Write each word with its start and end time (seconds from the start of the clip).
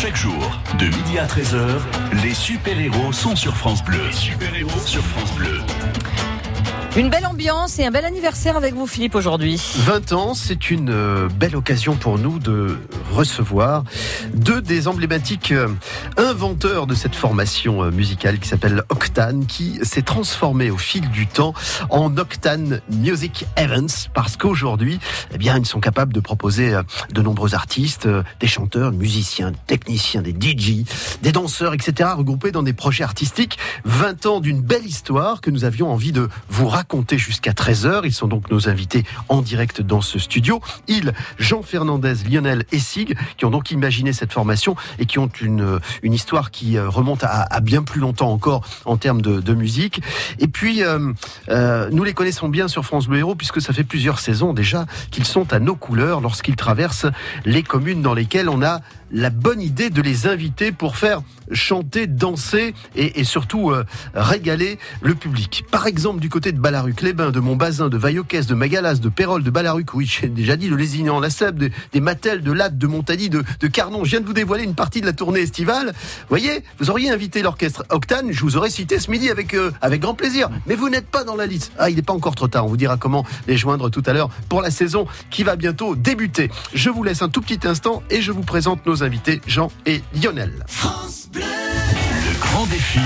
Chaque 0.00 0.14
jour, 0.14 0.60
de 0.78 0.84
midi 0.84 1.18
à 1.18 1.26
13h, 1.26 1.80
les 2.22 2.32
super-héros 2.32 3.12
sont 3.12 3.34
sur 3.34 3.56
France 3.56 3.82
Bleu. 3.82 4.12
Super-héros 4.12 4.78
sur 4.86 5.02
France 5.02 5.32
Bleu. 5.32 5.58
Une 6.98 7.10
belle 7.10 7.26
ambiance 7.26 7.78
et 7.78 7.86
un 7.86 7.92
bel 7.92 8.04
anniversaire 8.04 8.56
avec 8.56 8.74
vous, 8.74 8.88
Philippe, 8.88 9.14
aujourd'hui. 9.14 9.62
20 9.76 10.12
ans, 10.14 10.34
c'est 10.34 10.68
une 10.68 10.90
euh, 10.90 11.28
belle 11.28 11.54
occasion 11.54 11.94
pour 11.94 12.18
nous 12.18 12.40
de 12.40 12.76
recevoir 13.12 13.84
deux 14.34 14.60
des 14.60 14.88
emblématiques 14.88 15.52
euh, 15.52 15.68
inventeurs 16.16 16.88
de 16.88 16.96
cette 16.96 17.14
formation 17.14 17.84
euh, 17.84 17.92
musicale 17.92 18.40
qui 18.40 18.48
s'appelle 18.48 18.82
Octane, 18.88 19.46
qui 19.46 19.78
s'est 19.82 20.02
transformée 20.02 20.70
au 20.70 20.76
fil 20.76 21.08
du 21.10 21.28
temps 21.28 21.54
en 21.88 22.16
Octane 22.16 22.80
Music 22.90 23.46
Events, 23.56 24.08
parce 24.12 24.36
qu'aujourd'hui, 24.36 24.98
eh 25.32 25.38
bien, 25.38 25.56
ils 25.56 25.66
sont 25.66 25.78
capables 25.78 26.12
de 26.12 26.20
proposer 26.20 26.76
de 27.12 27.22
nombreux 27.22 27.54
artistes, 27.54 28.08
des 28.40 28.48
chanteurs, 28.48 28.90
musiciens, 28.90 29.52
techniciens, 29.68 30.22
des 30.22 30.32
DJ, 30.32 30.82
des 31.22 31.30
danseurs, 31.30 31.74
etc., 31.74 32.10
regroupés 32.16 32.50
dans 32.50 32.64
des 32.64 32.72
projets 32.72 33.04
artistiques. 33.04 33.56
20 33.84 34.26
ans 34.26 34.40
d'une 34.40 34.62
belle 34.62 34.84
histoire 34.84 35.40
que 35.40 35.52
nous 35.52 35.64
avions 35.64 35.92
envie 35.92 36.10
de 36.10 36.28
vous 36.48 36.66
raconter 36.66 36.87
compter 36.88 37.18
jusqu'à 37.18 37.52
13h. 37.52 38.00
Ils 38.04 38.12
sont 38.12 38.26
donc 38.26 38.50
nos 38.50 38.68
invités 38.68 39.04
en 39.28 39.42
direct 39.42 39.82
dans 39.82 40.00
ce 40.00 40.18
studio. 40.18 40.60
Ils, 40.88 41.12
Jean 41.38 41.62
Fernandez, 41.62 42.14
Lionel 42.28 42.64
et 42.72 42.78
Sig, 42.78 43.16
qui 43.36 43.44
ont 43.44 43.50
donc 43.50 43.70
imaginé 43.70 44.12
cette 44.12 44.32
formation 44.32 44.74
et 44.98 45.06
qui 45.06 45.18
ont 45.18 45.30
une, 45.40 45.78
une 46.02 46.14
histoire 46.14 46.50
qui 46.50 46.76
euh, 46.76 46.88
remonte 46.88 47.24
à, 47.24 47.60
bien 47.60 47.82
plus 47.82 48.00
longtemps 48.00 48.32
encore 48.32 48.64
en 48.84 48.96
termes 48.96 49.22
de, 49.22 49.54
musique. 49.54 50.00
Et 50.38 50.46
puis, 50.46 50.82
euh, 50.82 51.12
euh, 51.48 51.88
nous 51.90 52.04
les 52.04 52.12
connaissons 52.12 52.48
bien 52.48 52.68
sur 52.68 52.84
France 52.84 53.08
Bleu 53.08 53.18
Héros 53.18 53.34
puisque 53.34 53.60
ça 53.60 53.72
fait 53.72 53.84
plusieurs 53.84 54.20
saisons 54.20 54.52
déjà 54.52 54.86
qu'ils 55.10 55.24
sont 55.24 55.52
à 55.52 55.58
nos 55.58 55.74
couleurs 55.74 56.20
lorsqu'ils 56.20 56.56
traversent 56.56 57.06
les 57.44 57.62
communes 57.62 58.02
dans 58.02 58.14
lesquelles 58.14 58.48
on 58.48 58.62
a 58.62 58.80
la 59.10 59.30
bonne 59.30 59.60
idée 59.60 59.90
de 59.90 60.02
les 60.02 60.26
inviter 60.26 60.72
pour 60.72 60.96
faire 60.96 61.22
chanter, 61.52 62.06
danser 62.06 62.74
et, 62.94 63.24
surtout 63.24 63.70
euh, 63.70 63.84
régaler 64.14 64.78
le 65.00 65.14
public. 65.14 65.64
Par 65.70 65.86
exemple, 65.86 66.20
du 66.20 66.28
côté 66.28 66.52
de 66.52 66.58
Balaruc, 66.58 67.00
les 67.00 67.12
Bains, 67.12 67.30
de 67.30 67.40
Montbazin, 67.40 67.88
de 67.88 67.96
Vaillocès, 67.96 68.46
de 68.46 68.54
Magalas, 68.54 68.96
de 68.96 69.08
Pérol, 69.08 69.42
de 69.42 69.50
Balaruc, 69.50 69.94
oui, 69.94 70.06
j'ai 70.06 70.28
déjà 70.28 70.56
dit, 70.56 70.68
de 70.68 70.76
Lézignan, 70.76 71.20
la 71.20 71.30
Sèbe, 71.30 71.70
des, 71.92 72.00
Mattel, 72.00 72.42
de 72.42 72.52
Latte, 72.52 72.78
de 72.78 72.86
Montagny, 72.86 73.28
de, 73.28 73.42
de 73.60 73.66
Carnon. 73.66 74.04
Je 74.04 74.10
viens 74.10 74.20
de 74.20 74.26
vous 74.26 74.32
dévoiler 74.32 74.64
une 74.64 74.74
partie 74.74 75.00
de 75.00 75.06
la 75.06 75.12
tournée 75.12 75.40
estivale. 75.40 75.92
Voyez, 76.28 76.62
vous 76.78 76.90
auriez 76.90 77.10
invité 77.10 77.42
l'orchestre 77.42 77.84
Octane, 77.90 78.32
je 78.32 78.40
vous 78.40 78.56
aurais 78.56 78.70
cité 78.70 78.98
ce 78.98 79.10
midi 79.10 79.30
avec, 79.30 79.54
euh, 79.54 79.70
avec 79.80 80.00
grand 80.00 80.14
plaisir. 80.14 80.50
Mais 80.66 80.74
vous 80.74 80.88
n'êtes 80.88 81.06
pas 81.06 81.24
dans 81.24 81.36
la 81.36 81.46
liste. 81.46 81.72
Ah, 81.78 81.90
il 81.90 81.96
n'est 81.96 82.02
pas 82.02 82.12
encore 82.12 82.34
trop 82.34 82.48
tard. 82.48 82.66
On 82.66 82.68
vous 82.68 82.76
dira 82.76 82.96
comment 82.96 83.24
les 83.46 83.56
joindre 83.56 83.90
tout 83.90 84.02
à 84.06 84.12
l'heure 84.12 84.30
pour 84.48 84.62
la 84.62 84.70
saison 84.70 85.06
qui 85.30 85.42
va 85.42 85.56
bientôt 85.56 85.96
débuter. 85.96 86.50
Je 86.74 86.90
vous 86.90 87.02
laisse 87.02 87.22
un 87.22 87.28
tout 87.28 87.40
petit 87.40 87.66
instant 87.66 88.02
et 88.10 88.20
je 88.20 88.32
vous 88.32 88.42
présente 88.42 88.84
nos 88.86 88.97
invités, 89.02 89.40
Jean 89.46 89.70
et 89.86 90.02
Lionel. 90.14 90.64
France 90.66 91.28
Bleu. 91.32 91.42
Le 91.42 92.40
grand 92.40 92.66
défi 92.66 93.00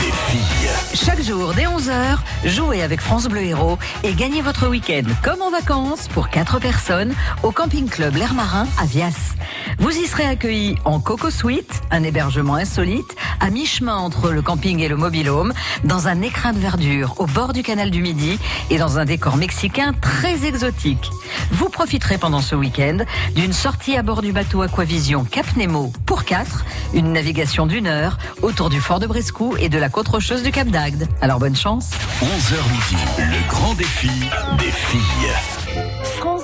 des 0.00 0.12
filles. 0.12 0.70
Chaque 0.94 1.22
jour, 1.22 1.54
dès 1.54 1.64
11h, 1.64 2.18
jouez 2.44 2.82
avec 2.82 3.00
France 3.00 3.26
Bleu 3.26 3.42
Héros 3.42 3.78
et 4.04 4.14
gagnez 4.14 4.42
votre 4.42 4.68
week-end 4.68 5.04
comme 5.22 5.42
en 5.42 5.50
vacances 5.50 6.08
pour 6.08 6.28
4 6.28 6.58
personnes 6.60 7.14
au 7.42 7.50
camping 7.50 7.88
club 7.88 8.16
L'Air 8.16 8.34
Marin 8.34 8.66
à 8.78 8.84
Vias. 8.84 9.34
Vous 9.78 9.90
y 9.90 10.06
serez 10.06 10.24
accueillis 10.24 10.76
en 10.84 11.00
Coco 11.00 11.30
Suite, 11.30 11.82
un 11.90 12.02
hébergement 12.02 12.54
insolite, 12.54 13.16
à 13.40 13.50
mi-chemin 13.50 13.96
entre 13.96 14.30
le 14.30 14.42
camping 14.42 14.80
et 14.80 14.88
le 14.88 14.96
mobilhome, 14.96 15.52
dans 15.84 16.08
un 16.08 16.22
écrin 16.22 16.52
de 16.52 16.58
verdure 16.58 17.14
au 17.18 17.26
bord 17.26 17.52
du 17.52 17.62
canal 17.62 17.90
du 17.90 18.02
Midi 18.02 18.38
et 18.70 18.78
dans 18.78 18.98
un 18.98 19.04
décor 19.04 19.36
mexicain 19.36 19.92
très 20.00 20.44
exotique. 20.44 21.10
Vous 21.50 21.68
profiterez 21.68 22.18
pendant 22.18 22.40
ce 22.40 22.54
week-end 22.54 22.98
d'une 23.34 23.52
sortie 23.52 23.96
à 23.96 24.02
bord 24.02 24.22
du 24.22 24.32
bateau 24.32 24.62
Aquavision 24.62 25.24
Cap 25.24 25.56
Nemo 25.56 25.92
pour 26.06 26.24
4, 26.24 26.64
une 26.94 27.12
navigation 27.12 27.66
d'une 27.66 27.86
heure 27.86 28.18
autour 28.42 28.70
du 28.70 28.80
fort 28.80 29.00
de 29.00 29.06
Brescou 29.06 29.54
et 29.58 29.68
de 29.68 29.78
la 29.78 29.88
côte 29.88 30.08
rocheuse 30.08 30.42
du 30.42 30.50
Cap 30.50 30.68
d'Agde. 30.68 31.08
Alors 31.20 31.38
bonne 31.38 31.56
chance. 31.56 31.90
11h 32.22 32.54
midi, 32.72 33.02
le 33.18 33.48
grand 33.48 33.74
défi 33.74 34.10
des 34.58 34.70
filles. 34.70 35.57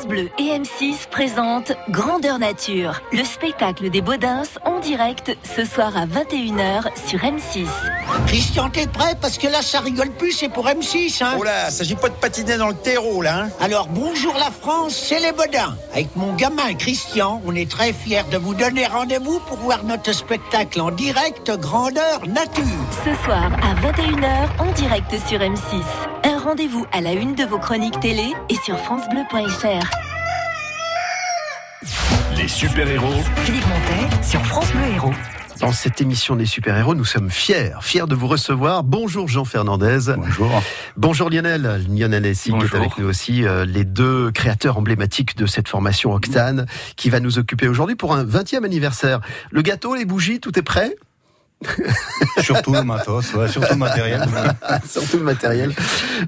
France 0.05 0.09
Bleu 0.09 0.31
et 0.39 0.59
M6 0.59 1.09
présentent 1.11 1.73
Grandeur 1.89 2.39
Nature, 2.39 3.01
le 3.13 3.25
spectacle 3.25 3.91
des 3.91 4.01
Baudins 4.01 4.43
en 4.65 4.81
direct 4.81 5.37
ce 5.45 5.65
soir 5.65 5.97
à 5.97 6.07
21h 6.07 6.85
sur 7.09 7.21
M6. 7.21 7.67
Christian, 8.27 8.71
t'es 8.71 8.87
prêt? 8.87 9.15
Parce 9.21 9.39
que 9.39 9.47
là, 9.47 9.63
ça 9.63 9.81
rigole 9.81 10.11
plus, 10.11 10.33
c'est 10.33 10.49
pour 10.49 10.67
M6. 10.67 11.23
Hein 11.23 11.37
oh 11.39 11.43
là, 11.43 11.71
s'agit 11.71 11.95
pas 11.95 12.09
de 12.09 12.15
patiner 12.15 12.57
dans 12.57 12.69
le 12.69 12.75
terreau, 12.75 13.23
là. 13.23 13.45
Hein 13.45 13.51
Alors, 13.61 13.89
bonjour 13.89 14.35
la 14.35 14.51
France, 14.51 14.95
c'est 14.95 15.21
les 15.21 15.33
Baudins. 15.33 15.77
Avec 15.93 16.15
mon 16.17 16.35
gamin 16.35 16.75
Christian, 16.75 17.41
on 17.47 17.55
est 17.55 17.71
très 17.71 17.93
fiers 17.93 18.25
de 18.31 18.37
vous 18.37 18.55
donner 18.55 18.87
rendez-vous 18.87 19.41
pour 19.41 19.59
voir 19.59 19.85
notre 19.85 20.13
spectacle 20.13 20.81
en 20.81 20.91
direct 20.91 21.51
Grandeur 21.59 22.27
Nature. 22.27 22.65
Ce 23.05 23.15
soir 23.25 23.51
à 23.63 23.75
21h 23.87 24.49
en 24.59 24.73
direct 24.73 25.15
sur 25.27 25.39
M6. 25.39 25.83
Un 26.25 26.39
rendez-vous 26.39 26.85
à 26.93 27.01
la 27.01 27.13
une 27.13 27.35
de 27.35 27.45
vos 27.45 27.59
chroniques 27.59 28.01
télé 28.01 28.33
et 28.49 28.57
sur 28.65 28.79
FranceBleu.fr. 28.79 29.94
Les 32.45 32.49
super-héros. 32.49 33.23
Philippe 33.47 33.65
Montet 33.67 34.23
sur 34.23 34.45
France 34.45 34.71
Bleu 34.73 34.85
Héros. 34.95 35.15
Dans 35.63 35.73
cette 35.73 36.03
émission 36.03 36.37
des 36.37 36.45
super-héros, 36.45 36.95
nous 36.95 37.07
sommes 37.07 37.31
fiers, 37.31 37.71
fiers 37.81 38.07
de 38.07 38.15
vous 38.15 38.27
recevoir. 38.27 38.85
Bonjour 38.85 39.29
Jean 39.29 39.47
Fernandez. 39.47 40.13
Bonjour. 40.15 40.63
Bonjour 40.99 41.31
Lionel. 41.31 41.87
Lionel 41.89 42.27
Essig 42.27 42.55
qui 42.59 42.65
est 42.67 42.77
avec 42.77 42.99
nous 42.99 43.07
aussi, 43.07 43.47
euh, 43.47 43.65
les 43.65 43.87
deux 43.87 44.31
créateurs 44.31 44.77
emblématiques 44.77 45.39
de 45.39 45.47
cette 45.47 45.69
formation 45.69 46.13
Octane 46.13 46.67
qui 46.97 47.09
va 47.09 47.19
nous 47.19 47.39
occuper 47.39 47.67
aujourd'hui 47.67 47.97
pour 47.97 48.15
un 48.15 48.27
20e 48.27 48.63
anniversaire. 48.63 49.23
Le 49.51 49.63
gâteau, 49.63 49.95
les 49.95 50.05
bougies, 50.05 50.39
tout 50.39 50.59
est 50.59 50.63
prêt? 50.63 50.97
surtout 52.43 52.73
le 52.73 52.83
matos, 52.83 53.27
surtout 53.51 53.73
le 53.73 53.79
matériel. 53.79 54.27
surtout 54.89 55.19
le 55.19 55.25
matériel. 55.25 55.75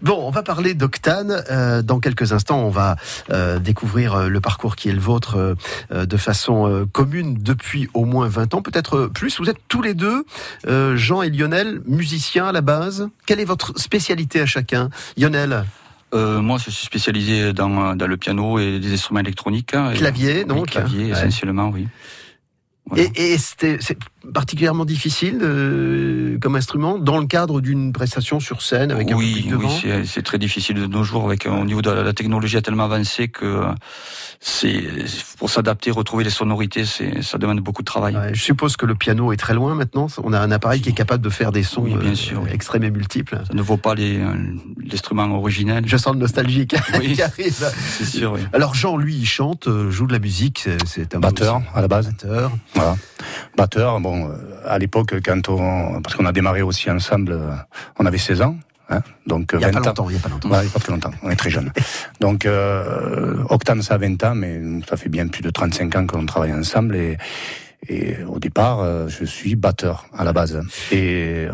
Bon, 0.03 0.19
on 0.27 0.31
va 0.31 0.43
parler 0.43 0.75
d'Octane. 0.75 1.43
Euh, 1.51 1.83
dans 1.83 2.01
quelques 2.01 2.33
instants, 2.33 2.61
on 2.61 2.71
va 2.71 2.97
euh, 3.31 3.59
découvrir 3.59 4.15
euh, 4.15 4.29
le 4.29 4.41
parcours 4.41 4.77
qui 4.77 4.89
est 4.89 4.93
le 4.93 5.01
vôtre 5.01 5.57
de 5.91 6.17
façon 6.17 6.87
commune 6.93 7.39
depuis 7.41 7.89
au 7.95 8.05
moins 8.05 8.29
20 8.29 8.55
ans, 8.55 8.63
peut-être 8.63 9.07
plus. 9.07 9.39
Vous 9.39 9.51
êtes 9.51 9.61
tous 9.69 9.83
les 9.83 9.95
deux, 9.95 10.25
Jean 10.67 11.23
et 11.23 11.31
Lionel, 11.31 11.81
musiciens 11.87 12.47
à 12.47 12.53
la 12.53 12.61
base. 12.61 13.09
Quelle 13.27 13.41
est 13.41 13.45
votre 13.45 13.79
spécialité 13.79 14.41
à 14.41 14.47
chacun? 14.47 14.91
Lionel? 15.17 15.65
Moi, 16.13 16.59
je 16.59 16.71
suis 16.71 16.87
spécialisé 16.87 17.53
dans, 17.53 17.95
le 17.95 18.17
piano 18.17 18.59
et 18.59 18.79
des 18.79 18.95
instruments 18.95 19.21
électroniques. 19.21 19.75
Clavier, 19.95 20.45
donc 20.45 20.71
Clavier, 20.71 21.11
essentiellement, 21.11 21.71
oui. 21.73 21.89
Et, 22.95 23.35
et 23.35 23.39
c'est 23.39 23.79
particulièrement 24.33 24.85
difficile 24.85 25.39
euh, 25.43 26.39
comme 26.41 26.57
instrument 26.57 26.99
dans 26.99 27.19
le 27.19 27.27
cadre 27.27 27.61
d'une 27.61 27.93
prestation 27.93 28.41
sur 28.41 28.63
scène 28.63 28.91
avec 28.91 29.11
un 29.11 29.19
public 29.19 29.49
devant. 29.51 29.69
Oui, 29.69 30.07
c'est 30.07 30.23
très 30.23 30.39
difficile 30.39 30.77
de 30.77 30.87
nos 30.87 31.03
jours 31.03 31.25
avec 31.27 31.47
au 31.47 31.65
niveau 31.65 31.83
de 31.83 31.91
la, 31.91 32.13
technologie 32.13 32.57
a 32.57 32.63
tellement 32.63 32.85
avancé 32.85 33.29
que 33.29 33.63
c'est 34.41 34.85
pour 35.39 35.51
s'adapter, 35.51 35.91
retrouver 35.91 36.25
les 36.25 36.31
sonorités, 36.31 36.85
c'est 36.85 37.23
ça 37.23 37.39
demande 37.39 37.61
beaucoup 37.61 37.83
de 37.83 37.87
travail. 37.87 38.17
je 38.33 38.43
suppose 38.43 38.77
que 38.77 38.87
le 38.87 38.95
piano 38.95 39.33
est 39.33 39.37
très 39.37 39.55
loin 39.55 39.75
maintenant. 39.75 40.07
On 40.23 40.33
a 40.33 40.41
un 40.41 40.51
appareil 40.51 40.81
qui 40.81 40.91
est 40.91 40.95
capable 40.95 41.23
de 41.23 41.31
faire 41.31 41.53
des 41.53 41.63
sons 41.63 41.83
bien 41.83 41.99
euh, 41.99 42.47
extrêmes 42.51 42.85
et 42.85 42.91
multiples. 42.91 43.41
Ça 43.47 43.55
ne 43.55 43.63
vaut 43.63 43.77
pas 43.77 43.95
euh, 43.99 44.35
l'instrument 44.91 45.27
originel. 45.37 45.85
Je 45.87 45.97
sens 45.97 46.15
le 46.15 46.21
nostalgique 46.21 46.77
qui 47.15 47.23
arrive. 47.23 47.71
C'est 47.99 48.05
sûr. 48.05 48.33
Oui. 48.33 48.41
Alors 48.53 48.75
Jean, 48.75 48.97
lui, 48.97 49.17
il 49.17 49.27
chante, 49.27 49.69
joue 49.91 50.07
de 50.07 50.13
la 50.13 50.19
musique. 50.19 50.69
C'est 50.87 51.15
un 51.15 51.21
batteur 51.21 51.63
à 51.75 51.81
la 51.81 51.89
base. 51.89 52.07
Batteur. 52.07 52.53
Voilà. 52.75 52.97
Batteur. 53.57 54.01
Bon, 54.01 54.16
euh, 54.25 54.61
à 54.65 54.79
l'époque, 54.79 55.15
quand 55.25 55.49
on, 55.49 56.01
parce 56.03 56.17
qu'on 56.17 56.27
a 56.27 56.33
démarré 56.33 56.63
aussi 56.63 56.91
ensemble, 56.91 57.33
euh, 57.33 57.51
on 57.99 58.07
avait 58.07 58.19
16 58.19 58.43
ans. 58.43 58.57
Hein, 58.89 59.01
donc 59.27 59.51
il 59.53 59.59
n'y 59.59 59.65
a, 59.65 59.71
pas 59.71 59.81
longtemps, 59.81 60.09
il 60.09 60.13
n'y 60.13 60.19
a 60.19 60.23
pas 60.23 60.29
longtemps. 60.29 60.49
pas 60.49 60.63
très 60.79 60.93
longtemps. 60.93 61.11
On 61.23 61.31
est 61.31 61.37
très 61.37 61.51
jeune. 61.51 61.73
donc 62.21 62.47
euh, 62.47 63.43
Octane, 63.51 63.83
ça 63.83 63.95
a 63.95 63.99
20 63.99 64.23
ans, 64.23 64.35
mais 64.37 64.61
ça 64.89 64.97
fait 64.97 65.09
bien 65.09 65.27
plus 65.27 65.43
de 65.43 65.51
35 65.51 65.97
ans 65.97 66.07
qu'on 66.07 66.25
travaille 66.25 66.53
ensemble 66.53 66.95
et 66.95 67.19
et 67.89 68.17
au 68.25 68.39
départ, 68.39 68.81
euh, 68.81 69.09
je 69.09 69.25
suis 69.25 69.57
batteur 69.57 70.07
à 70.17 70.25
la 70.25 70.33
base. 70.33 70.61
Et 70.91 71.47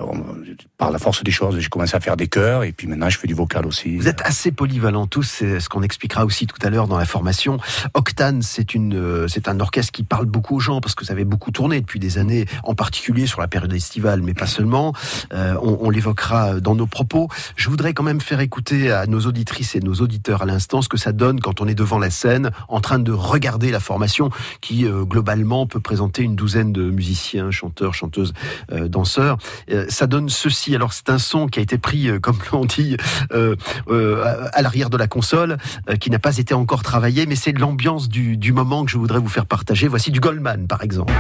par 0.79 0.91
la 0.91 0.99
force 0.99 1.23
des 1.23 1.31
choses, 1.31 1.59
j'ai 1.59 1.69
commencé 1.69 1.95
à 1.95 2.01
faire 2.01 2.17
des 2.17 2.29
chœurs 2.29 2.65
et 2.65 2.73
puis 2.73 2.87
maintenant 2.87 3.09
je 3.09 3.19
fais 3.19 3.29
du 3.29 3.35
vocal 3.35 3.67
aussi. 3.67 3.97
Vous 3.97 4.09
êtes 4.09 4.23
assez 4.23 4.53
polyvalent 4.53 5.07
tous, 5.07 5.23
c'est 5.23 5.61
ce 5.61 5.69
qu'on 5.69 5.83
expliquera 5.83 6.25
aussi 6.25 6.47
tout 6.47 6.59
à 6.63 6.71
l'heure 6.71 6.89
dans 6.89 6.99
la 6.99 7.05
formation. 7.05 7.59
Octane, 7.95 8.43
c'est 8.43 8.75
une, 8.75 8.95
euh, 8.95 9.29
c'est 9.29 9.49
un 9.49 9.61
orchestre 9.61 9.93
qui 9.93 10.03
parle 10.03 10.27
beaucoup 10.27 10.57
aux 10.57 10.61
gens 10.61 10.81
parce 10.81 10.95
que 10.95 11.05
vous 11.05 11.13
avez 11.13 11.25
beaucoup 11.25 11.51
tourné 11.51 11.81
depuis 11.81 12.01
des 12.01 12.19
années, 12.19 12.47
en 12.65 12.75
particulier 12.75 13.27
sur 13.27 13.41
la 13.41 13.49
période 13.49 13.73
estivale, 13.73 14.23
mais 14.23 14.35
pas 14.35 14.47
seulement. 14.47 14.93
Euh, 15.33 15.55
on 15.63 15.91
l'évoquera 15.91 16.61
dans 16.61 16.75
nos 16.75 16.87
propos. 16.87 17.29
Je 17.57 17.69
voudrais 17.69 17.95
quand 17.95 18.03
même 18.03 18.21
faire 18.21 18.41
écouter 18.41 18.91
à 18.91 19.07
nos 19.07 19.21
auditrices 19.21 19.75
et 19.75 19.81
nos 19.81 19.95
auditeurs 19.95 20.43
à 20.43 20.47
l'instant 20.47 20.83
ce 20.83 20.89
que 20.89 20.97
ça 20.97 21.13
donne 21.13 21.41
quand 21.41 21.61
on 21.61 21.69
est 21.69 21.75
devant 21.75 21.99
la 21.99 22.11
scène, 22.11 22.51
en 22.69 22.81
train 22.81 22.99
de 22.99 23.13
regarder 23.13 23.71
la 23.71 23.81
formation 23.81 24.31
qui 24.61 24.85
globalement 24.85 25.67
peut 25.67 25.81
présenter 25.81 26.22
une 26.23 26.37
douzaine 26.37 26.73
de 26.73 26.91
musiciens, 26.91 27.51
chanteurs, 27.51 27.95
chanteuses, 27.95 28.33
euh, 28.73 28.89
danseurs. 28.89 29.39
Euh, 29.71 29.87
ça 29.89 30.07
donne 30.07 30.29
ceci. 30.29 30.75
Alors 30.75 30.93
c'est 30.93 31.11
un 31.11 31.19
son 31.19 31.47
qui 31.47 31.59
a 31.59 31.63
été 31.63 31.79
pris, 31.79 32.09
euh, 32.09 32.19
comme 32.19 32.39
l'on 32.53 32.65
dit, 32.65 32.97
à 33.31 34.63
l'arrière 34.63 34.91
de 34.91 34.97
la 34.97 35.07
console, 35.07 35.59
qui 36.01 36.11
n'a 36.11 36.19
pas 36.19 36.39
été 36.39 36.55
encore 36.55 36.83
travaillé, 36.83 37.27
mais 37.27 37.37
c'est 37.37 37.53
l'ambiance 37.53 38.09
du, 38.09 38.53
moment 38.53 38.85
que 38.85 38.91
je 38.91 38.99
voudrais 38.99 39.19
vous 39.19 39.29
faire 39.29 39.47
partager. 39.47 39.89
Voici 39.89 40.11
du 40.11 40.21
Goldman, 40.21 40.67
par 40.67 40.83
exemple. 40.83 41.13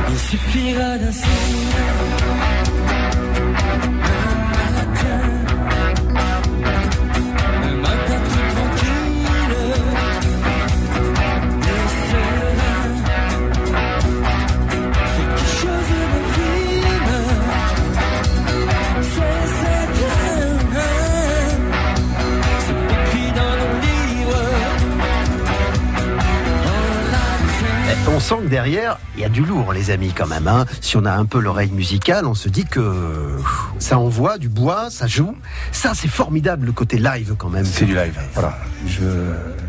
Sent 28.32 28.44
que 28.44 28.48
derrière, 28.48 28.98
il 29.14 29.20
y 29.20 29.24
a 29.24 29.28
du 29.28 29.44
lourd, 29.44 29.72
les 29.72 29.90
amis, 29.90 30.12
quand 30.16 30.26
même. 30.26 30.48
hein. 30.48 30.64
Si 30.80 30.96
on 30.96 31.04
a 31.04 31.12
un 31.12 31.26
peu 31.26 31.38
l'oreille 31.38 31.70
musicale, 31.70 32.26
on 32.26 32.34
se 32.34 32.48
dit 32.48 32.64
que 32.64 33.36
ça 33.78 33.98
envoie 33.98 34.38
du 34.38 34.48
bois, 34.48 34.88
ça 34.90 35.06
joue. 35.06 35.36
Ça, 35.70 35.92
c'est 35.94 36.08
formidable, 36.08 36.66
le 36.66 36.72
côté 36.72 36.98
live, 36.98 37.34
quand 37.36 37.50
même. 37.50 37.64
C'est 37.64 37.84
du 37.84 37.94
live, 37.94 38.18
voilà. 38.34 38.56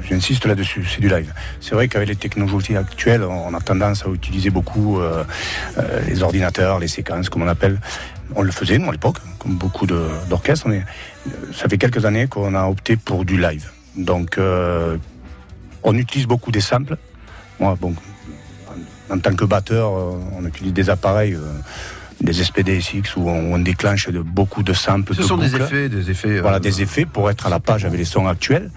J'insiste 0.09 0.45
là-dessus, 0.45 0.85
c'est 0.85 1.01
du 1.01 1.09
live. 1.09 1.33
C'est 1.59 1.75
vrai 1.75 1.87
qu'avec 1.87 2.07
les 2.07 2.15
technologies 2.15 2.77
actuelles, 2.77 3.23
on 3.23 3.53
a 3.53 3.59
tendance 3.59 4.05
à 4.05 4.09
utiliser 4.09 4.49
beaucoup 4.49 4.99
euh, 4.99 5.23
euh, 5.77 6.01
les 6.07 6.23
ordinateurs, 6.23 6.79
les 6.79 6.87
séquences, 6.87 7.29
comme 7.29 7.41
on 7.41 7.47
appelle. 7.47 7.79
On 8.35 8.43
le 8.43 8.51
faisait, 8.51 8.77
nous, 8.77 8.89
à 8.89 8.91
l'époque, 8.93 9.17
comme 9.39 9.55
beaucoup 9.55 9.85
d'orchestres. 9.85 10.67
mais 10.67 10.83
euh, 11.27 11.31
ça 11.53 11.67
fait 11.67 11.77
quelques 11.77 12.05
années 12.05 12.27
qu'on 12.27 12.55
a 12.55 12.65
opté 12.67 12.95
pour 12.95 13.25
du 13.25 13.37
live. 13.39 13.69
Donc, 13.97 14.39
on 15.83 15.95
utilise 15.97 16.25
beaucoup 16.27 16.51
des 16.51 16.61
samples. 16.61 16.97
Moi, 17.59 17.77
bon, 17.79 17.93
en, 19.13 19.19
tant 19.19 19.35
que 19.35 19.45
batteur, 19.45 19.97
euh, 19.97 20.17
on 20.37 20.45
utilise 20.45 20.73
des 20.73 20.89
appareils, 20.89 21.33
euh, 21.35 21.39
des 22.21 22.33
SPDSX, 22.33 23.15
où 23.17 23.29
on, 23.29 23.59
déclenche 23.59 24.09
de, 24.09 24.19
beaucoup 24.19 24.63
de 24.63 24.73
samples. 24.73 25.13
Ce 25.13 25.21
de 25.21 25.25
sont 25.25 25.37
des 25.37 25.55
effets, 25.55 25.89
des 25.89 26.09
effets. 26.09 26.39
Voilà, 26.39 26.57
euh, 26.57 26.59
des 26.59 26.81
effets 26.81 27.05
pour 27.05 27.29
être 27.29 27.45
à 27.47 27.49
la 27.49 27.59
page 27.59 27.85
avec 27.85 27.99
les 27.99 28.05
sons 28.05 28.27
actuels. 28.27 28.71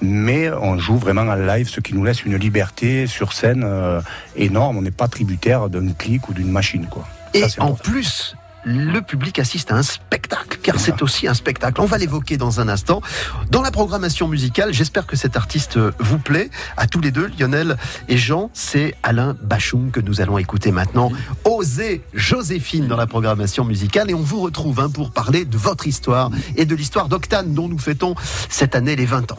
Mais 0.00 0.50
on 0.50 0.78
joue 0.78 0.96
vraiment 0.96 1.22
en 1.22 1.34
live, 1.34 1.68
ce 1.68 1.80
qui 1.80 1.94
nous 1.94 2.04
laisse 2.04 2.24
une 2.24 2.36
liberté 2.36 3.06
sur 3.06 3.32
scène 3.32 3.62
euh, 3.64 4.00
énorme. 4.36 4.78
On 4.78 4.82
n'est 4.82 4.90
pas 4.90 5.08
tributaire 5.08 5.68
d'un 5.68 5.92
clic 5.92 6.28
ou 6.28 6.32
d'une 6.32 6.50
machine, 6.50 6.86
quoi. 6.86 7.06
Et 7.34 7.48
Ça, 7.48 7.62
en 7.62 7.72
important. 7.72 7.90
plus, 7.90 8.36
le 8.64 9.00
public 9.00 9.38
assiste 9.38 9.72
à 9.72 9.76
un 9.76 9.82
spectacle, 9.82 10.58
car 10.62 10.78
c'est 10.78 11.02
aussi 11.02 11.26
un 11.26 11.34
spectacle. 11.34 11.80
On 11.80 11.86
va 11.86 11.98
l'évoquer 11.98 12.36
dans 12.36 12.60
un 12.60 12.68
instant. 12.68 13.02
Dans 13.50 13.62
la 13.62 13.70
programmation 13.70 14.28
musicale, 14.28 14.72
j'espère 14.72 15.06
que 15.06 15.16
cet 15.16 15.36
artiste 15.36 15.78
vous 15.98 16.18
plaît. 16.18 16.50
À 16.76 16.86
tous 16.86 17.00
les 17.00 17.10
deux, 17.10 17.30
Lionel 17.38 17.76
et 18.08 18.16
Jean, 18.16 18.50
c'est 18.52 18.94
Alain 19.02 19.36
Bachoum 19.42 19.90
que 19.90 20.00
nous 20.00 20.20
allons 20.20 20.38
écouter 20.38 20.72
maintenant. 20.72 21.10
Osez 21.44 22.02
Joséphine 22.14 22.86
dans 22.86 22.96
la 22.96 23.06
programmation 23.06 23.64
musicale. 23.64 24.10
Et 24.10 24.14
on 24.14 24.20
vous 24.20 24.40
retrouve 24.40 24.80
hein, 24.80 24.90
pour 24.90 25.10
parler 25.10 25.44
de 25.44 25.56
votre 25.56 25.86
histoire 25.86 26.30
et 26.56 26.64
de 26.64 26.74
l'histoire 26.74 27.08
d'Octane 27.08 27.54
dont 27.54 27.68
nous 27.68 27.78
fêtons 27.78 28.14
cette 28.48 28.74
année 28.74 28.96
les 28.96 29.06
20 29.06 29.32
ans. 29.32 29.38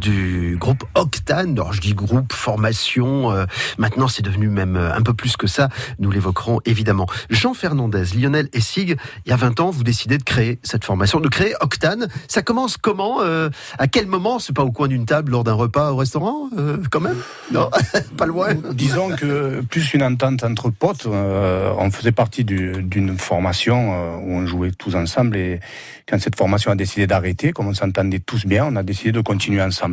du 0.00 0.56
groupe 0.58 0.84
Octane. 0.94 1.52
Alors 1.52 1.72
je 1.72 1.80
dis 1.80 1.94
groupe, 1.94 2.32
formation, 2.32 3.30
euh, 3.32 3.44
maintenant 3.78 4.08
c'est 4.08 4.22
devenu 4.22 4.48
même 4.48 4.76
euh, 4.76 4.94
un 4.94 5.02
peu 5.02 5.14
plus 5.14 5.36
que 5.36 5.46
ça, 5.46 5.68
nous 5.98 6.10
l'évoquerons 6.10 6.60
évidemment. 6.64 7.06
Jean 7.30 7.54
Fernandez, 7.54 8.04
Lionel 8.16 8.48
Essig, 8.52 8.96
il 9.24 9.30
y 9.30 9.32
a 9.32 9.36
20 9.36 9.60
ans, 9.60 9.70
vous 9.70 9.84
décidez 9.84 10.18
de 10.18 10.22
créer 10.22 10.58
cette 10.62 10.84
formation, 10.84 11.20
de 11.20 11.28
créer 11.28 11.54
Octane. 11.60 12.08
Ça 12.28 12.42
commence 12.42 12.76
comment 12.76 13.20
euh, 13.22 13.48
À 13.78 13.86
quel 13.86 14.06
moment 14.06 14.38
C'est 14.38 14.54
pas 14.54 14.64
au 14.64 14.72
coin 14.72 14.88
d'une 14.88 15.06
table 15.06 15.32
lors 15.32 15.44
d'un 15.44 15.54
repas 15.54 15.90
au 15.92 15.96
restaurant 15.96 16.48
quand 16.90 17.00
même? 17.00 17.16
Non, 17.52 17.70
pas 18.16 18.26
loin. 18.26 18.48
Disons 18.72 19.10
que 19.10 19.60
plus 19.62 19.94
une 19.94 20.02
entente 20.02 20.44
entre 20.44 20.70
potes, 20.70 21.06
on 21.06 21.90
faisait 21.90 22.12
partie 22.12 22.44
du- 22.44 22.82
d'une 22.82 23.16
formation 23.18 24.18
où 24.22 24.32
on 24.34 24.46
jouait 24.46 24.72
tous 24.72 24.94
ensemble 24.94 25.36
et 25.36 25.60
quand 26.08 26.20
cette 26.20 26.36
formation 26.36 26.70
a 26.70 26.74
décidé 26.76 27.06
d'arrêter, 27.06 27.52
comme 27.52 27.68
on 27.68 27.74
s'entendait 27.74 28.20
tous 28.20 28.46
bien, 28.46 28.66
on 28.66 28.76
a 28.76 28.82
décidé 28.82 29.12
de 29.12 29.20
continuer 29.20 29.62
ensemble. 29.62 29.85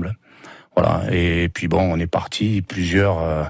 Voilà. 0.75 1.03
Et 1.11 1.49
puis 1.49 1.67
bon, 1.67 1.81
on 1.81 1.97
est 1.99 2.07
parti 2.07 2.61
plusieurs. 2.61 3.19
euh, 3.19 3.43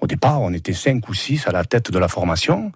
au 0.00 0.06
départ, 0.06 0.40
on 0.40 0.52
était 0.52 0.72
cinq 0.74 1.08
ou 1.08 1.14
six 1.14 1.46
à 1.48 1.50
la 1.52 1.64
tête 1.64 1.90
de 1.90 1.98
la 1.98 2.06
formation. 2.08 2.70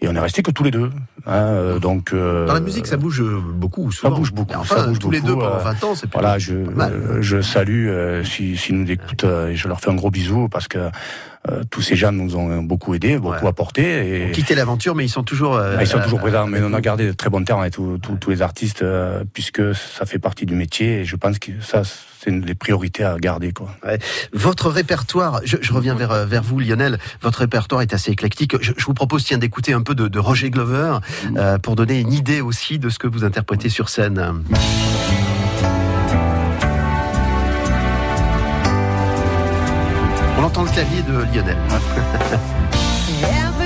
Et 0.00 0.08
on 0.08 0.14
est 0.14 0.20
resté 0.20 0.42
que 0.42 0.50
tous 0.50 0.64
les 0.64 0.70
deux. 0.70 0.90
hein, 1.26 1.32
euh, 1.32 1.78
donc 1.78 2.12
euh, 2.12 2.46
Dans 2.46 2.54
la 2.54 2.60
musique, 2.60 2.86
ça 2.86 2.96
bouge 2.96 3.22
beaucoup. 3.22 3.92
ça 3.92 4.10
bouge 4.10 4.32
beaucoup. 4.32 4.54
Enfin, 4.58 4.76
ça 4.76 4.86
bouge 4.86 4.98
tous 4.98 5.10
les 5.10 5.20
deux 5.20 5.34
pendant 5.34 5.54
euh, 5.54 5.58
20 5.58 5.84
ans, 5.84 5.94
c'est 5.94 6.06
plus 6.08 6.12
Voilà, 6.14 6.38
je, 6.38 6.54
mal. 6.54 7.18
je 7.20 7.40
salue 7.42 7.88
euh, 7.88 8.24
si, 8.24 8.56
si 8.56 8.72
nous 8.72 8.90
écoutent 8.90 9.24
et 9.24 9.54
je 9.56 9.68
leur 9.68 9.80
fais 9.80 9.90
un 9.90 9.94
gros 9.94 10.10
bisou 10.10 10.48
parce 10.48 10.68
que 10.68 10.90
tous 11.70 11.82
ces 11.82 11.94
gens 11.96 12.10
nous 12.12 12.36
ont 12.36 12.62
beaucoup 12.62 12.94
aidés, 12.94 13.18
beaucoup 13.18 13.42
Ouais. 13.44 13.48
apporté. 13.48 14.28
Et, 14.28 14.32
Quitter 14.32 14.54
l'aventure, 14.54 14.94
mais 14.94 15.04
ils 15.04 15.10
sont 15.10 15.22
toujours. 15.24 15.56
euh, 15.56 15.76
ah, 15.78 15.82
ils 15.82 15.86
sont 15.86 16.00
toujours 16.00 16.18
euh, 16.20 16.22
présents, 16.22 16.46
mais 16.46 16.60
on 16.62 16.72
a 16.72 16.80
gardé 16.80 17.06
de 17.06 17.12
très 17.12 17.28
bons 17.30 17.44
termes 17.44 17.60
avec 17.60 17.74
tous- 17.74 18.00
les 18.30 18.40
artistes 18.42 18.82
euh, 18.82 19.24
puisque 19.32 19.74
ça 19.74 20.06
fait 20.06 20.18
partie 20.18 20.46
du 20.46 20.54
métier 20.54 21.00
et 21.00 21.04
je 21.04 21.16
pense 21.16 21.38
que 21.38 21.52
ça 21.60 21.82
c'est 21.84 22.30
une 22.30 22.40
des 22.40 22.54
priorités 22.54 23.04
à 23.04 23.18
garder 23.18 23.52
quoi. 23.52 23.68
Votre 24.32 24.70
répertoire, 24.70 25.40
je, 25.44 25.58
je 25.60 25.72
reviens 25.74 25.94
vers, 25.94 26.10
euh, 26.12 26.24
vers 26.24 26.42
vous 26.42 26.58
Lionel, 26.58 26.98
votre 27.20 27.40
répertoire 27.40 27.82
est 27.82 27.92
assez 27.92 28.10
éclectique. 28.12 28.54
Je, 28.62 28.72
je 28.76 28.84
vous 28.86 28.94
propose 28.94 29.24
tiens 29.24 29.36
d'écouter 29.36 29.74
un 29.74 29.82
peu 29.82 29.94
de, 29.94 30.08
de 30.08 30.18
Roger 30.18 30.48
Glover 30.50 30.98
euh, 31.36 31.58
pour 31.58 31.76
donner 31.76 32.00
une 32.00 32.12
idée 32.14 32.40
aussi 32.40 32.78
de 32.78 32.88
ce 32.88 32.98
que 32.98 33.06
vous 33.06 33.24
interprétez 33.24 33.68
sur 33.68 33.90
scène. 33.90 34.42
Entend 40.54 40.62
le 40.62 40.70
clavier 40.70 41.02
de 41.02 41.24
Lionel. 41.32 41.56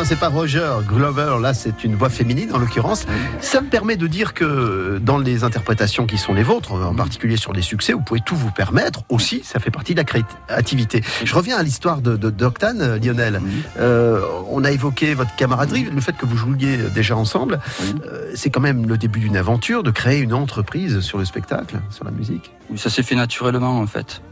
hein, 0.00 0.04
c'est 0.06 0.18
pas 0.18 0.28
Roger 0.28 0.68
Glover, 0.86 1.36
là 1.40 1.52
c'est 1.52 1.84
une 1.84 1.94
voix 1.94 2.08
féminine 2.08 2.52
en 2.54 2.58
l'occurrence. 2.58 3.06
Ça 3.40 3.60
me 3.60 3.68
permet 3.68 3.96
de 3.96 4.06
dire 4.06 4.34
que 4.34 4.98
dans 5.02 5.18
les 5.18 5.44
interprétations 5.44 6.06
qui 6.06 6.16
sont 6.16 6.32
les 6.32 6.42
vôtres, 6.42 6.72
en 6.72 6.94
particulier 6.94 7.36
sur 7.36 7.52
les 7.52 7.62
succès, 7.62 7.92
vous 7.92 8.00
pouvez 8.00 8.20
tout 8.20 8.36
vous 8.36 8.50
permettre 8.50 9.02
aussi, 9.08 9.42
ça 9.44 9.58
fait 9.58 9.70
partie 9.70 9.94
de 9.94 9.98
la 9.98 10.04
créativité. 10.04 11.02
Je 11.24 11.34
reviens 11.34 11.58
à 11.58 11.62
l'histoire 11.62 12.00
de, 12.00 12.16
de, 12.16 12.30
d'Octane, 12.30 12.80
euh, 12.80 12.98
Lionel. 12.98 13.40
Euh, 13.78 14.22
on 14.48 14.64
a 14.64 14.70
évoqué 14.70 15.14
votre 15.14 15.34
camaraderie, 15.36 15.84
le 15.84 16.00
fait 16.00 16.16
que 16.16 16.24
vous 16.24 16.36
jouiez 16.36 16.78
déjà 16.94 17.16
ensemble. 17.16 17.60
Euh, 18.06 18.30
c'est 18.34 18.50
quand 18.50 18.60
même 18.60 18.88
le 18.88 18.96
début 18.96 19.20
d'une 19.20 19.36
aventure 19.36 19.82
de 19.82 19.90
créer 19.90 20.20
une 20.20 20.32
entreprise 20.32 21.00
sur 21.00 21.18
le 21.18 21.24
spectacle, 21.24 21.78
sur 21.90 22.04
la 22.04 22.10
musique. 22.10 22.52
Oui, 22.70 22.78
ça 22.78 22.90
s'est 22.90 23.02
fait 23.02 23.16
naturellement 23.16 23.78
en 23.78 23.86
fait. 23.86 24.22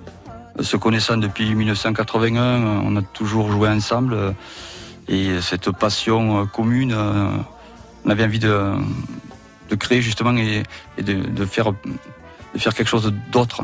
Se 0.60 0.76
connaissant 0.76 1.16
depuis 1.16 1.54
1981, 1.54 2.42
euh, 2.42 2.80
on 2.84 2.96
a 2.96 3.02
toujours 3.02 3.52
joué 3.52 3.68
ensemble 3.68 4.16
et 5.08 5.40
cette 5.40 5.70
passion 5.70 6.42
euh, 6.42 6.44
commune, 6.44 6.92
euh, 6.92 7.30
on 8.04 8.10
avait 8.10 8.24
envie 8.24 8.38
de, 8.38 8.74
créer 9.78 10.02
justement 10.02 10.36
et, 10.36 10.62
de, 11.02 11.44
faire, 11.46 11.72
quelque 12.54 12.84
chose 12.84 13.12
d'autre. 13.32 13.62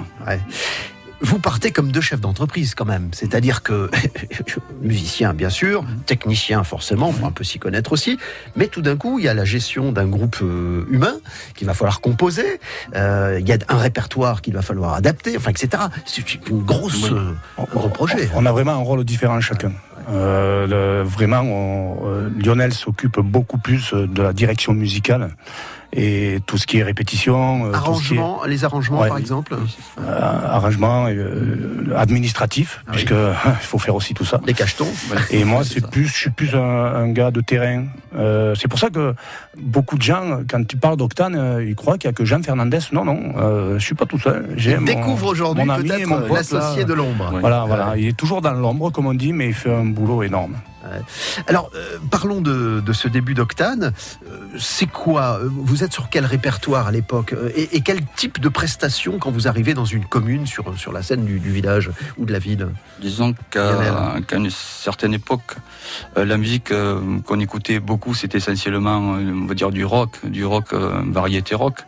Vous 1.24 1.38
partez 1.38 1.70
comme 1.72 1.90
deux 1.90 2.02
chefs 2.02 2.20
d'entreprise 2.20 2.74
quand 2.74 2.84
même, 2.84 3.08
c'est-à-dire 3.12 3.62
que 3.62 3.90
musicien 4.82 5.32
bien 5.32 5.48
sûr, 5.48 5.82
technicien 6.04 6.64
forcément, 6.64 7.10
faut 7.12 7.24
un 7.24 7.30
peu 7.32 7.44
s'y 7.44 7.58
connaître 7.58 7.92
aussi, 7.92 8.18
mais 8.56 8.66
tout 8.68 8.82
d'un 8.82 8.96
coup 8.96 9.18
il 9.18 9.24
y 9.24 9.28
a 9.28 9.32
la 9.34 9.46
gestion 9.46 9.90
d'un 9.90 10.06
groupe 10.06 10.36
euh, 10.42 10.84
humain 10.90 11.14
qu'il 11.54 11.66
va 11.66 11.72
falloir 11.72 12.02
composer, 12.02 12.60
euh, 12.94 13.38
il 13.40 13.48
y 13.48 13.52
a 13.52 13.58
un 13.68 13.78
répertoire 13.78 14.42
qu'il 14.42 14.52
va 14.54 14.60
falloir 14.62 14.92
adapter, 14.94 15.36
enfin 15.38 15.50
etc. 15.50 15.84
C'est 16.04 16.34
une 16.50 16.62
grosse, 16.62 17.10
euh, 17.10 17.32
un 17.58 17.64
gros 17.64 17.88
projet. 17.88 18.28
On 18.34 18.44
a 18.44 18.52
vraiment 18.52 18.72
un 18.72 18.76
rôle 18.84 19.02
différent 19.04 19.40
chacun. 19.40 19.72
Euh, 20.10 20.66
le- 20.66 21.08
vraiment, 21.08 21.40
on- 21.40 22.06
euh, 22.06 22.28
Lionel 22.38 22.74
s'occupe 22.74 23.18
beaucoup 23.20 23.56
plus 23.56 23.94
euh, 23.94 24.06
de 24.06 24.22
la 24.22 24.34
direction 24.34 24.74
musicale 24.74 25.30
et 25.96 26.40
tout 26.46 26.58
ce 26.58 26.66
qui 26.66 26.78
est 26.78 26.82
répétition, 26.82 27.66
euh, 27.66 27.72
tout 27.84 27.94
ce 27.94 28.08
qui 28.08 28.14
est, 28.14 28.18
Arrangement, 28.18 28.44
les 28.46 28.64
arrangements 28.64 29.00
Ouais. 29.00 29.08
par 29.08 29.18
exemple, 29.18 29.54
euh, 30.00 30.20
arrangement 30.48 31.06
euh, 31.08 31.94
administratif, 31.96 32.80
Ah 32.80 32.90
oui. 32.90 32.96
puisque 32.96 33.10
il 33.62 33.66
faut 33.66 33.78
faire 33.78 33.94
aussi 33.94 34.12
tout 34.14 34.24
ça. 34.24 34.40
les 34.46 34.54
cachetons. 34.54 34.88
Et 35.30 35.44
moi, 35.44 35.62
C'est 35.64 35.88
plus, 35.88 36.06
je 36.08 36.14
suis 36.14 36.30
plus 36.30 36.54
un, 36.54 36.58
un 36.60 37.08
gars 37.12 37.30
de 37.30 37.40
terrain. 37.40 37.84
Euh, 38.16 38.54
c'est 38.56 38.68
pour 38.68 38.78
ça 38.78 38.90
que 38.90 39.14
beaucoup 39.56 39.96
de 39.96 40.02
gens, 40.02 40.40
quand 40.50 40.66
tu 40.66 40.76
parles 40.76 40.96
d'Octane, 40.96 41.36
euh, 41.36 41.64
ils 41.64 41.74
croient 41.76 41.96
qu'il 41.98 42.08
n'y 42.08 42.14
a 42.14 42.16
que 42.16 42.24
Jean 42.24 42.42
Fernandez. 42.42 42.78
Non, 42.92 43.04
non, 43.04 43.34
euh, 43.38 43.78
je 43.78 43.84
suis 43.84 43.94
pas 43.94 44.06
tout 44.06 44.18
seul. 44.18 44.48
J'ai 44.56 44.76
découvre 44.78 45.28
aujourd'hui 45.28 45.64
mon 45.64 45.72
ami 45.74 45.86
et 45.86 45.88
peut-être 45.88 46.06
mon 46.08 46.20
pote, 46.22 46.30
l'associé 46.38 46.82
là. 46.82 46.88
de 46.88 46.94
l'ombre. 46.94 47.32
Ouais. 47.34 47.40
Voilà, 47.40 47.64
voilà. 47.66 47.94
Il 47.96 48.06
est 48.08 48.16
toujours 48.16 48.40
dans 48.42 48.52
l'ombre, 48.52 48.90
comme 48.90 49.06
on 49.06 49.14
dit, 49.14 49.32
mais 49.32 49.48
il 49.48 49.54
fait 49.54 49.72
un 49.74 49.84
boulot 49.84 50.22
énorme. 50.22 50.54
Alors, 51.46 51.70
euh, 51.74 51.98
parlons 52.10 52.40
de, 52.40 52.80
de 52.80 52.92
ce 52.92 53.08
début 53.08 53.34
d'Octane. 53.34 53.92
Euh, 54.26 54.38
c'est 54.58 54.86
quoi? 54.86 55.38
Euh, 55.40 55.48
Vous 55.50 55.82
êtes 55.84 55.92
sur 55.92 56.10
quel 56.10 56.26
répertoire 56.26 56.86
à 56.86 56.92
l'époque? 56.92 57.32
Euh, 57.32 57.50
et, 57.56 57.76
et 57.76 57.80
quel 57.80 58.04
type 58.16 58.40
de 58.40 58.48
prestation 58.48 59.18
quand 59.18 59.30
vous 59.30 59.48
arrivez 59.48 59.74
dans 59.74 59.84
une 59.84 60.04
commune, 60.04 60.46
sur, 60.46 60.78
sur 60.78 60.92
la 60.92 61.02
scène 61.02 61.24
du, 61.24 61.40
du 61.40 61.50
village 61.50 61.90
ou 62.18 62.24
de 62.24 62.32
la 62.32 62.38
ville? 62.38 62.68
Disons 63.00 63.34
qu'à 63.50 64.16
une 64.32 64.50
certaine 64.50 65.14
époque, 65.14 65.56
euh, 66.16 66.24
la 66.24 66.36
musique 66.36 66.70
euh, 66.70 67.00
qu'on 67.26 67.40
écoutait 67.40 67.80
beaucoup, 67.80 68.14
c'était 68.14 68.38
essentiellement, 68.38 69.16
euh, 69.16 69.32
on 69.34 69.46
va 69.46 69.54
dire, 69.54 69.70
du 69.70 69.84
rock, 69.84 70.18
du 70.24 70.44
rock 70.44 70.72
euh, 70.72 71.02
variété 71.06 71.54
rock. 71.54 71.78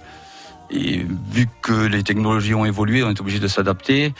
Et 0.70 1.06
vu 1.30 1.46
que 1.62 1.86
les 1.86 2.02
technologies 2.02 2.54
ont 2.54 2.64
évolué, 2.64 3.04
on 3.04 3.10
est 3.10 3.20
obligé 3.20 3.38
de 3.38 3.46
s'adapter. 3.46 4.12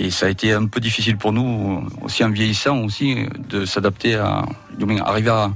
Et 0.00 0.10
ça 0.10 0.26
a 0.26 0.28
été 0.30 0.54
un 0.54 0.64
peu 0.64 0.80
difficile 0.80 1.18
pour 1.18 1.30
nous, 1.34 1.86
aussi 2.00 2.24
en 2.24 2.30
vieillissant 2.30 2.78
aussi, 2.78 3.26
de 3.50 3.66
s'adapter 3.66 4.14
à, 4.14 4.46
arriver 5.04 5.28
à, 5.28 5.50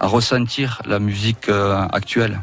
à 0.00 0.06
ressentir 0.06 0.82
la 0.86 0.98
musique 0.98 1.48
euh, 1.48 1.80
actuelle. 1.92 2.38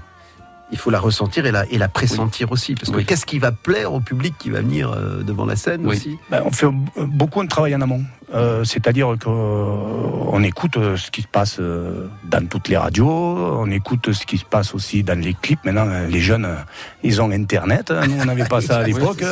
Il 0.72 0.80
faut 0.80 0.90
la 0.90 1.00
ressentir 1.00 1.46
et 1.46 1.52
la, 1.52 1.68
et 1.70 1.78
la 1.78 1.88
pressentir 1.90 2.52
aussi. 2.52 2.74
Parce 2.74 2.90
que 2.90 2.98
Oui. 2.98 3.06
qu'est-ce 3.06 3.28
qui 3.28 3.38
va 3.38 3.52
plaire 3.52 3.94
au 3.94 4.00
public 4.00 4.34
qui 4.40 4.50
va 4.50 4.62
venir 4.62 4.92
euh, 4.92 5.22
devant 5.22 5.46
la 5.46 5.56
scène 5.56 5.82
Oui. 5.86 5.96
aussi? 5.96 6.18
Ben, 6.32 6.42
on 6.44 6.52
fait 6.52 6.66
beaucoup 6.98 7.44
de 7.44 7.48
travail 7.48 7.76
en 7.76 7.82
amont. 7.82 8.02
Euh, 8.34 8.64
C'est-à-dire 8.64 9.14
qu'on 9.24 10.44
écoute 10.44 10.78
euh, 10.78 10.98
ce 10.98 11.12
qui 11.12 11.22
se 11.22 11.28
passe 11.28 11.58
euh, 11.60 12.08
dans 12.24 12.46
toutes 12.48 12.68
les 12.68 12.78
radios, 12.78 13.08
on 13.10 13.70
écoute 13.70 14.12
ce 14.12 14.26
qui 14.26 14.38
se 14.38 14.46
passe 14.46 14.74
aussi 14.74 15.04
dans 15.04 15.20
les 15.20 15.36
clips. 15.40 15.64
Maintenant, 15.66 15.86
euh, 15.88 16.08
les 16.08 16.20
jeunes, 16.20 16.46
euh, 16.46 16.56
ils 17.04 17.22
ont 17.22 17.30
Internet. 17.32 17.92
hein. 17.92 18.02
Nous, 18.08 18.16
on 18.22 18.26
n'avait 18.26 18.46
pas 18.46 18.62
ça 18.62 18.78
à 18.80 18.84
l'époque. 18.88 19.24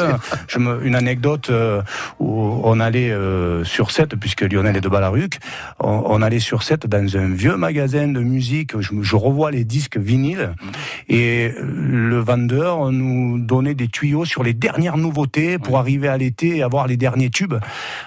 Je 0.48 0.60
me, 0.60 0.86
une 0.86 0.96
anecdote 0.96 1.50
euh, 1.50 1.82
où 2.20 2.62
on 2.64 2.80
allait 2.80 3.10
euh, 3.12 3.64
sur 3.64 3.90
7, 3.92 4.16
puisque 4.18 4.42
Lionel 4.42 4.78
est 4.78 4.82
de 4.82 4.90
Balaruc, 4.90 5.40
on, 5.80 6.04
on 6.06 6.22
allait 6.22 6.40
sur 6.40 6.62
7 6.62 6.86
dans 6.88 7.18
un 7.18 7.28
vieux 7.30 7.58
magasin 7.58 8.08
de 8.08 8.20
musique. 8.20 8.80
Je, 8.80 8.92
je 9.02 9.16
revois 9.16 9.50
les 9.52 9.64
disques 9.64 9.98
vinyles 9.98 10.52
et 11.10 11.52
le 11.60 12.20
vendeur 12.20 12.92
nous 12.92 13.40
donnait 13.40 13.74
des 13.74 13.88
tuyaux 13.88 14.26
sur 14.26 14.44
les 14.44 14.54
dernières 14.54 14.98
nouveautés 14.98 15.58
pour 15.58 15.80
arriver 15.80 16.08
à 16.08 16.18
l'été 16.18 16.58
et 16.58 16.64
avoir 16.64 16.86
les 16.88 16.98
derniers 16.98 17.30
tubes. 17.32 17.56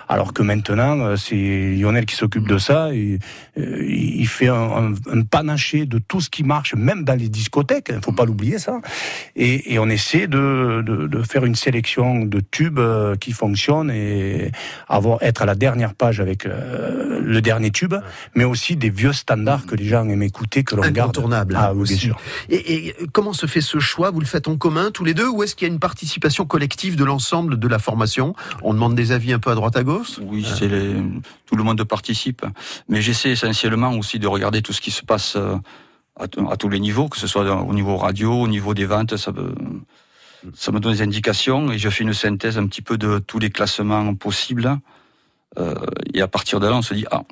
Alors 0.09 0.33
que 0.33 0.43
maintenant, 0.43 0.84
euh, 0.93 1.17
c'est 1.17 1.75
Lionel 1.77 2.07
qui 2.07 2.15
s'occupe 2.17 2.47
de 2.49 2.59
ça. 2.59 2.93
Et, 2.95 3.19
euh, 3.59 3.85
il 3.87 4.27
fait 4.29 4.49
un, 4.49 4.55
un- 4.55 4.95
un 5.13 5.23
panaché 5.23 5.87
de 5.87 5.99
tout 5.99 6.21
ce 6.21 6.31
qui 6.31 6.45
marche, 6.45 6.75
même 6.75 7.05
dans 7.05 7.19
les 7.19 7.29
discothèques. 7.29 7.91
Il 7.95 8.03
faut 8.05 8.13
pas 8.13 8.25
l'oublier 8.25 8.59
ça. 8.59 8.81
Et, 9.37 9.75
et 9.75 9.79
on 9.79 9.89
essaie 9.89 10.27
de, 10.27 10.83
de, 10.85 11.07
de 11.07 11.23
faire 11.23 11.45
une 11.45 11.55
sélection 11.55 12.25
de 12.25 12.41
tubes 12.41 12.79
euh, 12.79 13.17
qui 13.17 13.33
fonctionnent 13.33 13.91
et 13.91 14.51
avoir 14.89 15.23
être 15.23 15.43
à 15.43 15.47
la 15.47 15.55
dernière 15.55 15.95
page 15.95 16.21
avec 16.21 16.47
euh, 16.47 17.21
le 17.23 17.41
dernier 17.41 17.71
tube, 17.71 17.95
mais 18.35 18.45
aussi 18.45 18.77
des 18.77 18.91
vieux 18.91 19.13
standards 19.13 19.67
que 19.67 19.75
les 19.75 19.85
gens 19.87 20.09
aiment 20.09 20.23
écouter, 20.23 20.65
que 20.65 20.75
l'on 20.75 20.83
garde. 20.83 20.99
Incontournable 21.11 21.55
Ah 21.59 21.73
oui, 21.75 21.83
aussi. 21.83 21.95
bien 21.95 22.03
sûr. 22.03 22.17
Et, 22.51 22.89
et 22.89 22.95
comment 23.13 23.33
se 23.33 23.47
fait 23.47 23.61
ce 23.61 23.79
choix? 23.79 24.11
Vous 24.11 24.21
le 24.21 24.27
faites 24.27 24.49
en 24.49 24.57
commun 24.57 24.91
tous 24.93 25.05
les 25.05 25.15
deux 25.15 25.29
ou 25.29 25.43
est-ce 25.43 25.55
qu'il 25.55 25.67
y 25.69 25.71
a 25.71 25.73
une 25.73 25.81
participation 25.81 26.45
collective 26.47 26.97
de 26.97 27.05
l'ensemble 27.05 27.59
de 27.59 27.69
la 27.69 27.79
formation? 27.79 28.35
On 28.63 28.75
demande 28.75 28.95
des 28.95 29.13
avis 29.13 29.33
un 29.33 29.39
peu 29.39 29.51
à 29.51 29.55
droite 29.55 29.77
à 29.77 29.83
gauche? 29.83 30.19
Oui, 30.23 30.47
c'est 30.59 30.64
tout 31.47 31.57
le 31.57 31.63
monde 31.63 31.83
participe. 31.85 32.45
Mais 32.89 33.03
j'essaie 33.03 33.31
essentiellement 33.31 33.93
aussi 33.93 34.19
de 34.19 34.27
regarder 34.27 34.63
tout 34.63 34.73
ce 34.73 34.81
qui 34.81 34.91
se 34.91 35.05
passe 35.05 35.37
euh, 35.37 35.57
à, 36.17 36.27
tous 36.29 36.69
les 36.69 36.81
niveaux, 36.81 37.09
que 37.09 37.19
ce 37.19 37.27
soit 37.27 37.45
au 37.55 37.75
niveau 37.75 37.97
radio, 37.97 38.33
au 38.33 38.49
niveau 38.49 38.75
des 38.75 38.87
ventes. 38.87 39.17
Ça 39.17 39.33
me 40.73 40.81
donne 40.81 40.93
des 40.93 41.03
indications 41.03 41.73
et 41.73 41.79
je 41.79 41.89
fais 41.89 42.05
une 42.05 42.13
synthèse 42.13 42.59
un 42.59 42.67
petit 42.67 42.83
peu 42.83 42.99
de 42.99 43.19
tous 43.19 43.39
les 43.39 43.51
classements 43.51 44.15
possibles. 44.15 44.79
Euh, 45.59 45.75
et 46.13 46.21
à 46.21 46.29
partir 46.29 46.61
de 46.61 46.67
là, 46.67 46.75
on 46.75 46.83
se 46.83 46.95
dit, 46.95 47.07
ah, 47.11 47.23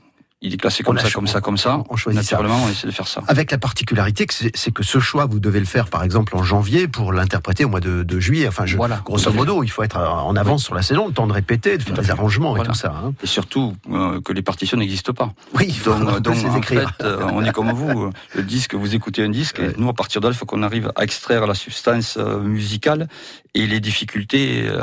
il 0.44 0.52
est 0.52 0.56
classé 0.56 0.82
comme 0.82 0.98
ça, 0.98 1.10
comme 1.10 1.26
ça, 1.28 1.40
comme 1.40 1.56
ça. 1.56 1.84
on 1.88 1.96
choisit 1.96 2.22
ça. 2.22 2.36
Naturellement, 2.36 2.64
on 2.64 2.68
essaie 2.68 2.86
de 2.88 2.92
faire 2.92 3.06
ça. 3.06 3.22
Avec 3.28 3.50
la 3.52 3.58
particularité 3.58 4.26
que 4.26 4.34
c'est 4.34 4.70
que 4.72 4.82
ce 4.82 4.98
choix, 4.98 5.26
vous 5.26 5.38
devez 5.40 5.60
le 5.60 5.66
faire 5.66 5.88
par 5.88 6.02
exemple 6.02 6.36
en 6.36 6.42
janvier 6.42 6.88
pour 6.88 7.12
l'interpréter 7.12 7.64
au 7.64 7.68
mois 7.68 7.80
de, 7.80 8.02
de 8.02 8.20
juillet. 8.20 8.48
Enfin, 8.48 8.66
je, 8.66 8.76
Voilà. 8.76 9.00
grosso 9.04 9.32
modo, 9.32 9.62
il 9.62 9.68
faut 9.68 9.82
être 9.84 9.96
en 9.98 10.34
avance 10.36 10.64
sur 10.64 10.74
la 10.74 10.82
saison, 10.82 11.06
le 11.06 11.12
temps 11.14 11.26
de 11.28 11.32
répéter, 11.32 11.78
de 11.78 11.82
faire 11.82 11.96
des 11.96 12.10
arrangements 12.10 12.56
et 12.56 12.62
tout 12.66 12.74
ça. 12.74 12.92
hein. 12.92 13.14
Et 13.22 13.26
surtout 13.26 13.74
euh, 13.90 14.20
que 14.20 14.32
les 14.32 14.42
partitions 14.42 14.76
n'existent 14.76 15.12
pas. 15.12 15.32
Oui, 15.54 15.66
il 15.68 15.78
faut 15.78 15.94
Donc, 15.94 16.14
peu 16.14 16.20
donc, 16.20 16.44
en 16.44 16.62
fait, 16.62 16.86
euh, 17.02 17.20
on 17.32 17.44
est 17.44 17.52
comme 17.52 17.70
vous. 17.72 18.02
euh, 18.06 18.10
Le 18.34 18.42
disque, 18.42 18.74
vous 18.74 18.94
écoutez 18.94 19.22
un 19.22 19.28
disque, 19.30 19.60
et 19.60 19.72
nous, 19.78 19.88
à 19.88 19.94
partir 19.94 20.20
de 20.20 20.26
là, 20.26 20.32
il 20.34 20.36
faut 20.36 20.46
qu'on 20.46 20.62
arrive 20.62 20.90
à 20.96 21.04
extraire 21.04 21.46
la 21.46 21.54
substance 21.54 22.16
euh, 22.18 22.40
musicale 22.40 23.08
et 23.54 23.66
les 23.66 23.78
difficultés 23.80 24.64
euh, 24.66 24.82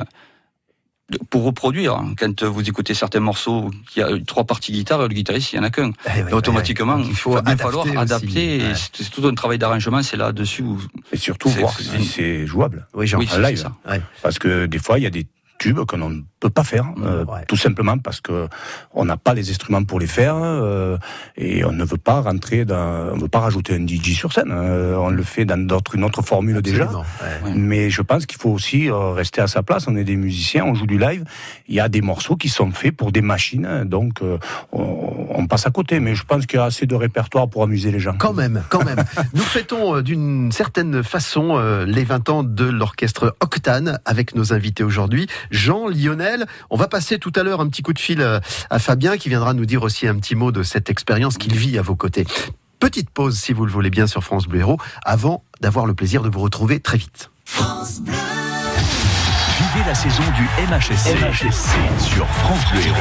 pour 1.30 1.44
reproduire. 1.44 2.02
Quand 2.18 2.44
vous 2.44 2.68
écoutez 2.68 2.94
certains 2.94 3.20
morceaux 3.20 3.72
qui 3.90 4.02
a 4.02 4.10
trois 4.26 4.44
parties 4.44 4.72
guitare, 4.72 5.02
le 5.02 5.08
guitariste, 5.10 5.54
il 5.54 5.60
n'y 5.60 5.66
en 5.66 5.68
a 5.68 5.70
qu'un. 5.70 5.92
Eh 6.06 6.24
oui, 6.24 6.34
automatiquement, 6.34 6.98
il 7.00 7.16
faut 7.16 7.42
bien 7.42 7.58
falloir 7.58 7.86
aussi. 7.86 7.98
adapter. 7.98 8.58
Ouais. 8.60 8.74
C'est 8.94 9.10
tout 9.10 9.26
un 9.28 9.34
travail 9.34 9.58
d'arrangement, 9.58 10.02
c'est 10.04 10.18
là-dessus. 10.18 10.64
où- 10.64 10.80
Et 11.12 11.18
surtout 11.18 11.50
voir 11.50 11.74
c'est- 11.78 11.98
si 12.00 12.06
c'est 12.06 12.48
jouable. 12.48 12.88
Oui, 12.94 13.08
Jean. 13.08 13.20
Oui, 13.20 13.28
live. 13.40 13.58
ça. 13.58 13.72
Ouais. 13.90 14.02
Parce 14.22 14.38
que 14.40 14.66
des 14.66 14.80
fois, 14.80 15.00
il 15.00 15.04
y 15.04 15.08
a 15.08 15.10
des 15.10 15.26
tubes 15.58 15.80
ne 15.98 16.22
peut 16.40 16.50
pas 16.50 16.64
faire, 16.64 16.86
euh, 17.04 17.26
Ouais. 17.26 17.44
tout 17.48 17.58
simplement 17.58 17.98
parce 17.98 18.22
que 18.22 18.48
on 18.94 19.06
n'a 19.06 19.18
pas 19.18 19.34
les 19.34 19.50
instruments 19.50 19.84
pour 19.84 20.00
les 20.00 20.08
faire 20.08 20.36
euh, 20.38 20.98
et 21.36 21.66
on 21.66 21.72
ne 21.74 21.84
veut 21.84 21.98
pas 21.98 22.22
rentrer 22.22 22.64
dans, 22.66 23.10
on 23.12 23.16
ne 23.18 23.22
veut 23.22 23.28
pas 23.28 23.40
rajouter 23.40 23.76
un 23.76 23.86
DJ 23.86 24.14
sur 24.16 24.32
scène. 24.32 24.52
euh, 24.52 24.96
on 24.96 25.10
le 25.10 25.24
fait 25.24 25.44
dans 25.46 25.60
d'autres, 25.66 25.96
une 25.96 26.04
autre 26.06 26.22
formule 26.22 26.62
déjà. 26.62 26.84
Absolument, 26.84 27.06
ouais. 27.44 27.50
Ouais. 27.52 27.58
Mais 27.58 27.90
je 27.90 28.02
pense 28.02 28.26
qu'il 28.26 28.40
faut 28.40 28.52
aussi 28.52 28.90
euh, 28.90 29.12
rester 29.12 29.42
à 29.42 29.48
sa 29.48 29.64
place. 29.64 29.86
On 29.88 29.96
est 29.98 30.04
des 30.06 30.16
musiciens, 30.16 30.64
on 30.66 30.76
joue 30.76 30.88
du 30.88 30.98
live. 30.98 31.24
Il 31.68 31.76
y 31.76 31.80
a 31.82 31.90
des 31.90 32.02
morceaux 32.02 32.36
qui 32.38 32.48
sont 32.50 32.72
faits 32.72 32.96
pour 32.96 33.12
des 33.12 33.22
machines, 33.22 33.84
donc 33.86 34.22
euh, 34.22 34.38
on, 34.72 35.28
on 35.36 35.48
passe 35.48 35.68
à 35.68 35.72
côté. 35.72 36.00
Mais 36.00 36.16
je 36.16 36.24
pense 36.24 36.46
qu'il 36.46 36.58
y 36.58 36.62
a 36.62 36.66
assez 36.66 36.86
de 36.86 36.96
répertoire 36.96 37.50
pour 37.50 37.64
amuser 37.64 37.92
les 37.92 38.00
gens. 38.00 38.16
Quand 38.18 38.34
même, 38.34 38.64
quand 38.70 38.86
même. 38.86 39.04
Nous 39.34 39.42
fêtons 39.42 39.98
euh, 39.98 40.02
d'une 40.02 40.52
certaine 40.54 41.04
façon 41.04 41.58
euh, 41.58 41.86
les 41.86 42.06
20 42.06 42.30
ans 42.30 42.44
de 42.44 42.64
l'orchestre 42.66 43.36
Octane 43.42 44.00
avec 44.06 44.36
nos 44.36 44.54
invités 44.54 44.84
aujourd'hui. 44.84 45.28
Jean, 45.52 45.88
Lionel, 45.90 46.29
on 46.70 46.78
va 46.78 46.88
passer 46.88 47.20
tout 47.20 47.32
à 47.36 47.44
l'heure 47.44 47.62
un 47.62 47.70
petit 47.70 47.82
coup 47.82 47.94
de 47.94 48.00
fil 48.00 48.22
euh, 48.22 48.40
à 48.70 48.80
Fabien 48.80 49.18
qui 49.18 49.30
viendra 49.30 49.54
nous 49.54 49.66
dire 49.66 49.84
aussi 49.84 50.08
un 50.08 50.16
petit 50.16 50.36
mot 50.36 50.52
de 50.52 50.64
cette 50.64 50.90
expérience 50.90 51.38
qu'il 51.38 51.56
vit 51.56 51.78
à 51.78 51.82
vos 51.82 51.96
côtés. 51.96 52.26
Petite 52.80 53.10
pause, 53.10 53.38
si 53.38 53.54
vous 53.54 53.66
le 53.66 53.72
voulez 53.72 53.90
bien, 53.90 54.08
sur 54.08 54.24
France 54.24 54.48
Bleu 54.48 54.64
avant 55.04 55.44
d'avoir 55.62 55.86
le 55.86 55.94
plaisir 55.94 56.22
de 56.22 56.30
vous 56.30 56.40
retrouver 56.40 56.80
très 56.80 56.98
vite. 56.98 57.30
Vivez 59.60 59.86
la 59.86 59.94
saison 59.94 60.24
du 60.38 60.44
MHSC, 60.72 61.10
sur 62.00 62.26
France 62.28 62.72
Bleu 62.72 62.80
Héros. 62.80 62.96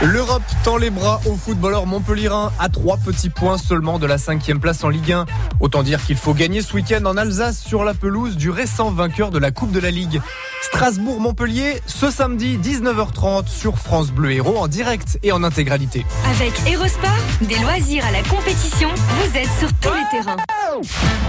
L'Europe 0.00 0.42
tend 0.62 0.78
les 0.78 0.88
bras 0.88 1.20
aux 1.26 1.36
footballeurs 1.36 1.84
montpellierins 1.84 2.52
à 2.58 2.70
trois 2.70 2.96
petits 2.96 3.28
points 3.28 3.58
seulement 3.58 3.98
de 3.98 4.06
la 4.06 4.16
cinquième 4.16 4.60
place 4.60 4.82
en 4.82 4.88
Ligue 4.88 5.12
1. 5.12 5.26
Autant 5.60 5.82
dire 5.82 6.02
qu'il 6.02 6.16
faut 6.16 6.32
gagner 6.32 6.62
ce 6.62 6.72
week-end 6.72 7.04
en 7.04 7.18
Alsace 7.18 7.60
sur 7.60 7.84
la 7.84 7.92
pelouse 7.92 8.36
du 8.36 8.48
récent 8.48 8.90
vainqueur 8.92 9.30
de 9.30 9.38
la 9.38 9.50
Coupe 9.50 9.72
de 9.72 9.78
la 9.78 9.90
Ligue. 9.90 10.22
Strasbourg-Montpellier, 10.62 11.82
ce 11.86 12.10
samedi 12.10 12.56
19h30 12.56 13.48
sur 13.48 13.76
France 13.76 14.10
Bleu 14.10 14.32
Héros 14.32 14.56
en 14.56 14.68
direct 14.68 15.18
et 15.22 15.32
en 15.32 15.44
intégralité. 15.44 16.06
Avec 16.30 16.54
Erosport, 16.66 17.10
des 17.42 17.58
loisirs 17.58 18.06
à 18.06 18.10
la 18.10 18.22
compétition, 18.22 18.88
vous 18.88 19.36
êtes 19.36 19.50
sur 19.58 19.70
tous 19.74 19.92
les 19.92 20.18
terrains. 20.18 20.36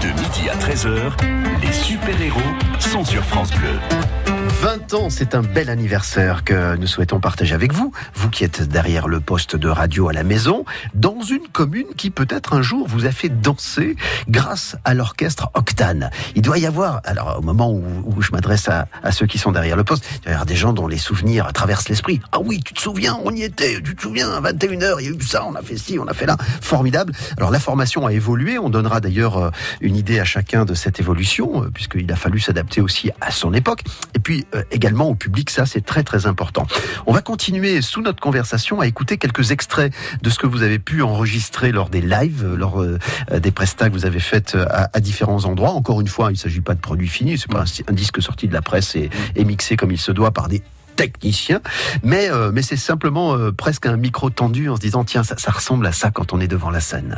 De 0.00 0.08
midi 0.18 0.48
à 0.48 0.56
13h, 0.56 1.12
les 1.60 1.72
super-héros 1.72 2.40
sont 2.80 3.04
sur 3.04 3.22
France 3.22 3.50
Bleu. 3.50 3.78
20 4.48 4.94
ans, 4.94 5.10
c'est 5.10 5.34
un 5.34 5.42
bel 5.42 5.68
anniversaire 5.70 6.44
que 6.44 6.76
nous 6.76 6.86
souhaitons 6.86 7.20
partager 7.20 7.54
avec 7.54 7.72
vous, 7.72 7.92
vous 8.14 8.30
qui 8.30 8.44
êtes 8.44 8.62
derrière 8.62 9.08
le 9.08 9.20
poste 9.20 9.56
de 9.56 9.68
radio 9.68 10.08
à 10.08 10.12
la 10.12 10.22
maison, 10.22 10.64
dans 10.94 11.20
une 11.20 11.48
commune 11.52 11.86
qui 11.96 12.10
peut-être 12.10 12.54
un 12.54 12.62
jour 12.62 12.86
vous 12.88 13.06
a 13.06 13.10
fait 13.10 13.28
danser 13.28 13.96
grâce 14.28 14.76
à 14.84 14.94
l'orchestre 14.94 15.50
Octane. 15.54 16.10
Il 16.34 16.42
doit 16.42 16.58
y 16.58 16.66
avoir, 16.66 17.00
alors 17.04 17.36
au 17.38 17.42
moment 17.42 17.72
où, 17.72 18.22
je 18.22 18.30
m'adresse 18.32 18.68
à, 18.68 18.86
à 19.02 19.12
ceux 19.12 19.26
qui 19.26 19.38
sont 19.38 19.52
derrière 19.52 19.76
le 19.76 19.84
poste, 19.84 20.04
il 20.16 20.20
doit 20.20 20.30
y 20.30 20.34
avoir 20.34 20.46
des 20.46 20.56
gens 20.56 20.72
dont 20.72 20.86
les 20.86 20.98
souvenirs 20.98 21.52
traversent 21.52 21.88
l'esprit. 21.88 22.20
Ah 22.32 22.38
oui, 22.44 22.60
tu 22.64 22.72
te 22.74 22.80
souviens, 22.80 23.18
on 23.24 23.32
y 23.32 23.42
était, 23.42 23.80
tu 23.82 23.96
te 23.96 24.02
souviens, 24.02 24.30
à 24.30 24.40
21h, 24.40 24.96
il 25.00 25.06
y 25.06 25.08
a 25.08 25.12
eu 25.12 25.22
ça, 25.22 25.44
on 25.44 25.54
a 25.54 25.62
fait 25.62 25.76
ci, 25.76 25.98
on 25.98 26.06
a 26.06 26.14
fait 26.14 26.26
là. 26.26 26.36
Formidable. 26.60 27.12
Alors 27.36 27.50
la 27.50 27.60
formation 27.60 28.06
a 28.06 28.12
évolué, 28.12 28.58
on 28.58 28.70
donnera 28.70 29.00
d'ailleurs 29.00 29.38
euh, 29.38 29.50
une 29.80 29.96
idée 29.96 30.20
à 30.20 30.24
chacun 30.24 30.64
de 30.64 30.74
cette 30.74 31.00
évolution, 31.00 31.64
euh, 31.64 31.70
puisqu'il 31.72 32.10
a 32.12 32.16
fallu 32.16 32.40
s'adapter 32.40 32.80
aussi 32.80 33.10
à 33.20 33.30
son 33.30 33.52
époque. 33.54 33.82
Et 34.14 34.18
puis 34.18 34.35
euh, 34.54 34.62
également 34.70 35.08
au 35.08 35.14
public, 35.14 35.50
ça 35.50 35.66
c'est 35.66 35.84
très 35.84 36.02
très 36.02 36.26
important. 36.26 36.66
On 37.06 37.12
va 37.12 37.22
continuer 37.22 37.80
sous 37.82 38.02
notre 38.02 38.20
conversation 38.20 38.80
à 38.80 38.86
écouter 38.86 39.16
quelques 39.18 39.50
extraits 39.50 39.92
de 40.22 40.30
ce 40.30 40.38
que 40.38 40.46
vous 40.46 40.62
avez 40.62 40.78
pu 40.78 41.02
enregistrer 41.02 41.72
lors 41.72 41.88
des 41.88 42.00
lives, 42.00 42.44
euh, 42.44 42.56
lors 42.56 42.82
euh, 42.82 42.98
des 43.32 43.50
prestats 43.50 43.88
que 43.88 43.94
vous 43.94 44.06
avez 44.06 44.20
faites 44.20 44.56
à, 44.56 45.00
différents 45.00 45.44
endroits. 45.44 45.70
Encore 45.70 46.00
une 46.00 46.08
fois, 46.08 46.30
il 46.30 46.34
ne 46.34 46.38
s'agit 46.38 46.60
pas 46.60 46.74
de 46.74 46.80
produits 46.80 47.08
finis, 47.08 47.38
c'est 47.38 47.50
pas 47.50 47.64
un, 47.88 47.92
disque 47.92 48.22
sorti 48.22 48.48
de 48.48 48.52
la 48.52 48.62
presse 48.62 48.96
et, 48.96 49.10
mixé 49.44 49.76
comme 49.76 49.92
il 49.92 49.98
se 49.98 50.12
doit 50.12 50.32
par 50.32 50.48
des 50.48 50.62
techniciens, 50.96 51.60
mais, 52.02 52.28
mais 52.52 52.62
c'est 52.62 52.76
simplement 52.76 53.36
presque 53.52 53.86
un 53.86 53.96
micro 53.96 54.30
tendu 54.30 54.68
en 54.68 54.76
se 54.76 54.80
disant 54.80 55.04
tiens 55.04 55.22
ça 55.22 55.50
ressemble 55.50 55.86
à 55.86 55.92
ça 55.92 56.10
quand 56.10 56.32
on 56.32 56.40
est 56.40 56.48
devant 56.48 56.70
la 56.70 56.80
scène. 56.80 57.16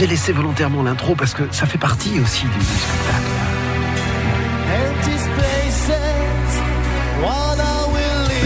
J'ai 0.00 0.06
laissé 0.06 0.32
volontairement 0.32 0.82
l'intro 0.82 1.14
parce 1.14 1.34
que 1.34 1.42
ça 1.50 1.66
fait 1.66 1.76
partie 1.76 2.18
aussi 2.20 2.44
du, 2.44 2.58
du 2.58 2.64
spectacle. 2.64 3.26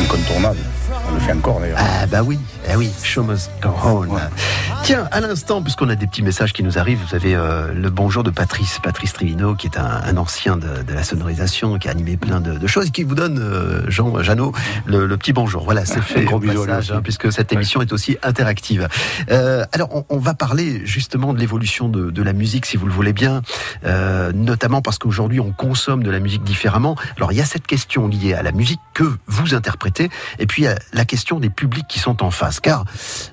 Incontournable. 0.00 0.58
On 1.14 1.16
le 1.16 1.22
fait 1.22 1.32
encore 1.32 1.60
d'ailleurs. 1.60 1.78
Ah 1.80 2.06
bah 2.08 2.24
oui, 2.24 2.40
eh 2.68 2.74
oui, 2.74 2.90
show 3.04 3.22
must 3.22 3.48
go 3.62 3.70
on. 3.84 4.08
Tiens, 4.82 5.08
à 5.12 5.20
l'instant, 5.20 5.62
puisqu'on 5.62 5.88
a 5.88 5.94
des 5.94 6.08
petits 6.08 6.22
messages 6.22 6.52
qui 6.52 6.64
nous 6.64 6.76
arrivent, 6.76 6.98
vous 7.08 7.14
avez 7.14 7.36
euh, 7.36 7.72
le 7.72 7.88
bonjour 7.88 8.24
de 8.24 8.30
Patrice, 8.30 8.80
Patrice 8.82 9.12
Trivino, 9.12 9.54
qui 9.54 9.68
est 9.68 9.78
un, 9.78 10.02
un 10.04 10.16
ancien 10.16 10.56
de, 10.56 10.82
de 10.82 10.92
la 10.92 11.04
sonorisation, 11.04 11.78
qui 11.78 11.86
a 11.86 11.92
animé 11.92 12.16
plein 12.16 12.40
de, 12.40 12.58
de 12.58 12.66
choses, 12.66 12.88
et 12.88 12.90
qui 12.90 13.04
vous 13.04 13.14
donne, 13.14 13.38
euh, 13.38 13.88
Jean 13.88 14.22
Jeannot, 14.24 14.52
le, 14.86 15.06
le 15.06 15.16
petit 15.16 15.32
bonjour. 15.32 15.64
Voilà, 15.64 15.86
c'est 15.86 16.02
fait 16.02 16.24
gros 16.24 16.42
à 16.42 16.52
passage, 16.52 16.90
hein, 16.90 17.00
puisque 17.00 17.32
cette 17.32 17.52
émission 17.52 17.80
est 17.80 17.92
aussi 17.92 18.18
interactive. 18.24 18.88
Euh, 19.30 19.64
alors, 19.70 19.94
on, 19.94 20.04
on 20.08 20.18
va 20.18 20.34
parler 20.34 20.84
justement 20.84 21.32
de 21.32 21.38
l'évolution 21.38 21.88
de, 21.88 22.10
de 22.10 22.22
la 22.24 22.32
musique, 22.32 22.66
si 22.66 22.76
vous 22.76 22.86
le 22.86 22.92
voulez 22.92 23.12
bien, 23.12 23.40
notamment 24.34 24.82
parce 24.82 24.98
qu'aujourd'hui, 24.98 25.38
on 25.38 25.52
consomme 25.52 26.02
de 26.02 26.10
la 26.10 26.18
musique 26.18 26.42
différemment. 26.42 26.96
Alors, 27.16 27.30
il 27.30 27.38
y 27.38 27.40
a 27.40 27.46
cette 27.46 27.68
question 27.68 28.08
liée 28.08 28.34
à 28.34 28.42
la 28.42 28.50
musique 28.50 28.80
que 28.94 29.04
vous 29.28 29.54
interprétez, 29.54 30.10
et 30.40 30.46
puis 30.46 30.66
euh, 30.66 30.74
la 30.92 31.03
question 31.04 31.40
des 31.40 31.50
publics 31.50 31.86
qui 31.88 31.98
sont 31.98 32.22
en 32.22 32.30
face. 32.30 32.60
Car 32.60 32.84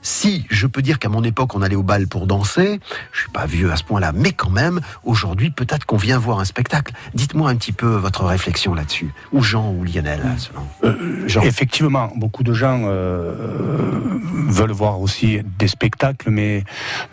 si 0.01 0.45
je 0.49 0.67
peux 0.67 0.81
dire 0.81 0.99
qu'à 0.99 1.09
mon 1.09 1.23
époque, 1.23 1.55
on 1.55 1.61
allait 1.61 1.75
au 1.75 1.83
bal 1.83 2.07
pour 2.07 2.27
danser, 2.27 2.79
je 3.11 3.19
suis 3.19 3.29
pas 3.29 3.45
vieux 3.45 3.71
à 3.71 3.75
ce 3.75 3.83
point-là, 3.83 4.11
mais 4.13 4.31
quand 4.31 4.49
même, 4.49 4.81
aujourd'hui, 5.03 5.51
peut-être 5.51 5.85
qu'on 5.85 5.97
vient 5.97 6.17
voir 6.17 6.39
un 6.39 6.45
spectacle. 6.45 6.93
Dites-moi 7.13 7.49
un 7.49 7.55
petit 7.55 7.71
peu 7.71 7.87
votre 7.87 8.25
réflexion 8.25 8.73
là-dessus. 8.73 9.13
Ou 9.31 9.41
Jean 9.41 9.71
ou 9.71 9.83
Lionel, 9.83 10.21
selon. 10.37 10.61
Euh, 10.83 11.27
Jean. 11.27 11.41
Effectivement, 11.41 12.11
beaucoup 12.15 12.43
de 12.43 12.53
gens 12.53 12.81
euh, 12.85 13.33
veulent 14.47 14.71
voir 14.71 14.99
aussi 14.99 15.39
des 15.59 15.67
spectacles, 15.67 16.29
mais 16.29 16.63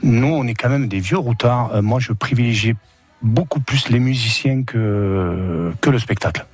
nous, 0.02 0.28
on 0.28 0.46
est 0.46 0.54
quand 0.54 0.68
même 0.68 0.88
des 0.88 1.00
vieux 1.00 1.18
routards. 1.18 1.74
Euh, 1.74 1.82
moi, 1.82 2.00
je 2.00 2.12
privilégie 2.12 2.74
beaucoup 3.22 3.60
plus 3.60 3.88
les 3.88 3.98
musiciens 3.98 4.62
que, 4.62 5.72
que 5.80 5.90
le 5.90 5.98
spectacle. 5.98 6.46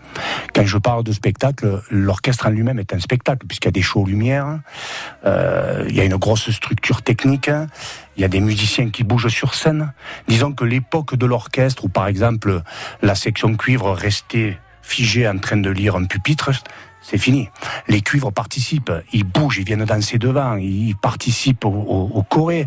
Quand 0.54 0.64
je 0.64 0.78
parle 0.78 1.04
de 1.04 1.12
spectacle, 1.12 1.82
l'orchestre 1.90 2.46
en 2.46 2.50
lui-même 2.50 2.78
est 2.78 2.92
un 2.92 2.98
spectacle, 2.98 3.46
puisqu'il 3.46 3.68
y 3.68 3.68
a 3.68 3.72
des 3.72 3.82
shows 3.82 4.06
lumière, 4.06 4.60
euh, 5.24 5.84
il 5.88 5.96
y 5.96 6.00
a 6.00 6.04
une 6.04 6.16
grosse 6.16 6.50
structure 6.50 7.02
technique, 7.02 7.50
il 8.16 8.22
y 8.22 8.24
a 8.24 8.28
des 8.28 8.40
musiciens 8.40 8.90
qui 8.90 9.04
bougent 9.04 9.28
sur 9.28 9.54
scène. 9.54 9.92
Disons 10.28 10.52
que 10.52 10.64
l'époque 10.64 11.16
de 11.16 11.26
l'orchestre, 11.26 11.84
où 11.84 11.88
par 11.88 12.06
exemple 12.06 12.62
la 13.02 13.14
section 13.14 13.56
cuivre 13.56 13.92
restait 13.92 14.58
figée 14.82 15.26
en 15.26 15.38
train 15.38 15.56
de 15.56 15.70
lire 15.70 15.96
un 15.96 16.04
pupitre, 16.04 16.50
c'est 17.06 17.18
fini. 17.18 17.50
Les 17.86 18.00
cuivres 18.00 18.32
participent, 18.32 18.90
ils 19.12 19.24
bougent, 19.24 19.58
ils 19.58 19.64
viennent 19.66 19.84
danser 19.84 20.16
devant, 20.18 20.56
ils 20.56 20.96
participent 20.96 21.66
au, 21.66 21.68
au, 21.68 22.10
au 22.14 22.22
choré. 22.22 22.64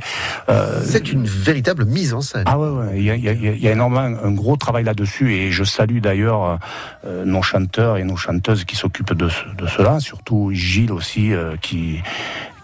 Euh, 0.48 0.82
C'est 0.86 1.12
une 1.12 1.26
véritable 1.26 1.86
mise 1.86 2.14
en 2.14 2.22
scène. 2.22 2.44
ah 2.46 2.60
ouais, 2.60 2.70
ouais, 2.70 2.98
il 2.98 3.04
y 3.04 3.10
a, 3.10 3.16
il 3.16 3.24
y 3.24 3.30
a- 3.30 3.34
il 3.34 3.60
y 3.60 3.68
a 3.68 3.72
énormément 3.72 4.02
un 4.24 4.32
gros 4.32 4.56
travail 4.58 4.84
là-dessus 4.84 5.34
et 5.34 5.50
je 5.52 5.64
salue 5.64 6.00
d'ailleurs 6.00 6.60
euh, 7.06 7.26
nos 7.26 7.42
chanteurs 7.42 7.98
et 7.98 8.04
nos 8.04 8.16
chanteuses 8.16 8.64
qui 8.64 8.76
s'occupent 8.76 9.14
de, 9.16 9.28
ce- 9.28 9.56
de 9.58 9.66
cela, 9.66 10.00
surtout 10.00 10.52
Gilles 10.54 10.92
aussi 10.92 11.34
euh, 11.34 11.56
qui 11.60 12.02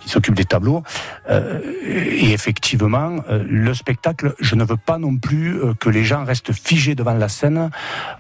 qui 0.04 0.10
s'occupe 0.10 0.36
des 0.36 0.46
tableaux. 0.46 0.84
Euh, 1.30 1.60
et 1.86 2.32
effectivement, 2.32 3.16
euh, 3.30 3.44
le 3.48 3.74
spectacle, 3.74 4.36
je 4.40 4.56
ne 4.56 4.64
veux 4.64 4.78
pas 4.78 4.98
non 4.98 5.18
plus 5.18 5.56
euh, 5.56 5.74
que 5.74 5.90
les 5.90 6.04
gens 6.04 6.26
restent 6.26 6.52
figés 6.52 6.96
devant 6.96 7.14
la 7.14 7.30
scène 7.30 7.70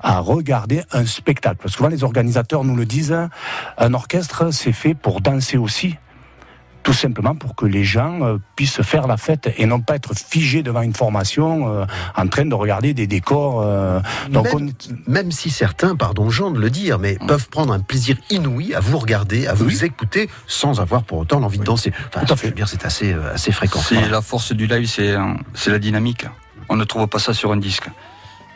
à 0.02 0.20
regarder 0.20 0.84
un 0.92 1.06
spectacle. 1.06 1.70
Souvent 1.70 1.90
les 1.90 2.04
organisateurs 2.04 2.64
nous 2.64 2.76
le 2.76 2.86
disent, 2.86 3.16
un 3.78 3.94
orchestre, 3.94 4.52
c'est 4.52 4.72
fait 4.72 4.94
pour 4.94 5.22
danser 5.22 5.58
aussi 5.58 5.98
tout 6.84 6.94
simplement 6.94 7.36
pour 7.36 7.56
que 7.56 7.66
les 7.66 7.84
gens 7.84 8.22
euh, 8.24 8.38
puissent 8.56 8.82
faire 8.82 9.08
la 9.08 9.18
fête 9.18 9.54
et 9.58 9.66
non 9.66 9.80
pas 9.82 9.96
être 9.96 10.14
figés 10.16 10.64
devant 10.64 10.82
une 10.82 10.94
formation 10.94 11.68
euh, 11.68 11.86
en 12.16 12.28
train 12.28 12.46
de 12.46 12.54
regarder 12.54 12.94
des 12.94 13.08
décors. 13.08 13.62
euh, 13.62 14.00
donc 14.30 14.54
même, 14.54 14.72
même 15.08 15.32
si 15.32 15.50
certains, 15.50 15.96
pardon 15.96 16.30
Jean 16.30 16.52
de 16.52 16.60
le 16.60 16.70
dire, 16.70 17.00
mais 17.00 17.18
peuvent 17.28 17.50
prendre 17.50 17.74
un 17.74 17.80
plaisir 17.80 18.18
inouï 18.30 18.74
à 18.74 18.80
vous 18.80 18.98
regarder, 18.98 19.48
à 19.48 19.54
vous 19.54 19.86
écouter, 19.86 20.30
sans 20.48 20.80
avoir 20.80 21.04
pour 21.04 21.20
autant 21.20 21.40
l'envie 21.40 21.60
de 21.60 21.64
danser. 21.64 21.94
Enfin, 22.14 22.26
je 22.36 22.48
veux 22.48 22.52
dire, 22.52 22.68
c'est 22.68 22.86
assez, 22.86 23.14
euh, 23.14 23.34
assez 23.34 23.52
fréquent. 23.52 23.80
C'est 23.80 24.10
la 24.10 24.22
force 24.22 24.52
du 24.54 24.68
live, 24.68 24.88
c'est 24.88 25.16
c'est 25.54 25.72
la 25.72 25.80
dynamique. 25.80 26.26
On 26.70 26.76
ne 26.76 26.84
trouve 26.84 27.08
pas 27.08 27.20
ça 27.20 27.34
sur 27.34 27.52
un 27.52 27.58
disque. 27.58 27.90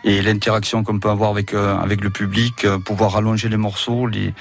Et 0.03 0.21
l'interaction 0.21 0.83
qu'on 0.83 0.99
peut 0.99 1.09
avoir 1.09 1.31
avec, 1.31 1.53
euh, 1.53 1.77
avec 1.77 2.01
le 2.01 2.09
public, 2.09 2.65
euh, 2.65 2.79
pouvoir 2.79 3.17
allonger 3.17 3.49
les 3.49 3.57
morceaux, 3.57 4.07
les, 4.07 4.33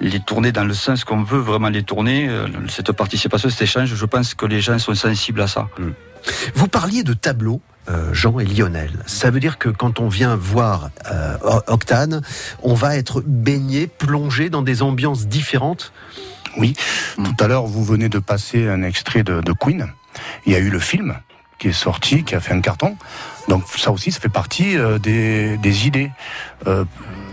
les 0.00 0.20
tourner 0.20 0.50
dans 0.50 0.64
le 0.64 0.74
sens 0.74 1.04
qu'on 1.04 1.22
veut 1.22 1.38
vraiment 1.38 1.68
les 1.68 1.82
tourner, 1.82 2.28
euh, 2.28 2.48
cette 2.68 2.92
participation, 2.92 3.50
cet 3.50 3.62
échange, 3.62 3.94
je 3.94 4.06
pense 4.06 4.34
que 4.34 4.46
les 4.46 4.60
gens 4.60 4.78
sont 4.78 4.94
sensibles 4.94 5.42
à 5.42 5.46
ça. 5.46 5.68
Vous 6.54 6.68
parliez 6.68 7.02
de 7.02 7.12
tableau. 7.12 7.60
euh, 7.88 8.12
Jean 8.12 8.38
et 8.38 8.44
Lionel. 8.44 8.90
Ça 9.06 9.30
veut 9.30 9.40
dire 9.40 9.58
que 9.58 9.68
quand 9.68 10.00
on 10.00 10.08
vient 10.08 10.36
voir 10.36 10.90
euh, 11.10 11.36
Octane, 11.66 12.22
on 12.62 12.74
va 12.74 12.96
être 12.96 13.22
baigné, 13.26 13.86
plongé 13.86 14.50
dans 14.50 14.62
des 14.62 14.82
ambiances 14.82 15.26
différentes? 15.26 15.92
Oui, 16.56 16.74
tout 17.16 17.36
à 17.38 17.46
l'heure, 17.46 17.66
vous 17.66 17.84
venez 17.84 18.08
de 18.08 18.18
passer 18.18 18.68
un 18.68 18.82
extrait 18.82 19.22
de, 19.22 19.40
de 19.40 19.52
Queen. 19.52 19.86
Il 20.46 20.52
y 20.52 20.56
a 20.56 20.58
eu 20.58 20.70
le 20.70 20.80
film 20.80 21.16
qui 21.58 21.68
est 21.68 21.72
sorti, 21.72 22.24
qui 22.24 22.34
a 22.34 22.40
fait 22.40 22.54
un 22.54 22.60
carton. 22.60 22.96
Donc 23.48 23.64
ça 23.76 23.92
aussi, 23.92 24.10
ça 24.10 24.20
fait 24.20 24.28
partie 24.28 24.76
euh, 24.76 24.98
des, 24.98 25.58
des 25.58 25.86
idées. 25.86 26.10
Euh, 26.66 26.84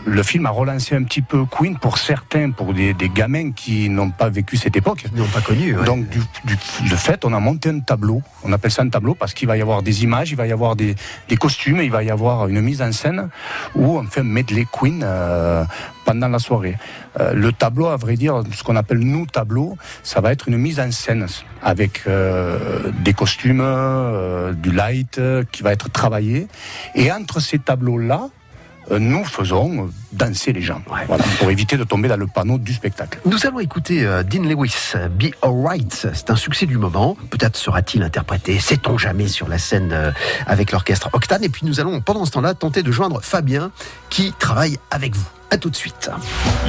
le 0.07 0.23
film 0.23 0.45
a 0.45 0.49
relancé 0.49 0.95
un 0.95 1.03
petit 1.03 1.21
peu 1.21 1.45
Queen 1.45 1.77
pour 1.77 1.97
certains, 1.97 2.51
pour 2.51 2.73
des, 2.73 2.93
des 2.93 3.09
gamins 3.09 3.51
qui 3.51 3.89
n'ont 3.89 4.09
pas 4.09 4.29
vécu 4.29 4.55
cette 4.55 4.75
époque. 4.77 5.03
Ils 5.13 5.19
n'ont 5.19 5.27
pas 5.27 5.41
connu. 5.41 5.75
ouais. 5.75 5.83
Donc 5.85 6.07
du, 6.07 6.19
du, 6.45 6.89
de 6.89 6.95
fait, 6.95 7.25
on 7.25 7.33
a 7.33 7.39
monté 7.39 7.69
un 7.69 7.79
tableau. 7.81 8.21
On 8.43 8.53
appelle 8.53 8.71
ça 8.71 8.83
un 8.83 8.89
tableau 8.89 9.15
parce 9.15 9.33
qu'il 9.33 9.47
va 9.47 9.57
y 9.57 9.61
avoir 9.61 9.83
des 9.83 10.03
images, 10.03 10.31
il 10.31 10.37
va 10.37 10.47
y 10.47 10.51
avoir 10.53 10.75
des, 10.75 10.95
des 11.27 11.35
costumes, 11.35 11.81
il 11.81 11.91
va 11.91 12.03
y 12.03 12.09
avoir 12.09 12.47
une 12.47 12.61
mise 12.61 12.81
en 12.81 12.91
scène 12.93 13.29
où 13.75 13.97
on 13.97 14.03
fait 14.05 14.21
un 14.21 14.23
medley 14.23 14.65
Queen 14.71 15.01
euh, 15.03 15.65
pendant 16.05 16.29
la 16.29 16.39
soirée. 16.39 16.77
Euh, 17.19 17.33
le 17.33 17.51
tableau, 17.51 17.87
à 17.87 17.97
vrai 17.97 18.15
dire, 18.15 18.43
ce 18.53 18.63
qu'on 18.63 18.77
appelle 18.77 18.99
nous 18.99 19.25
tableau, 19.25 19.77
ça 20.03 20.21
va 20.21 20.31
être 20.31 20.47
une 20.47 20.57
mise 20.57 20.79
en 20.79 20.91
scène 20.91 21.27
avec 21.61 22.03
euh, 22.07 22.91
des 23.03 23.13
costumes, 23.13 23.61
euh, 23.61 24.53
du 24.53 24.71
light 24.71 25.17
euh, 25.17 25.43
qui 25.51 25.63
va 25.63 25.73
être 25.73 25.91
travaillé. 25.91 26.47
Et 26.95 27.11
entre 27.11 27.41
ces 27.41 27.59
tableaux-là, 27.59 28.29
nous 28.91 29.23
faisons 29.25 29.85
euh, 29.85 29.89
danser 30.13 30.53
les 30.53 30.61
gens, 30.61 30.81
voilà, 30.87 31.23
pour 31.39 31.49
éviter 31.49 31.77
de 31.77 31.83
tomber 31.83 32.07
dans 32.07 32.17
le 32.17 32.27
panneau 32.27 32.57
du 32.57 32.73
spectacle. 32.73 33.19
Nous 33.25 33.45
allons 33.45 33.59
écouter 33.59 34.05
euh, 34.05 34.23
Dean 34.23 34.43
Lewis, 34.43 34.93
euh, 34.95 35.09
Be 35.09 35.27
Alright. 35.41 36.07
C'est 36.13 36.29
un 36.29 36.35
succès 36.35 36.65
du 36.65 36.77
moment. 36.77 37.17
Peut-être 37.29 37.57
sera-t-il 37.57 38.03
interprété, 38.03 38.59
sait-on 38.59 38.97
jamais, 38.97 39.27
sur 39.27 39.47
la 39.47 39.57
scène 39.57 39.91
euh, 39.91 40.11
avec 40.45 40.71
l'orchestre 40.71 41.09
Octane. 41.13 41.43
Et 41.43 41.49
puis 41.49 41.65
nous 41.65 41.79
allons, 41.79 42.01
pendant 42.01 42.25
ce 42.25 42.31
temps-là, 42.31 42.53
tenter 42.53 42.83
de 42.83 42.91
joindre 42.91 43.21
Fabien, 43.21 43.71
qui 44.09 44.33
travaille 44.39 44.77
avec 44.91 45.15
vous. 45.15 45.27
À 45.49 45.57
tout 45.57 45.69
de 45.69 45.75
suite. 45.77 46.11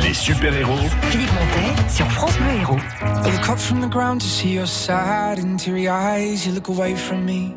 Les 0.03 0.15
super-héros 0.15 0.79
Philippe 1.11 1.33
Montet 1.33 1.91
sur 1.91 2.09
France 2.13 2.37
Bleu 2.39 2.61
Héros. 2.61 2.79
I 3.25 3.33
look 3.33 3.49
up 3.49 3.59
from 3.59 3.81
the 3.81 3.91
ground 3.91 4.21
to 4.21 4.27
see 4.27 4.55
your 4.55 4.69
sad 4.69 5.41
and 5.41 5.57
teary 5.57 5.89
eyes. 5.89 6.47
You 6.47 6.53
look 6.55 6.69
away 6.69 6.95
from 6.95 7.25
me, 7.25 7.57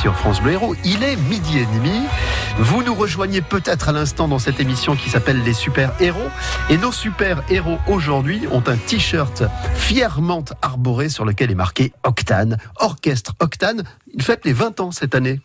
sur 0.00 0.16
France 0.16 0.40
Bleu 0.40 0.52
Héros. 0.52 0.74
Il 0.84 1.02
est 1.02 1.16
midi 1.16 1.58
et 1.58 1.66
demi. 1.66 2.00
Vous 2.58 2.82
nous 2.82 2.94
rejoignez 2.94 3.42
peut-être 3.42 3.90
à 3.90 3.92
l'instant 3.92 4.28
dans 4.28 4.38
cette 4.38 4.58
émission 4.58 4.96
qui 4.96 5.10
s'appelle 5.10 5.42
Les 5.42 5.52
Super 5.52 5.92
Héros. 6.00 6.30
Et 6.70 6.78
nos 6.78 6.92
super 6.92 7.42
héros 7.50 7.78
aujourd'hui 7.86 8.46
ont 8.50 8.62
un 8.66 8.76
t-shirt 8.76 9.42
fièrement 9.74 10.44
arboré 10.62 11.10
sur 11.10 11.26
lequel 11.26 11.50
est 11.50 11.54
marqué 11.54 11.92
Octane, 12.02 12.56
Orchestre 12.76 13.34
Octane. 13.40 13.84
Il 14.14 14.22
fête 14.22 14.44
les 14.46 14.54
20 14.54 14.80
ans 14.80 14.90
cette 14.90 15.14
année. 15.14 15.40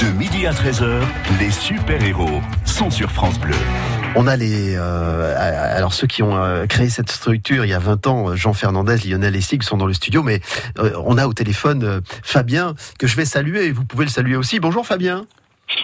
De 0.00 0.06
midi 0.06 0.46
à 0.46 0.52
13h, 0.52 1.02
les 1.38 1.50
super-héros 1.50 2.40
sont 2.64 2.90
sur 2.90 3.10
France 3.10 3.38
Bleu. 3.38 3.54
On 4.14 4.26
a 4.26 4.36
les, 4.36 4.76
euh, 4.76 5.34
alors 5.76 5.92
ceux 5.92 6.06
qui 6.06 6.22
ont 6.22 6.36
euh, 6.36 6.66
créé 6.66 6.88
cette 6.88 7.10
structure 7.10 7.64
il 7.64 7.68
y 7.68 7.74
a 7.74 7.78
20 7.78 8.06
ans, 8.06 8.36
Jean 8.36 8.52
Fernandez, 8.52 8.96
Lionel 9.06 9.36
et 9.36 9.40
Sig 9.40 9.62
sont 9.62 9.76
dans 9.76 9.86
le 9.86 9.92
studio, 9.92 10.22
mais 10.22 10.40
euh, 10.78 10.92
on 11.04 11.18
a 11.18 11.26
au 11.26 11.32
téléphone 11.34 11.84
euh, 11.84 12.00
Fabien 12.22 12.74
que 12.98 13.06
je 13.06 13.16
vais 13.16 13.24
saluer 13.24 13.66
et 13.66 13.72
vous 13.72 13.84
pouvez 13.84 14.04
le 14.04 14.10
saluer 14.10 14.36
aussi. 14.36 14.60
Bonjour 14.60 14.86
Fabien. 14.86 15.26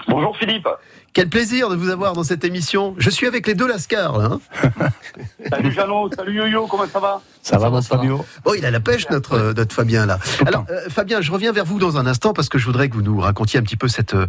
Bonjour 0.09 0.37
Philippe. 0.37 0.69
Quel 1.13 1.29
plaisir 1.29 1.69
de 1.69 1.77
vous 1.77 1.91
avoir 1.91 2.15
dans 2.15 2.25
cette 2.25 2.45
émission. 2.45 2.95
Je 2.97 3.11
suis 3.11 3.27
avec 3.27 3.47
les 3.47 3.55
deux 3.55 3.69
Lascar. 3.69 4.17
Là, 4.17 4.31
hein 4.33 4.89
Salut 5.51 5.73
Jeannot, 5.73 6.11
salut 6.17 6.35
Yo-Yo, 6.35 6.67
comment 6.67 6.87
ça 6.87 7.01
va? 7.01 7.21
Ça 7.43 7.59
va, 7.59 7.71
mon 7.71 7.83
Fabio 7.83 8.25
Oh, 8.45 8.55
il 8.57 8.65
a 8.65 8.71
la 8.71 8.79
pêche, 8.79 9.11
notre, 9.11 9.33
euh, 9.33 9.53
notre 9.53 9.75
Fabien, 9.75 10.07
là. 10.07 10.19
Alors, 10.47 10.65
euh, 10.71 10.89
Fabien, 10.89 11.21
je 11.21 11.33
reviens 11.33 11.51
vers 11.51 11.65
vous 11.65 11.81
dans 11.81 11.97
un 11.97 12.07
instant 12.07 12.33
parce 12.33 12.49
que 12.49 12.57
je 12.57 12.65
voudrais 12.67 12.89
que 12.89 12.95
vous 12.95 13.03
nous 13.03 13.19
racontiez 13.19 13.59
un 13.59 13.65
petit 13.65 13.77
peu 13.77 13.89
cette 13.89 14.15
euh, 14.15 14.27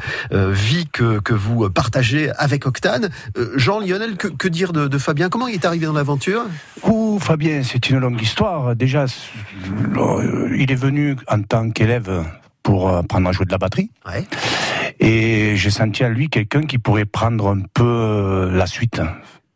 vie 0.51 0.87
que, 0.91 1.19
que 1.19 1.35
vous 1.35 1.69
partagez 1.69 2.31
avec 2.37 2.65
Octane. 2.65 3.11
Euh, 3.37 3.51
Jean, 3.55 3.79
Lionel, 3.79 4.17
que, 4.17 4.27
que 4.27 4.47
dire 4.47 4.73
de, 4.73 4.87
de 4.87 4.97
Fabien? 4.97 5.29
Comment 5.29 5.47
il 5.47 5.53
est 5.53 5.65
arrivé 5.65 5.85
dans 5.85 5.93
l'aventure? 5.93 6.41
Ouh, 6.83 7.19
Fabien, 7.19 7.61
c'est 7.63 7.89
une 7.91 7.99
longue 7.99 8.19
histoire. 8.19 8.75
Déjà, 8.75 9.05
il 10.55 10.71
est 10.71 10.75
venu 10.75 11.15
en 11.27 11.41
tant 11.43 11.69
qu'élève 11.69 12.25
pour 12.63 12.89
apprendre 12.89 13.29
à 13.29 13.31
jouer 13.31 13.45
de 13.45 13.51
la 13.51 13.59
batterie. 13.59 13.91
Ouais. 14.07 14.25
Et 14.99 15.55
j'ai 15.55 15.69
senti 15.69 16.03
à 16.03 16.09
lui 16.09 16.29
quelqu'un 16.29 16.63
qui 16.63 16.79
pourrait 16.79 17.05
prendre 17.05 17.49
un 17.49 17.61
peu 17.73 18.49
la 18.51 18.65
suite. 18.65 19.01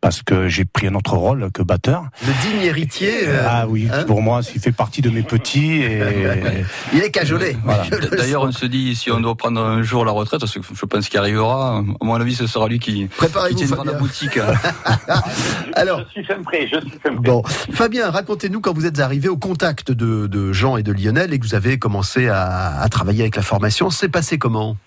Parce 0.07 0.23
que 0.23 0.47
j'ai 0.47 0.63
pris 0.63 0.87
un 0.87 0.95
autre 0.95 1.17
rôle 1.17 1.49
que 1.53 1.61
batteur. 1.61 2.05
Le 2.25 2.31
digne 2.41 2.61
héritier. 2.61 3.27
euh, 3.27 3.45
ah 3.45 3.67
oui, 3.67 3.89
hein 3.93 4.05
pour 4.05 4.21
moi, 4.21 4.39
il 4.55 4.61
fait 4.61 4.71
partie 4.71 5.01
de 5.01 5.09
mes 5.09 5.21
petits. 5.21 5.81
Et... 5.81 6.01
il 6.93 7.03
est 7.03 7.11
cajolé. 7.11 7.57
Voilà. 7.65 7.83
D'ailleurs, 8.17 8.43
on 8.43 8.53
se 8.53 8.65
dit 8.65 8.95
si 8.95 9.11
on 9.11 9.19
doit 9.19 9.35
prendre 9.35 9.59
un 9.61 9.83
jour 9.83 10.05
la 10.05 10.13
retraite, 10.13 10.39
parce 10.39 10.53
que 10.53 10.61
je 10.73 10.85
pense 10.85 11.09
qu'il 11.09 11.19
arrivera. 11.19 11.79
À 11.79 12.05
mon 12.05 12.13
avis, 12.15 12.35
ce 12.35 12.47
sera 12.47 12.69
lui 12.69 12.79
qui, 12.79 12.93
qui 12.93 13.07
Préparez-vous, 13.07 13.57
tiendra 13.57 13.75
Fabien. 13.79 13.91
la 13.91 13.99
boutique. 13.99 14.39
Alors, 15.73 15.99
Je 16.05 16.11
suis 16.11 16.23
fin 16.23 16.41
prêt, 16.41 16.69
je 16.71 16.79
suis 16.79 16.99
fin 17.03 17.09
prêt. 17.13 17.19
Bon, 17.19 17.43
Fabien, 17.45 18.09
racontez-nous 18.09 18.61
quand 18.61 18.73
vous 18.73 18.85
êtes 18.85 19.01
arrivé 19.01 19.27
au 19.27 19.35
contact 19.37 19.91
de, 19.91 20.27
de 20.27 20.53
Jean 20.53 20.77
et 20.77 20.83
de 20.83 20.93
Lionel 20.93 21.33
et 21.33 21.39
que 21.39 21.45
vous 21.45 21.53
avez 21.55 21.79
commencé 21.79 22.29
à, 22.29 22.79
à 22.79 22.87
travailler 22.87 23.23
avec 23.23 23.35
la 23.35 23.41
formation. 23.41 23.89
C'est 23.89 24.07
passé 24.07 24.37
comment? 24.37 24.77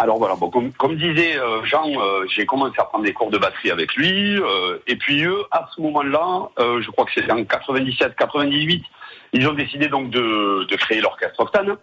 Alors 0.00 0.18
voilà, 0.18 0.36
bon, 0.36 0.48
comme, 0.48 0.94
disait 0.94 1.36
euh, 1.40 1.64
Jean, 1.64 1.84
euh, 1.88 2.24
j'ai 2.28 2.46
commencé 2.46 2.76
à 2.78 2.84
prendre 2.84 3.04
des 3.04 3.12
cours 3.12 3.30
de 3.30 3.38
batterie 3.38 3.72
avec 3.72 3.96
lui. 3.96 4.38
euh, 4.38 4.78
et 4.86 4.94
puis 4.94 5.24
eux, 5.24 5.42
à 5.50 5.68
ce 5.74 5.80
moment-là, 5.80 6.50
euh, 6.60 6.80
je 6.80 6.90
crois 6.92 7.04
que 7.04 7.10
c'était 7.12 7.32
en 7.32 7.40
97-98, 7.40 8.84
ils 9.32 9.48
ont 9.48 9.54
décidé 9.54 9.88
donc 9.88 10.10
de, 10.10 10.72
créer 10.76 11.00
l'orchestre 11.00 11.40
Octane. 11.40 11.76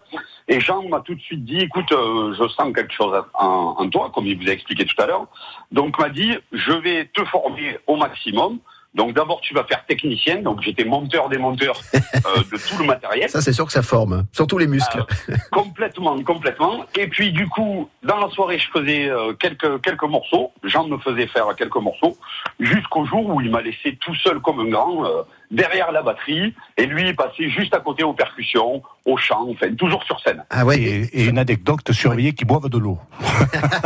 Et 0.47 0.61
Jean 0.61 0.83
m'a 0.87 1.01
tout 1.01 1.13
de 1.13 1.19
suite 1.19 1.43
dit, 1.43 1.59
écoute, 1.59 1.89
je 1.89 2.47
sens 2.55 2.73
quelque 2.73 2.93
chose 2.93 3.21
en 3.33 3.89
toi, 3.89 4.09
comme 4.15 4.25
il 4.25 4.41
vous 4.41 4.49
a 4.49 4.53
expliqué 4.53 4.85
tout 4.85 4.99
à 5.01 5.07
l'heure. 5.07 5.27
Donc 5.73 5.99
m'a 5.99 6.09
dit, 6.09 6.31
je 6.53 6.71
vais 6.71 7.09
te 7.13 7.23
former 7.25 7.79
au 7.85 7.97
maximum. 7.97 8.59
Donc 8.95 9.13
d'abord 9.13 9.41
tu 9.41 9.53
vas 9.53 9.65
faire 9.65 9.85
technicien, 9.85 10.41
donc 10.41 10.61
j'étais 10.61 10.85
monteur 10.85 11.29
des 11.29 11.37
monteurs 11.37 11.79
euh, 11.93 11.99
de 12.51 12.57
tout 12.57 12.77
le 12.79 12.85
matériel. 12.85 13.29
Ça, 13.29 13.41
c'est 13.41 13.53
sûr 13.53 13.65
que 13.65 13.71
ça 13.71 13.81
forme, 13.81 14.25
surtout 14.31 14.57
les 14.57 14.67
muscles. 14.67 15.03
Complètement, 15.51 16.21
complètement. 16.23 16.85
Et 16.97 17.07
puis 17.07 17.31
du 17.31 17.47
coup, 17.47 17.89
dans 18.03 18.17
la 18.17 18.29
soirée, 18.29 18.57
je 18.57 18.69
faisais 18.71 19.09
euh, 19.09 19.33
quelques 19.33 19.81
quelques 19.81 20.03
morceaux. 20.03 20.51
Jean 20.63 20.87
me 20.87 20.97
faisait 20.97 21.27
faire 21.27 21.47
quelques 21.57 21.75
morceaux, 21.75 22.17
jusqu'au 22.59 23.05
jour 23.05 23.27
où 23.27 23.41
il 23.41 23.51
m'a 23.51 23.61
laissé 23.61 23.97
tout 23.99 24.15
seul 24.15 24.39
comme 24.39 24.61
un 24.61 24.69
grand 24.69 25.05
euh, 25.05 25.23
derrière 25.51 25.91
la 25.91 26.01
batterie, 26.01 26.53
et 26.77 26.85
lui 26.85 27.07
il 27.09 27.15
passait 27.15 27.49
juste 27.49 27.73
à 27.73 27.79
côté 27.79 28.03
aux 28.03 28.13
percussions, 28.13 28.81
au 29.05 29.17
chant, 29.17 29.47
enfin 29.49 29.73
toujours 29.75 30.03
sur 30.03 30.19
scène. 30.21 30.43
Ah 30.49 30.65
ouais. 30.65 30.79
Et, 30.81 31.21
et 31.21 31.25
une 31.25 31.37
anecdote, 31.37 31.91
surveiller 31.91 32.33
qu'ils 32.33 32.47
boivent 32.47 32.69
de 32.69 32.77
l'eau. 32.77 32.97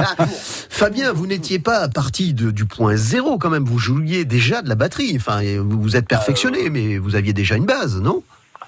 Fabien, 0.70 1.12
vous 1.14 1.28
n'étiez 1.28 1.60
pas 1.60 1.88
parti 1.90 2.34
de- 2.34 2.52
du 2.52 2.66
point 2.66 2.96
zéro 2.96 3.38
quand 3.38 3.50
même. 3.50 3.66
Vous 3.66 3.80
jouiez 3.80 4.26
déjà 4.26 4.62
de 4.62 4.70
la 4.70 4.76
batterie. 4.76 5.14
Enfin, 5.16 5.42
vous 5.60 5.82
vous 5.82 5.96
êtes 5.96 6.08
perfectionné, 6.08 6.70
mais 6.70 6.98
vous 6.98 7.16
aviez 7.16 7.34
déjà 7.34 7.56
une 7.56 7.66
base, 7.66 8.02
non? 8.02 8.24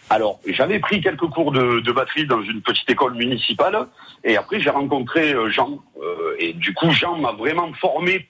Alors, 0.10 0.40
j'avais 0.46 0.80
pris 0.80 1.00
quelques 1.02 1.28
cours 1.28 1.54
de, 1.54 1.80
de 1.80 1.92
batterie 1.94 2.26
dans 2.28 2.42
une 2.42 2.62
petite 2.62 2.90
école 2.90 3.16
municipale, 3.16 3.88
et 4.26 4.36
après 4.36 4.60
j'ai 4.60 4.70
rencontré 4.70 5.32
euh, 5.34 5.50
Jean, 5.50 5.80
euh, 6.04 6.36
et 6.38 6.52
du 6.52 6.74
coup 6.74 6.92
Jean 6.92 7.16
m'a 7.18 7.32
vraiment 7.32 7.72
formé 7.80 8.16
euh, 8.16 8.22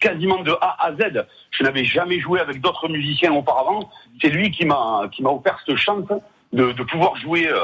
quasiment 0.00 0.40
de 0.42 0.52
A 0.60 0.76
à 0.86 0.92
Z. 0.92 1.24
Je 1.50 1.62
n'avais 1.64 1.84
jamais 1.84 2.20
joué 2.20 2.40
avec 2.40 2.60
d'autres 2.60 2.88
musiciens 2.88 3.32
auparavant. 3.32 3.90
C'est 4.20 4.28
lui 4.30 4.50
qui 4.50 4.64
m'a 4.64 5.02
qui 5.12 5.22
m'a 5.22 5.30
offert 5.30 5.58
cette 5.66 5.76
chance 5.76 6.04
de, 6.52 6.72
de 6.72 6.82
pouvoir 6.84 7.16
jouer 7.16 7.48
euh, 7.48 7.58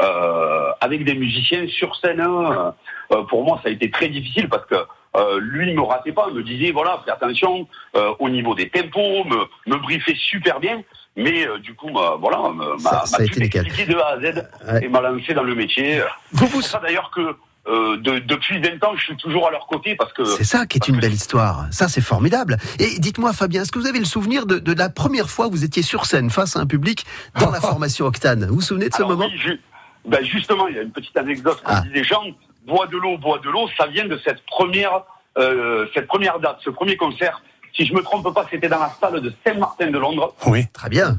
euh, 0.00 0.70
avec 0.80 1.04
des 1.04 1.14
musiciens 1.14 1.66
sur 1.68 1.94
scène. 1.96 2.20
Euh, 2.20 3.22
pour 3.24 3.44
moi, 3.44 3.60
ça 3.62 3.68
a 3.68 3.72
été 3.72 3.90
très 3.90 4.08
difficile 4.08 4.48
parce 4.48 4.64
que 4.66 4.76
euh, 5.16 5.40
lui 5.40 5.66
ne 5.70 5.74
me 5.76 5.82
ratait 5.82 6.12
pas, 6.12 6.28
me 6.30 6.42
disait 6.42 6.70
voilà, 6.70 7.02
fais 7.04 7.10
attention 7.10 7.66
euh, 7.96 8.14
au 8.20 8.28
niveau 8.28 8.54
des 8.54 8.68
tempos, 8.70 9.24
me, 9.24 9.44
me 9.66 9.76
briefait 9.78 10.14
super 10.16 10.60
bien. 10.60 10.82
Mais 11.16 11.44
euh, 11.46 11.58
du 11.58 11.74
coup, 11.74 11.90
bah, 11.90 12.16
voilà, 12.20 12.36
Ça- 12.78 12.90
m'a 12.90 12.98
a 12.98 13.18
m'a 13.18 13.24
été 13.26 13.84
de 13.86 13.96
A 13.98 14.06
à 14.10 14.20
Z 14.20 14.48
Ouais. 14.72 14.84
et 14.84 14.88
m'a 14.88 15.00
lancé 15.00 15.34
dans 15.34 15.42
le 15.42 15.56
métier. 15.56 16.00
Vous, 16.30 16.38
C'est 16.38 16.44
vous- 16.46 16.50
pour 16.52 16.62
ça 16.62 16.78
d'ailleurs 16.78 17.10
que 17.10 17.34
euh, 17.68 17.96
de- 17.98 18.18
depuis 18.20 18.58
20 18.60 18.82
ans, 18.84 18.94
je 18.96 19.04
suis 19.04 19.16
toujours 19.16 19.46
à 19.46 19.50
leur 19.50 19.66
côté 19.66 19.94
parce 19.94 20.12
que 20.12 20.24
C'est 20.24 20.44
ça 20.44 20.66
qui 20.66 20.78
est 20.78 20.88
une 20.88 20.98
belle 20.98 21.12
histoire. 21.12 21.66
Ça, 21.70 21.88
c'est 21.88 22.00
formidable. 22.00 22.56
Et 22.78 22.98
dites-moi, 22.98 23.32
Fabien, 23.32 23.62
est-ce 23.62 23.70
que 23.72 23.78
vous 23.78 23.86
avez 23.86 23.98
le 23.98 24.04
souvenir 24.06 24.46
de, 24.46 24.58
de 24.58 24.72
la 24.72 24.88
première 24.88 25.28
fois 25.28 25.46
où 25.48 25.50
vous 25.50 25.64
étiez 25.64 25.82
sur 25.82 26.06
scène 26.06 26.30
face 26.30 26.56
à 26.56 26.60
un 26.60 26.66
public 26.66 27.04
dans 27.38 27.50
la 27.50 27.60
formation 27.70 28.06
Octane? 28.06 28.46
Vous 28.46 28.56
vous 28.56 28.60
souvenez 28.60 28.88
de 28.88 28.94
ce 28.94 29.02
Alors 29.02 29.10
moment? 29.16 29.28
oui, 29.46 29.60
ben 30.06 30.24
justement, 30.24 30.66
il 30.68 30.76
y 30.76 30.78
a 30.78 30.82
une 30.82 30.90
petite 30.92 31.16
anecdote. 31.16 31.60
Ah. 31.66 31.82
disait 31.82 32.04
Jean, 32.04 32.22
bois 32.66 32.86
de 32.86 32.96
l'eau, 32.96 33.18
bois 33.18 33.38
de 33.40 33.50
l'eau, 33.50 33.68
ça 33.76 33.86
vient 33.86 34.06
de 34.06 34.18
cette 34.24 34.44
première, 34.46 35.02
euh, 35.38 35.86
cette 35.94 36.06
première 36.06 36.38
date, 36.40 36.58
ce 36.64 36.70
premier 36.70 36.96
concert. 36.96 37.42
Si 37.76 37.84
je 37.86 37.92
me 37.94 38.02
trompe 38.02 38.32
pas, 38.34 38.46
c'était 38.50 38.68
dans 38.68 38.80
la 38.80 38.90
salle 39.00 39.20
de 39.20 39.32
Saint-Martin 39.46 39.90
de 39.90 39.98
Londres. 39.98 40.34
Oui. 40.46 40.64
Très 40.72 40.88
bien. 40.88 41.18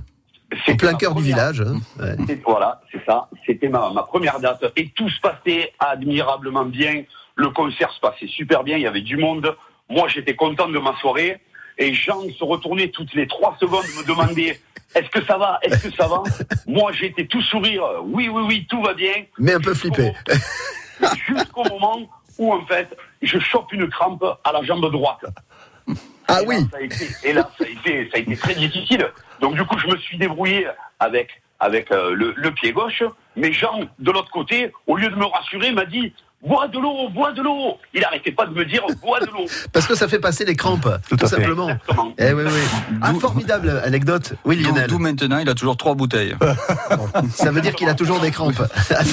En 0.67 0.75
plein 0.75 0.93
cœur 0.95 1.15
du 1.15 1.23
village. 1.23 1.61
hein. 1.61 1.79
Ouais. 1.99 2.15
Voilà, 2.45 2.81
c'est 2.91 3.03
ça. 3.05 3.29
C'était 3.45 3.69
ma, 3.69 3.89
ma 3.91 4.03
première 4.03 4.39
date. 4.39 4.65
Et 4.75 4.89
tout 4.89 5.09
se 5.09 5.19
passait 5.21 5.73
admirablement 5.79 6.65
bien. 6.65 7.03
Le 7.35 7.49
concert 7.49 7.91
se 7.91 7.99
passait 7.99 8.27
super 8.27 8.63
bien. 8.63 8.77
Il 8.77 8.83
y 8.83 8.87
avait 8.87 9.01
du 9.01 9.17
monde. 9.17 9.55
Moi, 9.89 10.07
j'étais 10.09 10.35
content 10.35 10.67
de 10.67 10.77
ma 10.79 10.93
soirée. 10.99 11.39
Et 11.77 11.93
Jean 11.93 12.21
se 12.37 12.43
retournait 12.43 12.89
toutes 12.89 13.13
les 13.13 13.27
trois 13.27 13.55
secondes, 13.59 13.85
me 13.97 14.05
demandait 14.05 14.59
Est-ce 14.93 15.09
que 15.09 15.23
ça 15.25 15.37
va? 15.37 15.57
Est-ce 15.63 15.87
que 15.87 15.95
ça 15.95 16.07
va? 16.07 16.21
Moi, 16.67 16.91
j'étais 16.91 17.25
tout 17.25 17.41
sourire. 17.43 17.83
Oui, 18.03 18.27
oui, 18.27 18.43
oui, 18.45 18.67
tout 18.69 18.81
va 18.81 18.93
bien. 18.93 19.13
Mais 19.39 19.53
un 19.53 19.59
peu 19.59 19.73
flippé. 19.73 20.11
Jusqu'au 21.27 21.63
moment 21.63 21.99
où, 22.37 22.53
en 22.53 22.65
fait, 22.65 22.89
je 23.21 23.39
chope 23.39 23.71
une 23.71 23.89
crampe 23.89 24.23
à 24.43 24.51
la 24.51 24.61
jambe 24.63 24.91
droite. 24.91 25.23
Ah 26.31 26.41
Et 26.41 26.45
là, 26.45 26.47
oui. 26.47 26.67
ça 26.71 26.77
a 26.77 26.81
été, 26.81 27.07
et 27.23 27.33
là, 27.33 27.49
ça 27.57 27.63
a, 27.65 27.67
été, 27.67 28.09
ça 28.09 28.17
a 28.17 28.19
été 28.19 28.35
très 28.37 28.53
difficile. 28.55 29.07
Donc, 29.39 29.55
du 29.55 29.63
coup, 29.65 29.77
je 29.77 29.87
me 29.87 29.97
suis 29.97 30.17
débrouillé 30.17 30.67
avec, 30.99 31.41
avec 31.59 31.91
euh, 31.91 32.13
le, 32.13 32.33
le 32.37 32.51
pied 32.51 32.71
gauche. 32.71 33.03
Mais 33.35 33.51
Jean, 33.51 33.81
de 33.99 34.11
l'autre 34.11 34.31
côté, 34.31 34.71
au 34.87 34.95
lieu 34.97 35.09
de 35.09 35.15
me 35.15 35.25
rassurer, 35.25 35.71
m'a 35.71 35.85
dit 35.85 36.13
Bois 36.43 36.67
de 36.67 36.79
l'eau, 36.79 37.09
bois 37.13 37.31
de 37.33 37.41
l'eau. 37.41 37.77
Il 37.93 38.03
arrêtait 38.03 38.31
pas 38.31 38.45
de 38.47 38.53
me 38.53 38.65
dire 38.65 38.81
Bois 39.01 39.19
de 39.19 39.27
l'eau. 39.27 39.45
Parce 39.73 39.85
que 39.85 39.93
ça 39.95 40.07
fait 40.07 40.17
passer 40.19 40.43
les 40.43 40.55
crampes, 40.55 40.89
tout, 41.07 41.27
simplement. 41.27 41.69
Eh 42.17 42.33
oui, 42.33 42.43
oui. 42.45 42.51
Ah, 43.01 43.13
formidable 43.13 43.81
anecdote. 43.85 44.33
Oui, 44.43 44.55
Lionel. 44.57 44.87
d'où 44.87 44.97
maintenant, 44.97 45.37
il 45.37 45.47
a 45.49 45.53
toujours 45.53 45.77
trois 45.77 45.93
bouteilles. 45.93 46.35
Ça 47.35 47.51
veut 47.51 47.61
dire 47.61 47.75
qu'il 47.75 47.87
a 47.89 47.93
toujours 47.93 48.19
des 48.19 48.31
crampes. 48.31 48.61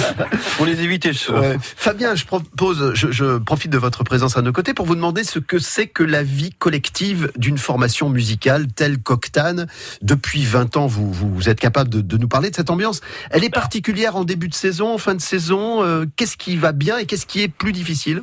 Pour 0.57 0.67
les 0.67 0.81
éviter, 0.81 1.12
je 1.12 1.31
Ouais. 1.33 1.59
Fabien, 1.61 2.14
je 2.14 2.25
propose, 2.25 2.95
je, 2.95 3.11
je 3.12 3.37
profite 3.38 3.71
de 3.71 3.79
votre 3.79 4.03
présence 4.05 4.37
à 4.38 4.43
nos 4.43 4.53
côtés 4.53 4.73
pour 4.73 4.87
vous 4.87 4.95
demander 4.95 5.25
ce 5.25 5.38
que 5.38 5.59
c'est 5.59 5.87
que 5.87 6.03
la 6.03 6.23
vie 6.23 6.51
collective 6.59 7.31
d'une 7.37 7.59
formation 7.59 8.09
musicale 8.09 8.67
telle 8.73 8.99
qu'Octane. 9.03 9.67
Depuis 10.01 10.45
20 10.45 10.77
ans, 10.79 10.87
vous, 10.87 11.12
vous 11.12 11.49
êtes 11.49 11.61
capable 11.61 11.91
de, 11.91 12.01
de 12.01 12.17
nous 12.17 12.29
parler 12.29 12.51
de 12.51 12.57
cette 12.57 12.71
ambiance. 12.71 13.01
Elle 13.31 13.45
est 13.45 13.51
particulière 13.51 14.17
en 14.17 14.25
début 14.25 14.49
de 14.49 14.55
saison, 14.55 14.95
en 14.95 14.99
fin 14.99 15.14
de 15.14 15.21
saison. 15.21 15.83
euh, 15.83 16.07
qu'est-ce 16.17 16.37
qui 16.38 16.57
va 16.57 16.73
bien 16.73 16.97
et 16.99 17.05
qu'est-ce 17.07 17.17
qui 17.26 17.42
est 17.42 17.48
plus 17.48 17.72
difficile 17.72 18.22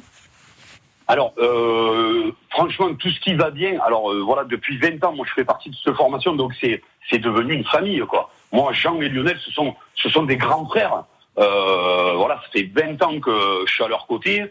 Alors, 1.08 1.34
euh, 1.38 2.32
franchement, 2.50 2.94
tout 2.96 3.10
ce 3.10 3.20
qui 3.20 3.34
va 3.34 3.52
bien. 3.52 3.80
Alors, 3.86 4.12
euh, 4.12 4.22
voilà, 4.22 4.44
depuis 4.44 4.78
20 4.78 5.04
ans, 5.04 5.14
moi, 5.14 5.26
je 5.28 5.34
fais 5.34 5.46
partie 5.46 5.70
de 5.70 5.76
cette 5.84 5.96
formation, 5.96 6.36
donc 6.36 6.54
c'est 6.60 6.82
c'est 7.10 7.20
devenu 7.20 7.54
une 7.54 7.66
famille, 7.66 8.02
quoi. 8.08 8.32
Moi, 8.52 8.74
Jean 8.74 9.00
et 9.02 9.10
Lionel, 9.10 9.38
ce 9.44 9.52
sont 9.52 9.76
ce 9.96 10.10
sont 10.10 10.24
des 10.24 10.38
grands 10.38 10.66
frères. 10.68 11.04
Euh, 11.38 12.14
voilà, 12.16 12.36
ça 12.36 12.50
fait 12.54 12.72
20 12.74 13.04
ans 13.04 13.20
que 13.20 13.66
je 13.68 13.74
suis 13.74 13.84
à 13.84 13.88
leur 13.88 14.08
côté. 14.08 14.46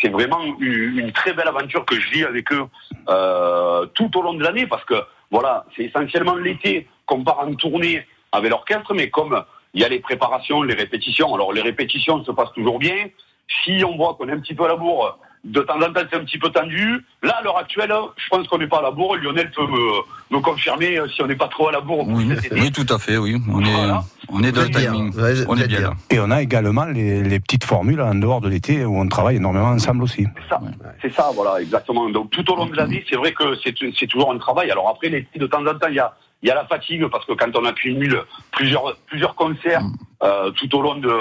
C'est 0.00 0.08
vraiment 0.08 0.40
une, 0.60 0.98
une 0.98 1.12
très 1.12 1.32
belle 1.32 1.48
aventure 1.48 1.84
que 1.84 1.98
je 1.98 2.08
vis 2.10 2.24
avec 2.24 2.52
eux 2.52 2.64
tout 3.94 4.18
au 4.18 4.22
long 4.22 4.34
de 4.34 4.42
l'année, 4.42 4.66
parce 4.66 4.84
que 4.84 4.94
voilà, 5.30 5.64
c'est 5.76 5.84
essentiellement 5.84 6.34
l'été 6.34 6.86
qu'on 7.06 7.22
part 7.22 7.40
en 7.40 7.54
tournée 7.54 8.06
avec 8.32 8.50
l'orchestre, 8.50 8.94
mais 8.94 9.10
comme 9.10 9.44
il 9.74 9.80
y 9.80 9.84
a 9.84 9.88
les 9.88 10.00
préparations, 10.00 10.62
les 10.62 10.74
répétitions. 10.74 11.34
Alors 11.34 11.52
les 11.52 11.62
répétitions 11.62 12.24
se 12.24 12.32
passent 12.32 12.52
toujours 12.54 12.78
bien. 12.78 13.06
Si 13.64 13.82
on 13.84 13.96
voit 13.96 14.14
qu'on 14.14 14.28
est 14.28 14.32
un 14.32 14.40
petit 14.40 14.54
peu 14.54 14.64
à 14.64 14.68
la 14.68 14.76
bourre, 14.76 15.18
de 15.42 15.60
temps 15.62 15.76
en 15.80 15.92
temps 15.92 16.02
c'est 16.10 16.16
un 16.16 16.24
petit 16.24 16.38
peu 16.38 16.50
tendu. 16.50 17.04
Là, 17.22 17.36
à 17.38 17.42
l'heure 17.42 17.56
actuelle, 17.56 17.92
je 18.16 18.28
pense 18.28 18.46
qu'on 18.46 18.58
n'est 18.58 18.66
pas 18.68 18.78
à 18.78 18.82
la 18.82 18.90
bourre. 18.90 19.16
Lionel 19.16 19.50
peut 19.50 19.66
me, 19.66 20.36
me 20.36 20.40
confirmer 20.42 20.98
euh, 20.98 21.08
si 21.08 21.22
on 21.22 21.26
n'est 21.26 21.34
pas 21.34 21.48
trop 21.48 21.68
à 21.68 21.72
la 21.72 21.80
bourre. 21.80 22.06
Oui, 22.06 22.30
oui, 22.52 22.70
tout 22.70 22.86
à 22.92 22.98
fait, 22.98 23.16
oui. 23.16 23.36
On 23.50 23.64
est, 23.64 23.90
on 24.28 24.42
est 24.42 24.52
dans 24.52 24.62
le 24.62 24.70
timing. 24.70 25.12
on 25.48 25.56
est 25.56 25.66
bien 25.66 25.80
là. 25.80 25.92
Et 26.10 26.20
on 26.20 26.30
a 26.30 26.42
également 26.42 26.84
les, 26.84 27.22
les 27.22 27.40
petites 27.40 27.64
formules 27.64 28.00
en 28.02 28.14
dehors 28.14 28.40
de 28.40 28.48
l'été 28.48 28.84
où 28.84 28.98
on 29.00 29.08
travaille 29.08 29.36
énormément 29.36 29.68
ensemble 29.70 30.02
aussi. 30.02 30.26
ça. 30.48 30.60
C'est 31.00 31.12
ça, 31.12 31.30
voilà, 31.34 31.60
exactement. 31.60 32.08
Donc 32.10 32.30
tout 32.30 32.48
au 32.52 32.56
long 32.56 32.66
de 32.66 32.76
l'année, 32.76 33.04
c'est 33.08 33.16
vrai 33.16 33.32
que 33.32 33.56
c'est 33.64 33.74
c'est 33.98 34.06
toujours 34.06 34.32
un 34.32 34.38
travail. 34.38 34.70
Alors 34.70 34.88
après, 34.90 35.08
l'été, 35.08 35.38
de 35.38 35.46
temps 35.46 35.66
en 35.66 35.74
temps, 35.78 35.88
il 35.88 35.94
y 35.94 36.00
a, 36.00 36.14
il 36.42 36.48
y 36.48 36.52
a 36.52 36.54
la 36.54 36.64
fatigue 36.66 37.06
parce 37.08 37.24
que 37.26 37.32
quand 37.32 37.54
on 37.56 37.64
accumule 37.64 38.22
plusieurs, 38.52 38.96
plusieurs 39.06 39.34
concerts 39.34 39.82
euh, 40.22 40.50
tout 40.52 40.74
au 40.76 40.82
long 40.82 40.96
de, 40.96 41.14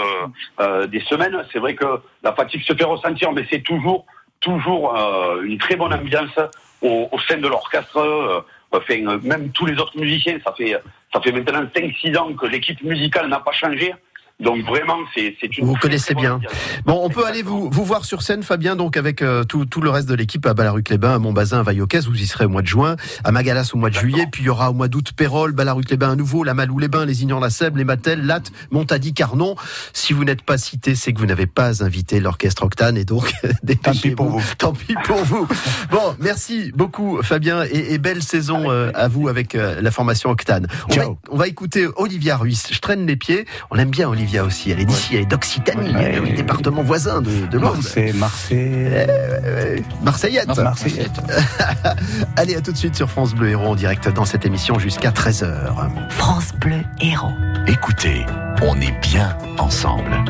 euh, 0.62 0.88
des 0.88 1.02
semaines, 1.02 1.38
c'est 1.52 1.60
vrai 1.60 1.76
que 1.76 2.00
la 2.24 2.34
fatigue 2.34 2.64
se 2.64 2.74
fait 2.74 2.86
ressentir, 2.86 3.32
mais 3.32 3.46
c'est 3.50 3.62
toujours, 3.62 4.06
toujours 4.40 4.96
euh, 4.98 5.42
une 5.44 5.58
très 5.58 5.76
bonne 5.76 5.94
ambiance 5.94 6.38
au, 6.82 7.10
au 7.12 7.20
sein 7.28 7.38
de 7.38 7.48
l'orchestre. 7.48 7.98
euh, 7.98 8.42
Enfin, 8.72 9.02
même 9.24 9.52
tous 9.52 9.66
les 9.66 9.76
autres 9.80 9.98
musiciens, 9.98 10.38
ça 10.46 10.54
fait, 10.56 10.78
ça 11.12 11.20
fait 11.22 11.32
maintenant 11.32 11.64
5-6 11.76 12.16
ans 12.20 12.32
que 12.36 12.46
l'équipe 12.46 12.80
musicale 12.84 13.28
n'a 13.28 13.40
pas 13.40 13.52
changé. 13.52 13.96
Donc 14.40 14.64
vraiment, 14.64 15.00
c'est 15.14 15.36
c'est 15.42 15.58
une. 15.58 15.66
Vous 15.66 15.74
très, 15.74 15.82
connaissez 15.82 16.16
bien. 16.16 16.40
Bon, 16.86 17.02
on 17.04 17.10
peut 17.10 17.26
aller 17.26 17.42
vous, 17.42 17.70
vous 17.70 17.84
voir 17.84 18.06
sur 18.06 18.22
scène, 18.22 18.42
Fabien, 18.42 18.78
donc 18.78 18.96
avec 18.96 19.22
euh, 19.22 19.44
tout, 19.44 19.66
tout 19.66 19.82
le 19.82 19.90
reste 19.90 20.08
de 20.08 20.16
l'équipe 20.16 20.46
à 20.46 20.54
Ballaruc-les-Bains, 20.54 21.16
à 21.16 21.20
Montbazin, 21.20 21.60
à 21.60 21.64
Vaillocès, 21.64 22.08
vous 22.08 22.22
y 22.22 22.26
serez 22.26 22.46
au 22.46 22.50
mois 22.50 22.62
de 22.62 22.68
juin, 22.68 22.96
à 23.26 23.34
Magalas 23.34 23.72
au 23.74 23.78
mois 23.78 23.90
de 23.90 23.96
juillet, 23.96 24.28
puis 24.32 24.44
il 24.44 24.46
y 24.46 24.50
aura 24.50 24.70
au 24.70 24.74
mois 24.74 24.88
d'août 24.88 25.12
Pérol, 25.12 25.52
Ballaruc-les-Bains 25.52 26.12
à 26.12 26.16
nouveau, 26.16 26.46
la 26.46 26.54
Malou-les-Bains, 26.54 27.06
les 27.06 27.24
Ignans-la-Sèbe, 27.24 27.76
les 27.76 27.84
Mattel, 27.84 28.26
Latte, 28.26 28.54
Montadi, 28.72 29.14
Carnon. 29.14 29.58
Si 29.92 30.14
vous 30.14 30.24
n'êtes 30.24 30.44
pas 30.44 30.58
cité, 30.58 30.96
c'est 30.96 31.12
que 31.12 31.20
vous 31.20 31.26
n'avez 31.26 31.48
pas 31.48 31.84
invité 31.84 32.22
l'orchestre 32.22 32.64
Octane 32.64 32.98
et 32.98 33.04
donc 33.04 33.34
tant 33.84 33.92
pis 33.92 34.12
pour 34.12 34.30
vous. 34.30 34.44
Tant 34.58 34.72
pis 34.72 34.96
pour 35.04 35.18
vous. 35.18 35.50
Bon, 35.92 36.16
merci 36.18 36.72
beaucoup 36.74 37.22
Fabien 37.24 37.66
et, 37.66 37.94
et 37.94 37.98
belle 37.98 38.24
saison 38.24 38.72
euh, 38.72 38.90
à 38.96 39.10
vous 39.10 39.28
avec 39.28 39.56
euh, 39.56 39.82
la 39.82 39.92
formation 39.92 40.30
Octane. 40.30 40.68
On 40.90 40.96
va, 40.96 41.04
on 41.30 41.38
va 41.38 41.48
écouter 41.48 41.88
Olivia 41.98 42.38
Ruiz. 42.38 42.68
Je 42.72 42.80
traîne 42.80 43.06
les 43.06 43.18
pieds. 43.18 43.46
On 43.70 43.76
aime 43.76 43.90
bien 43.90 44.08
Olivia 44.08 44.29
aussi. 44.38 44.72
Elle 44.72 44.82
est 44.82 44.86
d'ici, 44.86 45.16
elle 45.16 45.22
est 45.22 45.26
d'Occitanie, 45.26 45.94
elle 45.98 46.16
est 46.16 46.22
du 46.22 46.34
département 46.34 46.84
voisin 46.84 47.22
de, 47.22 47.48
de 47.48 47.58
l'Aude. 47.58 47.76
Marseille, 47.76 48.14
Marseille. 48.14 48.70
Euh, 48.74 49.78
Marseillette. 50.04 50.58
Marseillette. 50.58 51.20
Allez, 52.36 52.56
à 52.56 52.62
tout 52.62 52.72
de 52.72 52.78
suite 52.78 52.96
sur 52.96 53.10
France 53.10 53.34
Bleu 53.34 53.50
Héros 53.50 53.68
en 53.68 53.76
direct 53.76 54.08
dans 54.10 54.26
cette 54.26 54.46
émission 54.46 54.80
jusqu'à 54.80 55.12
13h. 55.12 55.74
France 56.10 56.54
Bleu 56.60 56.82
Héros. 57.02 57.32
Écoutez, 57.68 58.26
on 58.62 58.80
est 58.80 59.00
bien 59.02 59.38
ensemble. 59.58 60.24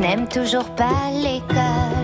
N'aime 0.00 0.26
toujours 0.28 0.64
pas 0.76 1.10
l'école. 1.12 1.99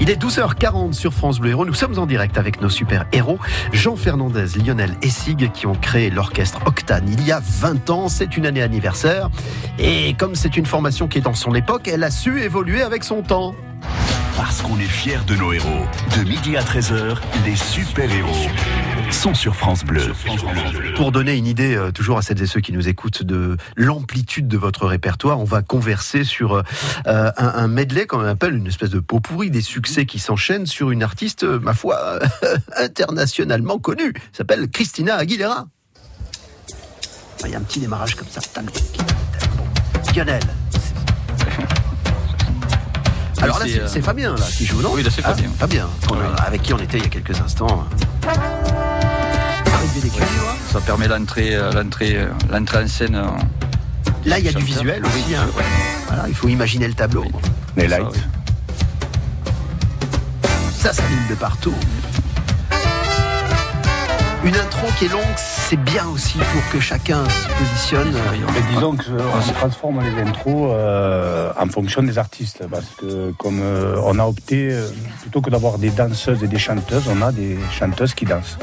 Il 0.00 0.10
est 0.10 0.20
12h40 0.20 0.92
sur 0.92 1.12
France 1.12 1.38
Bleu 1.38 1.50
Héros. 1.50 1.66
Nous 1.66 1.74
sommes 1.74 1.98
en 1.98 2.06
direct 2.06 2.38
avec 2.38 2.60
nos 2.60 2.68
super 2.68 3.04
héros, 3.12 3.38
Jean 3.72 3.96
Fernandez, 3.96 4.46
Lionel 4.64 4.94
Essig, 5.02 5.50
qui 5.52 5.66
ont 5.66 5.74
créé 5.74 6.10
l'orchestre 6.10 6.60
Octane 6.66 7.08
il 7.08 7.24
y 7.26 7.32
a 7.32 7.40
20 7.40 7.90
ans. 7.90 8.08
C'est 8.08 8.36
une 8.36 8.46
année 8.46 8.62
anniversaire. 8.62 9.30
Et 9.78 10.14
comme 10.14 10.34
c'est 10.34 10.56
une 10.56 10.66
formation 10.66 11.08
qui 11.08 11.18
est 11.18 11.22
dans 11.22 11.34
son 11.34 11.54
époque, 11.54 11.88
elle 11.88 12.04
a 12.04 12.10
su 12.10 12.42
évoluer 12.42 12.82
avec 12.82 13.04
son 13.04 13.22
temps. 13.22 13.54
Parce 14.36 14.62
qu'on 14.62 14.78
est 14.78 14.84
fiers 14.84 15.18
de 15.26 15.34
nos 15.34 15.52
héros. 15.52 15.86
De 16.16 16.24
midi 16.24 16.56
à 16.56 16.62
13h, 16.62 17.16
les 17.44 17.56
super-héros 17.56 18.48
sont 19.12 19.34
sur 19.34 19.54
France 19.54 19.84
Bleu. 19.84 20.12
Pour 20.96 21.12
donner 21.12 21.34
une 21.36 21.46
idée, 21.46 21.74
euh, 21.74 21.90
toujours 21.90 22.18
à 22.18 22.22
celles 22.22 22.42
et 22.42 22.46
ceux 22.46 22.60
qui 22.60 22.72
nous 22.72 22.88
écoutent, 22.88 23.22
de 23.22 23.56
l'amplitude 23.76 24.48
de 24.48 24.56
votre 24.56 24.86
répertoire, 24.86 25.38
on 25.40 25.44
va 25.44 25.62
converser 25.62 26.24
sur 26.24 26.54
euh, 26.54 26.62
un, 27.06 27.32
un 27.36 27.68
medley, 27.68 28.06
qu'on 28.06 28.24
appelle 28.24 28.54
une 28.54 28.66
espèce 28.66 28.90
de 28.90 29.00
pot 29.00 29.20
pourri, 29.20 29.50
des 29.50 29.60
succès 29.60 30.06
qui 30.06 30.18
s'enchaînent 30.18 30.66
sur 30.66 30.90
une 30.90 31.02
artiste, 31.02 31.44
euh, 31.44 31.58
ma 31.60 31.74
foi, 31.74 32.18
internationalement 32.76 33.78
connue. 33.78 34.12
Elle 34.14 34.36
s'appelle 34.36 34.68
Christina 34.68 35.16
Aguilera. 35.16 35.66
Il 37.44 37.50
y 37.50 37.54
a 37.54 37.58
un 37.58 37.62
petit 37.62 37.80
démarrage 37.80 38.14
comme 38.14 38.28
ça. 38.28 38.40
Lionel. 40.14 40.42
Alors 43.40 43.58
là, 43.58 43.64
c'est, 43.66 43.98
euh, 43.98 44.02
Fabien 44.02 44.36
là, 44.36 44.46
qui 44.56 44.64
joue, 44.64 44.80
non 44.80 44.90
Oui, 44.92 45.02
là, 45.02 45.10
c'est 45.12 45.22
Ah, 45.24 45.34
Fabien. 45.34 45.50
Fabien, 45.58 45.88
avec 46.38 46.62
qui 46.62 46.72
on 46.72 46.78
était 46.78 46.98
il 46.98 47.02
y 47.02 47.06
a 47.06 47.10
quelques 47.10 47.40
instants. 47.40 47.84
Des. 50.00 50.10
Ça 50.72 50.80
permet 50.80 51.08
l'entrée, 51.08 51.54
euh, 51.54 51.72
l'entrée, 51.72 52.16
euh, 52.16 52.28
l'entrée 52.50 52.84
en 52.84 52.88
scène. 52.88 53.14
euh, 53.16 53.26
Là, 54.24 54.38
il 54.38 54.44
y 54.44 54.48
a 54.48 54.52
du 54.52 54.64
visuel 54.64 55.02
aussi. 55.04 55.34
hein. 55.34 55.46
Voilà, 56.08 56.24
il 56.28 56.34
faut 56.34 56.48
imaginer 56.48 56.86
le 56.88 56.94
tableau. 56.94 57.24
Les 57.76 57.88
Ça, 57.88 57.98
lights. 57.98 58.20
Ça, 60.78 60.92
ça 60.92 61.02
de 61.28 61.34
partout. 61.34 61.74
Une 64.44 64.56
intro 64.56 64.88
qui 64.98 65.04
est 65.04 65.08
longue, 65.08 65.22
c'est 65.36 65.76
bien 65.76 66.08
aussi 66.08 66.38
pour 66.38 66.72
que 66.72 66.80
chacun 66.80 67.24
se 67.28 67.48
positionne. 67.48 68.12
Mais 68.12 68.74
disons 68.74 68.96
qu'on 68.96 69.52
transforme 69.52 70.00
les 70.02 70.20
intros 70.20 70.72
euh, 70.74 71.52
en 71.56 71.68
fonction 71.68 72.02
des 72.02 72.18
artistes. 72.18 72.64
Parce 72.68 72.88
que 73.00 73.30
comme 73.38 73.60
euh, 73.62 73.94
on 74.02 74.18
a 74.18 74.24
opté, 74.24 74.70
euh, 74.72 74.88
plutôt 75.20 75.40
que 75.40 75.50
d'avoir 75.50 75.78
des 75.78 75.90
danseuses 75.90 76.42
et 76.42 76.48
des 76.48 76.58
chanteuses, 76.58 77.04
on 77.08 77.22
a 77.22 77.30
des 77.30 77.56
chanteuses 77.70 78.14
qui 78.14 78.24
dansent. 78.24 78.58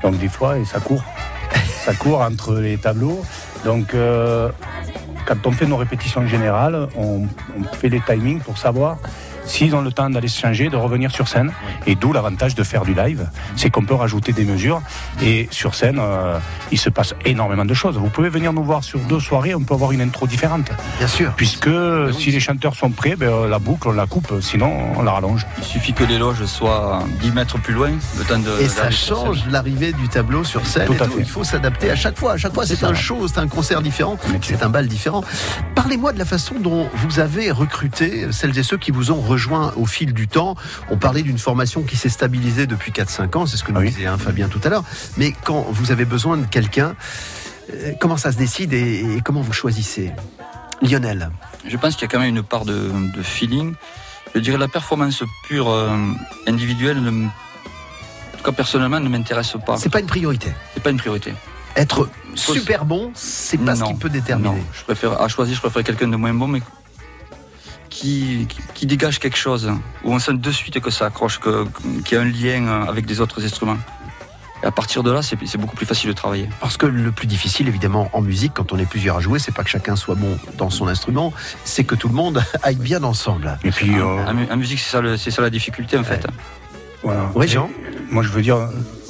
Donc 0.00 0.16
des 0.18 0.28
fois, 0.28 0.58
et 0.58 0.64
ça 0.64 0.78
court. 0.78 1.02
ça 1.84 1.92
court 1.94 2.20
entre 2.20 2.54
les 2.54 2.78
tableaux. 2.78 3.20
Donc 3.64 3.94
euh, 3.94 4.48
quand 5.26 5.44
on 5.44 5.50
fait 5.50 5.66
nos 5.66 5.76
répétitions 5.76 6.24
générales, 6.28 6.86
on, 6.96 7.26
on 7.58 7.74
fait 7.74 7.88
les 7.88 8.00
timings 8.00 8.38
pour 8.40 8.58
savoir 8.58 8.98
s'ils 9.46 9.74
ont 9.74 9.80
le 9.80 9.92
temps 9.92 10.10
d'aller 10.10 10.28
se 10.28 10.40
changer, 10.40 10.68
de 10.68 10.76
revenir 10.76 11.10
sur 11.10 11.28
scène. 11.28 11.52
Et 11.86 11.94
d'où 11.94 12.12
l'avantage 12.12 12.54
de 12.54 12.62
faire 12.62 12.84
du 12.84 12.94
live, 12.94 13.28
c'est 13.56 13.70
qu'on 13.70 13.84
peut 13.84 13.94
rajouter 13.94 14.32
des 14.32 14.44
mesures. 14.44 14.82
Et 15.22 15.48
sur 15.50 15.74
scène, 15.74 15.98
euh, 16.00 16.38
il 16.72 16.78
se 16.78 16.90
passe 16.90 17.14
énormément 17.24 17.64
de 17.64 17.74
choses. 17.74 17.96
Vous 17.96 18.08
pouvez 18.08 18.28
venir 18.28 18.52
nous 18.52 18.64
voir 18.64 18.84
sur 18.84 18.98
deux 19.00 19.20
soirées, 19.20 19.54
on 19.54 19.60
peut 19.60 19.74
avoir 19.74 19.92
une 19.92 20.00
intro 20.00 20.26
différente. 20.26 20.70
Bien 20.98 21.08
sûr. 21.08 21.32
Puisque 21.36 21.70
si 22.12 22.30
les 22.30 22.40
chanteurs 22.40 22.74
sont 22.74 22.90
prêts, 22.90 23.16
ben, 23.16 23.46
la 23.48 23.58
boucle, 23.58 23.88
on 23.88 23.92
la 23.92 24.06
coupe, 24.06 24.32
sinon 24.40 24.72
on 24.96 25.02
la 25.02 25.12
rallonge. 25.12 25.46
Il 25.58 25.64
suffit 25.64 25.92
que 25.92 26.04
les 26.04 26.18
loges 26.18 26.44
soient 26.44 27.04
10 27.20 27.32
mètres 27.32 27.58
plus 27.58 27.74
loin, 27.74 27.90
le 28.18 28.24
temps 28.24 28.38
de. 28.38 28.60
Et 28.60 28.68
ça 28.68 28.90
change 28.90 29.44
l'arrivée 29.50 29.92
du 29.92 30.08
tableau 30.08 30.44
sur 30.44 30.66
scène. 30.66 30.86
Tout 30.86 30.94
et 30.94 31.02
à 31.02 31.06
tout. 31.06 31.12
fait. 31.12 31.20
Il 31.20 31.28
faut 31.28 31.44
s'adapter 31.44 31.90
à 31.90 31.96
chaque 31.96 32.18
fois. 32.18 32.32
À 32.32 32.36
chaque 32.36 32.54
fois, 32.54 32.66
c'est 32.66 32.84
un 32.84 32.94
show, 32.94 33.26
c'est 33.28 33.38
un 33.38 33.48
concert 33.48 33.82
différent, 33.82 34.18
c'est 34.42 34.62
un 34.62 34.68
bal 34.68 34.88
différent. 34.88 35.22
Parlez-moi 35.74 36.12
de 36.12 36.18
la 36.18 36.24
façon 36.24 36.56
dont 36.60 36.88
vous 36.94 37.20
avez 37.20 37.50
recruté 37.50 38.26
celles 38.32 38.58
et 38.58 38.62
ceux 38.62 38.76
qui 38.76 38.90
vous 38.90 39.10
ont 39.10 39.20
rejoint 39.36 39.72
au 39.76 39.84
fil 39.86 40.12
du 40.14 40.28
temps. 40.28 40.56
On 40.90 40.96
parlait 40.96 41.22
d'une 41.22 41.38
formation 41.38 41.82
qui 41.82 41.96
s'est 41.96 42.08
stabilisée 42.08 42.66
depuis 42.66 42.90
4-5 42.90 43.36
ans, 43.36 43.46
c'est 43.46 43.56
ce 43.58 43.64
que 43.64 43.72
nous 43.72 43.82
disait 43.82 44.06
hein, 44.06 44.16
Fabien 44.18 44.48
tout 44.48 44.60
à 44.64 44.68
l'heure. 44.70 44.84
Mais 45.18 45.32
quand 45.44 45.66
vous 45.70 45.90
avez 45.92 46.06
besoin 46.06 46.38
de 46.38 46.46
quelqu'un, 46.46 46.96
euh, 47.74 47.92
comment 48.00 48.16
ça 48.16 48.32
se 48.32 48.38
décide 48.38 48.72
et, 48.72 49.16
et 49.16 49.20
comment 49.22 49.42
vous 49.42 49.52
choisissez? 49.52 50.12
Lionel 50.82 51.30
Je 51.68 51.76
pense 51.76 51.94
qu'il 51.96 52.02
y 52.02 52.04
a 52.06 52.08
quand 52.08 52.20
même 52.20 52.34
une 52.36 52.42
part 52.42 52.64
de, 52.64 52.90
de 53.16 53.22
feeling. 53.22 53.74
Je 54.34 54.40
dirais 54.40 54.58
la 54.58 54.68
performance 54.68 55.22
pure 55.48 55.68
euh, 55.70 55.90
individuelle, 56.46 56.98
en 56.98 57.28
tout 58.38 58.44
cas 58.44 58.52
personnellement, 58.52 59.00
ne 59.00 59.08
m'intéresse 59.08 59.54
pas. 59.66 59.76
C'est 59.76 59.88
pas 59.90 60.00
une 60.00 60.06
priorité. 60.06 60.52
C'est 60.74 60.82
pas 60.82 60.90
une 60.90 60.98
priorité. 60.98 61.32
Être 61.76 62.08
super 62.34 62.84
bon, 62.86 63.10
c'est 63.14 63.58
pas 63.58 63.74
ce 63.76 63.80
Non, 63.80 63.88
qui 63.92 63.98
peut 63.98 64.08
déterminer. 64.08 64.48
non. 64.48 64.64
Je 64.72 64.82
préfère, 64.84 65.20
à 65.20 65.28
choisir, 65.28 65.54
je 65.56 65.60
préfère 65.60 65.84
quelqu'un 65.84 66.08
de 66.08 66.16
moins 66.16 66.32
bon, 66.32 66.48
mais 66.48 66.60
qui, 68.00 68.86
dégage 68.86 69.18
quelque 69.18 69.36
chose, 69.38 69.70
où 70.04 70.12
on 70.12 70.18
sent 70.18 70.34
de 70.34 70.50
suite 70.50 70.80
que 70.80 70.90
ça 70.90 71.06
accroche, 71.06 71.38
que- 71.40 71.66
qu'il 72.04 72.16
y 72.16 72.20
a 72.20 72.22
un 72.22 72.24
lien 72.24 72.82
avec 72.88 73.06
des 73.06 73.20
autres 73.20 73.44
instruments. 73.44 73.78
Et 74.62 74.66
à 74.66 74.70
partir 74.70 75.02
de 75.02 75.10
là, 75.10 75.20
c'est 75.22 75.36
beaucoup 75.58 75.76
plus 75.76 75.86
facile 75.86 76.08
de 76.10 76.14
travailler. 76.14 76.48
Parce 76.60 76.76
que 76.76 76.86
le 76.86 77.10
plus 77.12 77.26
difficile, 77.26 77.68
évidemment, 77.68 78.08
en 78.12 78.20
musique, 78.22 78.52
quand 78.54 78.72
on 78.72 78.78
est 78.78 78.86
plusieurs 78.86 79.16
à 79.18 79.20
jouer, 79.20 79.38
c'est 79.38 79.54
pas 79.54 79.64
que 79.64 79.70
chacun 79.70 79.96
soit 79.96 80.14
bon 80.14 80.38
dans 80.56 80.70
son 80.70 80.88
instrument, 80.88 81.32
c'est 81.64 81.84
que 81.84 81.94
tout 81.94 82.08
le 82.08 82.14
monde 82.14 82.42
aille 82.62 82.76
bien 82.76 83.02
ensemble. 83.02 83.58
Et 83.64 83.70
puis, 83.70 83.94
euh, 83.98 84.04
En, 84.04 84.52
en 84.52 84.56
musique, 84.56 84.80
c'est 84.80 84.90
ça, 84.90 85.30
ça 85.30 85.42
la 85.42 85.50
difficulté, 85.50 85.96
en 85.98 86.04
fait. 86.04 86.26
Voilà. 87.02 87.30
Oui, 87.34 87.46
Jean? 87.48 87.68
Moi, 88.10 88.22
je 88.22 88.28
veux 88.28 88.42
dire, 88.42 88.58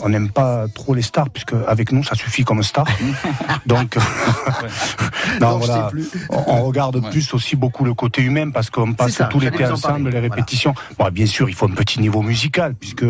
on 0.02 0.08
n'aime 0.08 0.30
pas 0.30 0.66
trop 0.74 0.94
les 0.94 1.02
stars, 1.02 1.30
puisque 1.30 1.54
avec 1.66 1.92
nous, 1.92 2.02
ça 2.02 2.14
suffit 2.14 2.44
comme 2.44 2.62
star. 2.62 2.86
Donc, 3.66 3.96
non, 5.40 5.52
Non, 5.52 5.60
je 5.60 5.66
voilà. 5.66 5.84
sais 5.84 5.90
plus. 5.90 6.08
on, 6.30 6.44
on 6.46 6.62
regarde 6.64 7.10
plus 7.10 7.32
aussi 7.34 7.56
beaucoup 7.56 7.84
le 7.84 7.94
côté 7.94 8.22
humain, 8.22 8.50
parce 8.50 8.70
qu'on 8.70 8.92
passe 8.92 9.12
ça, 9.12 9.24
tout 9.26 9.40
l'été 9.40 9.64
ensemble, 9.66 10.10
les 10.10 10.20
répétitions. 10.20 10.74
Bon, 10.98 11.08
bien 11.10 11.26
sûr, 11.26 11.48
il 11.48 11.54
faut 11.54 11.66
un 11.66 11.70
petit 11.74 12.00
niveau 12.00 12.22
musical, 12.22 12.74
puisque, 12.74 13.04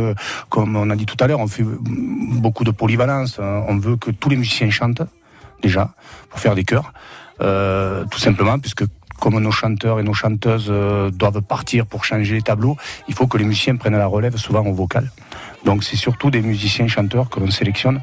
comme 0.49 0.77
on 0.77 0.91
a 0.91 0.97
dit 0.97 1.07
tout 1.07 1.17
à 1.21 1.27
l'heure, 1.27 1.41
on 1.41 1.47
fait 1.47 1.65
beaucoup 1.65 2.65
de 2.65 2.71
polyvalence. 2.71 3.39
On 3.41 3.77
veut 3.77 3.97
que 3.97 4.11
tous 4.11 4.29
les 4.29 4.37
musiciens 4.37 4.71
chantent, 4.71 5.03
déjà, 5.63 5.93
pour 6.31 6.41
faire 6.41 6.55
des 6.55 6.65
chœurs. 6.65 6.93
Euh, 7.41 8.05
tout 8.11 8.19
simplement, 8.19 8.59
puisque 8.59 8.85
comme 9.21 9.39
nos 9.41 9.51
chanteurs 9.51 9.99
et 10.01 10.03
nos 10.03 10.15
chanteuses 10.15 10.69
euh, 10.71 11.11
doivent 11.11 11.41
partir 11.43 11.87
pour 11.87 12.05
changer 12.05 12.35
les 12.35 12.43
tableaux, 12.43 12.77
il 13.09 13.15
faut 13.15 13.27
que 13.27 13.39
les 13.39 13.45
musiciens 13.45 13.77
prennent 13.77 13.97
la 13.97 14.07
relève 14.07 14.37
souvent 14.37 14.65
au 14.65 14.75
vocal. 14.75 15.11
Donc 15.65 15.85
c'est 15.85 15.97
surtout 15.97 16.31
des 16.31 16.43
musiciens 16.43 16.87
chanteurs 16.87 17.29
que 17.29 17.41
l'on 17.41 17.51
sélectionne 17.51 18.01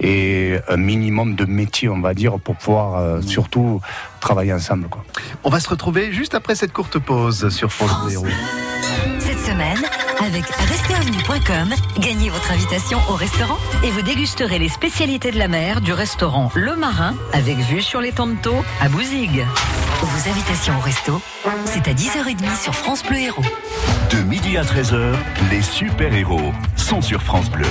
et 0.00 0.58
un 0.68 0.76
minimum 0.76 1.34
de 1.34 1.44
métier, 1.44 1.88
on 1.88 2.00
va 2.00 2.14
dire, 2.14 2.38
pour 2.38 2.56
pouvoir 2.56 2.96
euh, 2.96 3.20
surtout 3.22 3.80
travailler 4.20 4.52
ensemble. 4.52 4.88
Quoi. 4.88 5.04
On 5.44 5.50
va 5.50 5.60
se 5.60 5.68
retrouver 5.68 6.12
juste 6.12 6.34
après 6.34 6.54
cette 6.54 6.72
courte 6.72 6.98
pause 6.98 7.48
sur 7.48 7.72
France 7.72 8.04
Bleu 8.04 8.12
Héros. 8.12 8.26
Cette 9.18 9.38
semaine, 9.38 9.78
avec 10.20 10.44
restaurant.com, 10.46 11.74
gagnez 12.00 12.30
votre 12.30 12.50
invitation 12.52 12.98
au 13.08 13.14
restaurant. 13.14 13.58
Et 13.84 13.90
vous 13.90 14.02
dégusterez 14.02 14.58
les 14.58 14.68
spécialités 14.68 15.30
de 15.30 15.38
la 15.38 15.48
mer 15.48 15.80
du 15.80 15.92
restaurant 15.92 16.50
Le 16.54 16.76
Marin 16.76 17.14
avec 17.32 17.56
vue 17.58 17.82
sur 17.82 18.00
les 18.00 18.12
Tantos 18.12 18.64
à 18.80 18.88
Bouzigues. 18.88 19.44
Vos 20.00 20.30
invitations 20.30 20.76
au 20.76 20.80
resto, 20.80 21.20
c'est 21.64 21.88
à 21.88 21.92
10h30 21.92 22.62
sur 22.62 22.74
France 22.74 23.02
Bleu 23.02 23.18
Héros. 23.18 23.42
De 24.10 24.18
midi 24.22 24.56
à 24.56 24.62
13h, 24.62 25.14
les 25.50 25.62
super-héros 25.62 26.52
sont 26.76 27.02
sur 27.02 27.22
France 27.22 27.50
Bleu. 27.50 27.66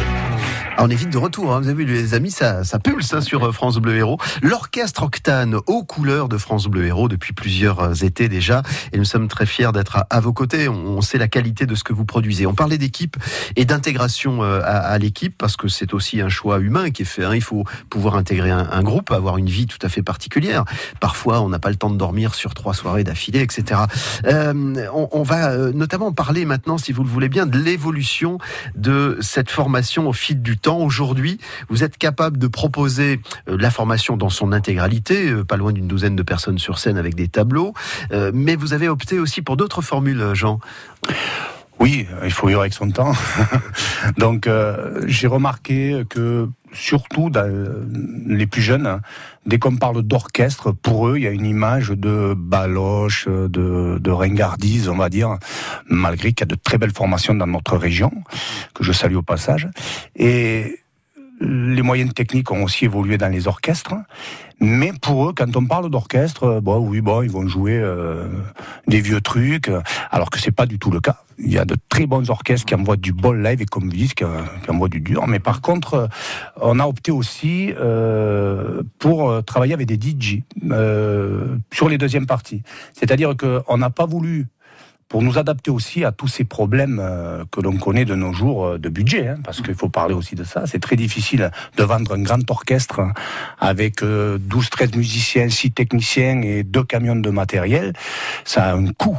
On 0.80 0.92
est 0.92 0.96
vite 0.96 1.10
de 1.10 1.18
retour, 1.18 1.56
hein. 1.56 1.60
vous 1.60 1.70
avez 1.70 1.86
vu 1.86 1.92
les 1.92 2.14
amis, 2.14 2.30
ça, 2.30 2.64
ça 2.64 2.78
pulse 2.78 3.12
hein, 3.12 3.22
sur 3.22 3.44
euh, 3.44 3.52
France 3.52 3.78
Bleu 3.78 3.96
Héros. 3.96 4.20
L'orchestre 4.44 5.02
Octane 5.04 5.56
aux 5.66 5.84
couleurs 5.84 6.30
de 6.30 6.38
France 6.38 6.68
Bleu 6.68 6.86
Héros 6.86 7.08
depuis 7.08 7.34
plusieurs 7.34 7.80
euh, 7.80 7.94
étés 7.94 8.30
déjà, 8.30 8.62
et 8.94 9.00
nous 9.00 9.06
sommes 9.06 9.28
très 9.28 9.48
fiers 9.48 9.72
d'être 9.74 10.06
à, 10.08 10.20
vos 10.20 10.34
côtés. 10.34 10.70
On, 10.70 11.02
sait 11.02 11.18
la 11.18 11.28
qualité 11.28 11.66
de 11.66 11.74
ce 11.74 11.84
que 11.84 11.94
vous 11.94 12.06
produisez. 12.06 12.46
On 12.46 12.54
parlait 12.54 12.78
d'équipe 12.78 13.18
et 13.56 13.66
d'intégration 13.66 14.44
euh, 14.44 14.62
à, 14.64 14.96
l'équipe 15.00 15.36
parce 15.36 15.58
que 15.58 15.68
c'est 15.68 15.96
aussi 15.96 16.22
un 16.22 16.30
choix 16.30 16.60
humain 16.60 16.92
qui 16.92 17.02
est 17.02 17.06
fait. 17.06 17.24
hein. 17.24 17.34
Il 17.34 17.42
faut 17.42 17.64
pouvoir 17.90 18.16
intégrer 18.16 18.52
un, 18.52 18.84
groupe, 18.84 19.12
avoir 19.12 19.38
une 19.38 19.50
vie 19.50 19.66
tout 19.66 19.80
à 19.82 19.90
fait 19.90 20.04
particulière. 20.04 20.64
Parfois, 21.00 21.42
on 21.42 21.50
n'a 21.50 21.60
pas 21.60 21.70
le 21.70 21.76
temps 21.76 21.90
de 21.90 21.98
dormir 21.98 22.36
sur 22.36 22.54
trois 22.54 22.74
soirées 22.74 23.04
d'affilée, 23.04 23.42
etc. 23.42 23.82
Euh, 24.26 24.88
on, 24.94 25.10
on 25.12 25.24
va 25.24 25.56
notamment 25.72 26.12
parler 26.12 26.46
maintenant, 26.46 26.78
si 26.78 26.92
vous 26.92 27.04
le 27.04 27.10
voulez 27.10 27.30
bien, 27.30 27.48
de 27.48 27.58
l'évolution 27.58 28.38
de 28.76 29.18
cette 29.22 29.50
formation 29.50 30.08
au 30.08 30.14
fil 30.14 30.42
du 30.42 30.58
temps. 30.58 30.67
Aujourd'hui, 30.76 31.40
vous 31.70 31.84
êtes 31.84 31.98
capable 31.98 32.38
de 32.38 32.48
proposer 32.48 33.22
euh, 33.48 33.58
la 33.58 33.72
formation 33.72 34.18
dans 34.18 34.30
son 34.30 34.52
intégralité, 34.52 35.30
euh, 35.30 35.44
pas 35.44 35.56
loin 35.56 35.72
d'une 35.72 35.88
douzaine 35.88 36.16
de 36.16 36.24
personnes 36.24 36.60
sur 36.60 36.78
scène 36.78 36.98
avec 36.98 37.16
des 37.16 37.28
tableaux, 37.28 37.74
Euh, 38.12 38.32
mais 38.34 38.56
vous 38.56 38.74
avez 38.74 38.90
opté 38.90 39.20
aussi 39.20 39.42
pour 39.42 39.58
d'autres 39.58 39.82
formules, 39.82 40.34
Jean. 40.34 40.60
Oui, 41.80 42.08
il 42.24 42.32
faut 42.32 42.48
vivre 42.48 42.62
avec 42.62 42.74
son 42.74 42.90
temps. 42.90 43.14
Donc 44.18 44.48
euh, 44.48 45.04
j'ai 45.08 45.28
remarqué 45.28 46.04
que 46.10 46.50
surtout 46.74 47.30
dans 47.30 47.50
les 48.26 48.48
plus 48.48 48.62
jeunes, 48.62 49.00
dès 49.46 49.60
qu'on 49.60 49.76
parle 49.76 50.02
d'orchestre, 50.02 50.72
pour 50.72 51.08
eux, 51.08 51.18
il 51.18 51.24
y 51.24 51.28
a 51.28 51.32
une 51.32 51.46
image 51.46 51.90
de 51.90 52.34
baloche, 52.36 53.28
de, 53.28 54.00
de 54.00 54.12
ringardise, 54.12 54.90
on 54.90 54.98
va 54.98 55.10
dire, 55.10 55.38
malgré 55.88 56.34
qu'il 56.34 56.48
y 56.48 56.52
a 56.52 56.56
de 56.56 56.60
très 56.62 56.78
belles 56.78 56.94
formations 56.94 57.36
dans 57.36 57.48
notre 57.48 57.78
région, 57.78 58.12
que 58.74 58.84
je 58.84 58.92
salue 58.92 59.16
au 59.16 59.22
passage. 59.22 59.70
Et 60.16 60.80
les 61.40 61.82
moyens 61.82 62.14
techniques 62.14 62.52
ont 62.52 62.64
aussi 62.64 62.86
évolué 62.86 63.18
dans 63.18 63.30
les 63.30 63.48
orchestres. 63.48 63.94
Mais 64.60 64.92
pour 65.02 65.30
eux, 65.30 65.34
quand 65.36 65.56
on 65.56 65.66
parle 65.66 65.90
d'orchestre, 65.90 66.44
euh, 66.44 66.62
bon, 66.62 66.80
oui, 66.80 67.02
bon, 67.02 67.22
ils 67.22 67.30
vont 67.30 67.48
jouer 67.48 67.78
euh, 67.78 68.28
des 68.88 69.02
vieux 69.02 69.22
trucs, 69.22 69.70
euh, 69.70 69.82
alors 70.10 70.30
que 70.32 70.40
c'est 70.40 70.52
pas 70.52 70.66
du 70.66 70.80
tout 70.80 70.90
le 70.90 71.00
cas. 71.00 71.18
Il 71.38 71.52
y 71.52 71.60
a 71.60 71.66
de 71.66 71.76
très 71.90 72.08
bons 72.08 72.28
orchestres 72.32 72.66
qui 72.66 72.74
envoient 72.74 72.98
du 72.98 73.14
bon 73.14 73.34
live 73.34 73.62
et 73.62 73.66
comme 73.66 73.84
vous 73.84 73.96
dites, 73.96 74.16
qui, 74.16 74.24
euh, 74.24 74.42
envoient 74.68 74.90
du 74.90 75.00
dur. 75.00 75.28
Mais 75.28 75.40
par 75.40 75.62
contre, 75.62 76.10
on 76.60 76.80
a 76.80 76.88
opté 76.88 77.12
aussi 77.12 77.72
euh, 77.78 78.82
pour 78.98 79.44
travailler 79.46 79.76
avec 79.76 79.86
des 79.86 79.96
DJ 79.96 80.42
euh, 80.72 81.58
sur 81.72 81.88
les 81.90 82.00
deuxièmes 82.00 82.26
parties. 82.26 82.64
C'est-à-dire 82.94 83.36
qu'on 83.38 83.78
n'a 83.78 83.92
pas 83.92 84.08
voulu 84.08 84.48
pour 85.10 85.22
nous 85.22 85.38
adapter 85.38 85.72
aussi 85.72 86.04
à 86.04 86.12
tous 86.12 86.28
ces 86.28 86.44
problèmes 86.44 87.00
euh, 87.02 87.46
que 87.52 87.62
l'on 87.62 87.78
connaît 87.78 88.06
de 88.06 88.16
nos 88.16 88.34
jours 88.34 88.66
euh, 88.66 88.78
de 88.78 88.90
budget, 88.90 89.30
hein, 89.30 89.40
parce 89.44 89.62
qu'il 89.62 89.76
faut 89.76 89.90
parler 89.90 90.14
aussi 90.14 90.36
de 90.36 90.44
ça. 90.44 90.68
C'est 90.68 90.80
très 90.80 90.96
difficile 90.96 91.52
de 91.78 91.84
vendre 91.84 92.14
un 92.14 92.22
grand 92.22 92.50
orchestre 92.50 93.00
hein, 93.00 93.14
avec 93.60 94.04
euh, 94.04 94.38
12-13 94.38 94.98
musiciens, 94.98 95.50
6 95.50 95.72
techniciens 95.72 96.42
et 96.42 96.64
deux 96.64 96.84
camions 96.84 97.16
de 97.16 97.30
matériel. 97.30 97.94
Ça 98.44 98.66
a 98.66 98.74
un 98.76 98.88
coût. 98.88 99.18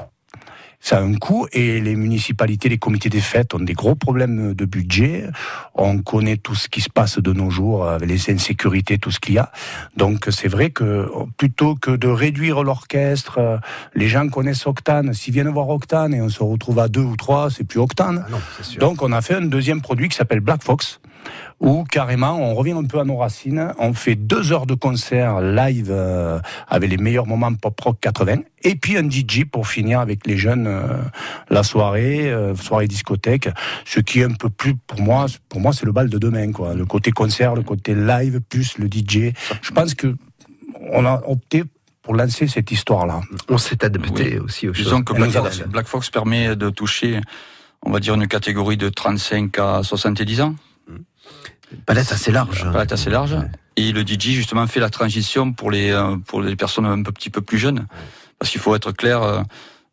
Ça 0.80 0.98
a 0.98 1.02
un 1.02 1.14
coût 1.14 1.46
et 1.52 1.80
les 1.80 1.96
municipalités, 1.96 2.68
les 2.68 2.78
comités 2.78 3.08
des 3.08 3.20
fêtes 3.20 3.52
ont 3.54 3.58
des 3.58 3.72
gros 3.72 3.94
problèmes 3.94 4.54
de 4.54 4.64
budget. 4.64 5.24
On 5.74 5.98
connaît 5.98 6.36
tout 6.36 6.54
ce 6.54 6.68
qui 6.68 6.80
se 6.80 6.88
passe 6.88 7.18
de 7.18 7.32
nos 7.32 7.50
jours, 7.50 7.86
avec 7.88 8.08
les 8.08 8.30
insécurités, 8.30 8.98
tout 8.98 9.10
ce 9.10 9.18
qu'il 9.18 9.34
y 9.34 9.38
a. 9.38 9.50
Donc 9.96 10.28
c'est 10.30 10.48
vrai 10.48 10.70
que 10.70 11.10
plutôt 11.36 11.74
que 11.74 11.90
de 11.90 12.08
réduire 12.08 12.62
l'orchestre, 12.62 13.38
euh, 13.38 13.58
les 13.94 14.08
gens 14.08 14.28
connaissent 14.28 14.66
Octane. 14.66 15.12
S'ils 15.14 15.34
viennent 15.34 15.48
voir 15.48 15.68
Octane 15.68 16.14
et 16.14 16.22
on 16.22 16.28
se 16.28 16.42
retrouve 16.42 16.78
à 16.78 16.88
deux 16.88 17.02
ou 17.02 17.16
trois, 17.16 17.50
c'est 17.50 17.64
plus 17.64 17.80
Octane. 17.80 18.24
Donc 18.78 19.02
on 19.02 19.12
a 19.12 19.20
fait 19.20 19.34
un 19.34 19.42
deuxième 19.42 19.80
produit 19.80 20.08
qui 20.08 20.16
s'appelle 20.16 20.40
Black 20.40 20.62
Fox. 20.62 21.00
Où 21.60 21.84
carrément 21.84 22.40
on 22.40 22.54
revient 22.54 22.72
un 22.72 22.84
peu 22.84 23.00
à 23.00 23.04
nos 23.04 23.16
racines, 23.16 23.72
on 23.78 23.92
fait 23.92 24.14
deux 24.14 24.52
heures 24.52 24.66
de 24.66 24.74
concert 24.74 25.40
live 25.40 25.88
euh, 25.90 26.38
avec 26.68 26.90
les 26.90 26.96
meilleurs 26.96 27.26
moments 27.26 27.52
pop 27.54 27.78
rock 27.80 27.98
80, 28.00 28.36
et 28.62 28.74
puis 28.74 28.96
un 28.96 29.08
DJ 29.08 29.44
pour 29.44 29.66
finir 29.66 30.00
avec 30.00 30.26
les 30.26 30.36
jeunes 30.36 30.66
euh, 30.66 31.02
la 31.50 31.62
soirée, 31.62 32.30
euh, 32.30 32.54
soirée 32.54 32.86
discothèque, 32.86 33.48
ce 33.84 34.00
qui 34.00 34.20
est 34.20 34.24
un 34.24 34.34
peu 34.34 34.50
plus 34.50 34.74
pour 34.74 35.00
moi, 35.00 35.26
pour 35.48 35.60
moi 35.60 35.72
c'est 35.72 35.86
le 35.86 35.92
bal 35.92 36.08
de 36.08 36.18
demain 36.18 36.52
quoi, 36.52 36.74
le 36.74 36.84
côté 36.84 37.10
concert, 37.10 37.54
le 37.54 37.62
côté 37.62 37.94
live 37.94 38.40
plus 38.40 38.78
le 38.78 38.86
DJ. 38.86 39.32
Je 39.62 39.70
pense 39.72 39.94
que 39.94 40.14
on 40.90 41.04
a 41.04 41.22
opté 41.26 41.64
pour 42.02 42.14
lancer 42.14 42.46
cette 42.46 42.70
histoire-là. 42.70 43.20
On 43.48 43.58
s'est 43.58 43.84
adapté 43.84 44.38
aussi 44.38 44.68
aux 44.68 44.74
choses. 44.74 44.84
Disons 44.84 45.02
que 45.02 45.12
Black 45.12 45.30
Fox. 45.30 45.62
Black 45.68 45.86
Fox 45.86 46.10
permet 46.10 46.56
de 46.56 46.70
toucher, 46.70 47.20
on 47.82 47.90
va 47.90 48.00
dire, 48.00 48.14
une 48.14 48.28
catégorie 48.28 48.76
de 48.76 48.88
35 48.88 49.58
à 49.58 49.82
70 49.82 50.40
ans. 50.40 50.54
Palette 51.86 52.12
assez 52.12 52.32
large. 52.32 52.64
Palette 52.72 52.92
assez 52.92 53.10
large. 53.10 53.36
Et 53.76 53.92
le 53.92 54.02
DJ, 54.02 54.30
justement, 54.30 54.66
fait 54.66 54.80
la 54.80 54.90
transition 54.90 55.52
pour 55.52 55.70
les, 55.70 55.90
euh, 55.90 56.16
pour 56.16 56.42
les 56.42 56.56
personnes 56.56 56.86
un 56.86 57.02
petit 57.02 57.30
peu 57.30 57.40
plus 57.40 57.58
jeunes. 57.58 57.86
Parce 58.38 58.50
qu'il 58.50 58.60
faut 58.60 58.74
être 58.74 58.92
clair, 58.92 59.22
euh, 59.22 59.40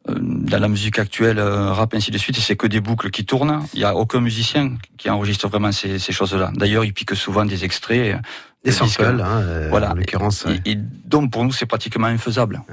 euh, 0.09 0.15
dans 0.19 0.59
la 0.59 0.67
musique 0.67 0.97
actuelle, 0.97 1.39
rap, 1.39 1.93
ainsi 1.93 2.11
de 2.11 2.17
suite, 2.17 2.37
c'est 2.37 2.55
que 2.55 2.67
des 2.67 2.79
boucles 2.79 3.11
qui 3.11 3.25
tournent. 3.25 3.61
Il 3.73 3.79
n'y 3.79 3.85
a 3.85 3.95
aucun 3.95 4.21
musicien 4.21 4.75
qui 4.97 5.09
enregistre 5.09 5.47
vraiment 5.47 5.71
ces, 5.71 5.99
ces 5.99 6.13
choses-là. 6.13 6.51
D'ailleurs, 6.55 6.85
il 6.85 6.93
pique 6.93 7.15
souvent 7.15 7.45
des 7.45 7.63
extraits. 7.63 8.17
Des 8.63 8.71
samples, 8.71 9.21
hein, 9.21 9.67
voilà. 9.69 9.91
en 9.91 9.93
l'occurrence. 9.93 10.47
Et, 10.65 10.71
et 10.71 10.75
donc, 10.75 11.29
pour 11.29 11.43
nous, 11.43 11.51
c'est 11.51 11.67
pratiquement 11.67 12.07
infaisable. 12.07 12.63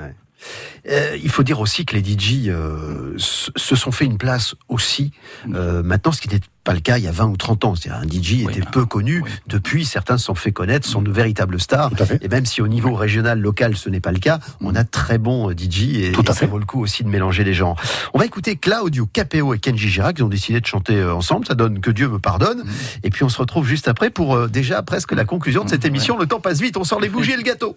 Euh, 0.89 1.17
il 1.23 1.31
faut 1.31 1.43
dire 1.43 1.61
aussi 1.61 1.85
que 1.85 1.97
les 1.97 2.03
DJ 2.03 2.49
euh, 2.49 3.15
se 3.17 3.77
sont 3.77 3.93
fait 3.93 4.05
une 4.05 4.19
place 4.19 4.55
aussi 4.69 5.13
euh, 5.55 5.83
maintenant, 5.83 6.13
ce 6.13 6.21
qui 6.21 6.29
n'était 6.29 6.47
pas 6.65 6.75
le 6.75 6.81
cas 6.81 6.99
il 6.99 7.05
y 7.05 7.09
a 7.09 7.13
20 7.13 7.27
ou 7.27 7.37
30 7.37 7.65
ans. 7.65 7.75
C'est-à-dire 7.75 8.01
un 8.01 8.09
DJ 8.09 8.43
était 8.43 8.61
peu 8.71 8.85
connu. 8.85 9.23
Depuis, 9.47 9.85
certains 9.85 10.19
se 10.19 10.27
sont 10.27 10.35
fait 10.35 10.53
connaître, 10.53 10.87
sont 10.87 11.03
de 11.03 11.11
véritables 11.11 11.61
stars. 11.61 11.91
Et 12.21 12.29
même 12.29 12.47
si 12.47 12.63
au 12.63 12.69
niveau 12.69 12.95
régional, 12.95 13.41
local, 13.41 13.77
ce 13.77 13.89
n'est 13.89 14.01
pas 14.01 14.13
le 14.13 14.19
cas, 14.19 14.39
on 14.61 14.75
a 14.75 14.85
très 14.85 15.19
bons 15.19 15.51
DJ 15.51 15.83
et, 15.83 16.13
et 16.13 16.33
ça 16.33 16.47
vaut 16.47 16.59
le 16.59 16.65
coup 16.65 16.81
aussi 16.81 17.05
de 17.05 17.09
mélanger 17.09 17.45
les 17.45 17.55
genres. 17.55 17.81
On 18.15 18.19
va 18.19 18.27
écouter 18.27 18.57
Claudio 18.57 19.07
Capeo 19.07 19.55
et 19.55 19.59
Kenji 19.59 19.89
Girac. 19.89 20.19
Ils 20.19 20.23
ont 20.23 20.29
décidé 20.29 20.61
de 20.61 20.67
chanter 20.67 21.03
ensemble. 21.05 21.47
Ça 21.47 21.55
donne 21.55 21.81
Que 21.81 21.91
Dieu 21.91 22.09
me 22.09 22.19
pardonne. 22.19 22.65
Et 23.03 23.11
puis 23.11 23.25
on 23.25 23.29
se 23.29 23.39
retrouve 23.39 23.67
juste 23.67 23.89
après 23.89 24.11
pour 24.11 24.49
déjà 24.49 24.83
presque 24.83 25.13
la 25.13 25.25
conclusion 25.25 25.65
de 25.65 25.71
cette 25.71 25.85
émission. 25.85 26.19
Le 26.19 26.27
temps 26.27 26.41
passe 26.41 26.61
vite. 26.61 26.77
On 26.77 26.85
sort 26.85 27.01
les 27.01 27.09
bougies 27.09 27.33
et 27.33 27.37
le 27.37 27.43
gâteau. 27.43 27.77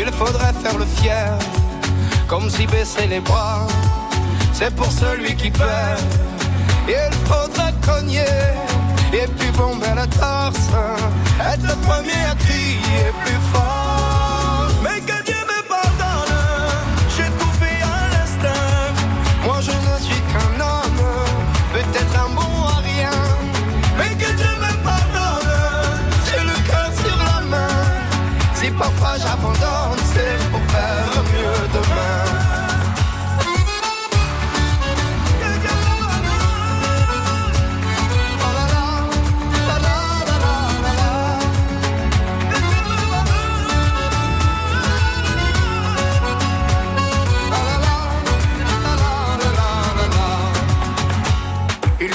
il 0.00 0.12
faudrait 0.12 0.52
faire 0.62 0.78
le 0.78 0.84
fier, 0.84 1.38
comme 2.28 2.48
si 2.48 2.66
baisser 2.66 3.06
les 3.08 3.20
bras, 3.20 3.66
c'est 4.52 4.74
pour 4.74 4.90
celui 4.90 5.34
qui 5.34 5.50
perd. 5.50 6.00
Il 6.88 7.14
faudrait 7.26 7.74
cogner 7.84 8.34
et 9.12 9.26
puis 9.38 9.50
bomber 9.52 9.94
la 9.94 10.06
torse, 10.06 10.70
être 11.52 11.62
le 11.62 11.76
premier 11.86 12.20
à 12.30 12.34
crier 12.36 13.12
plus 13.24 13.40
fort. 13.52 13.77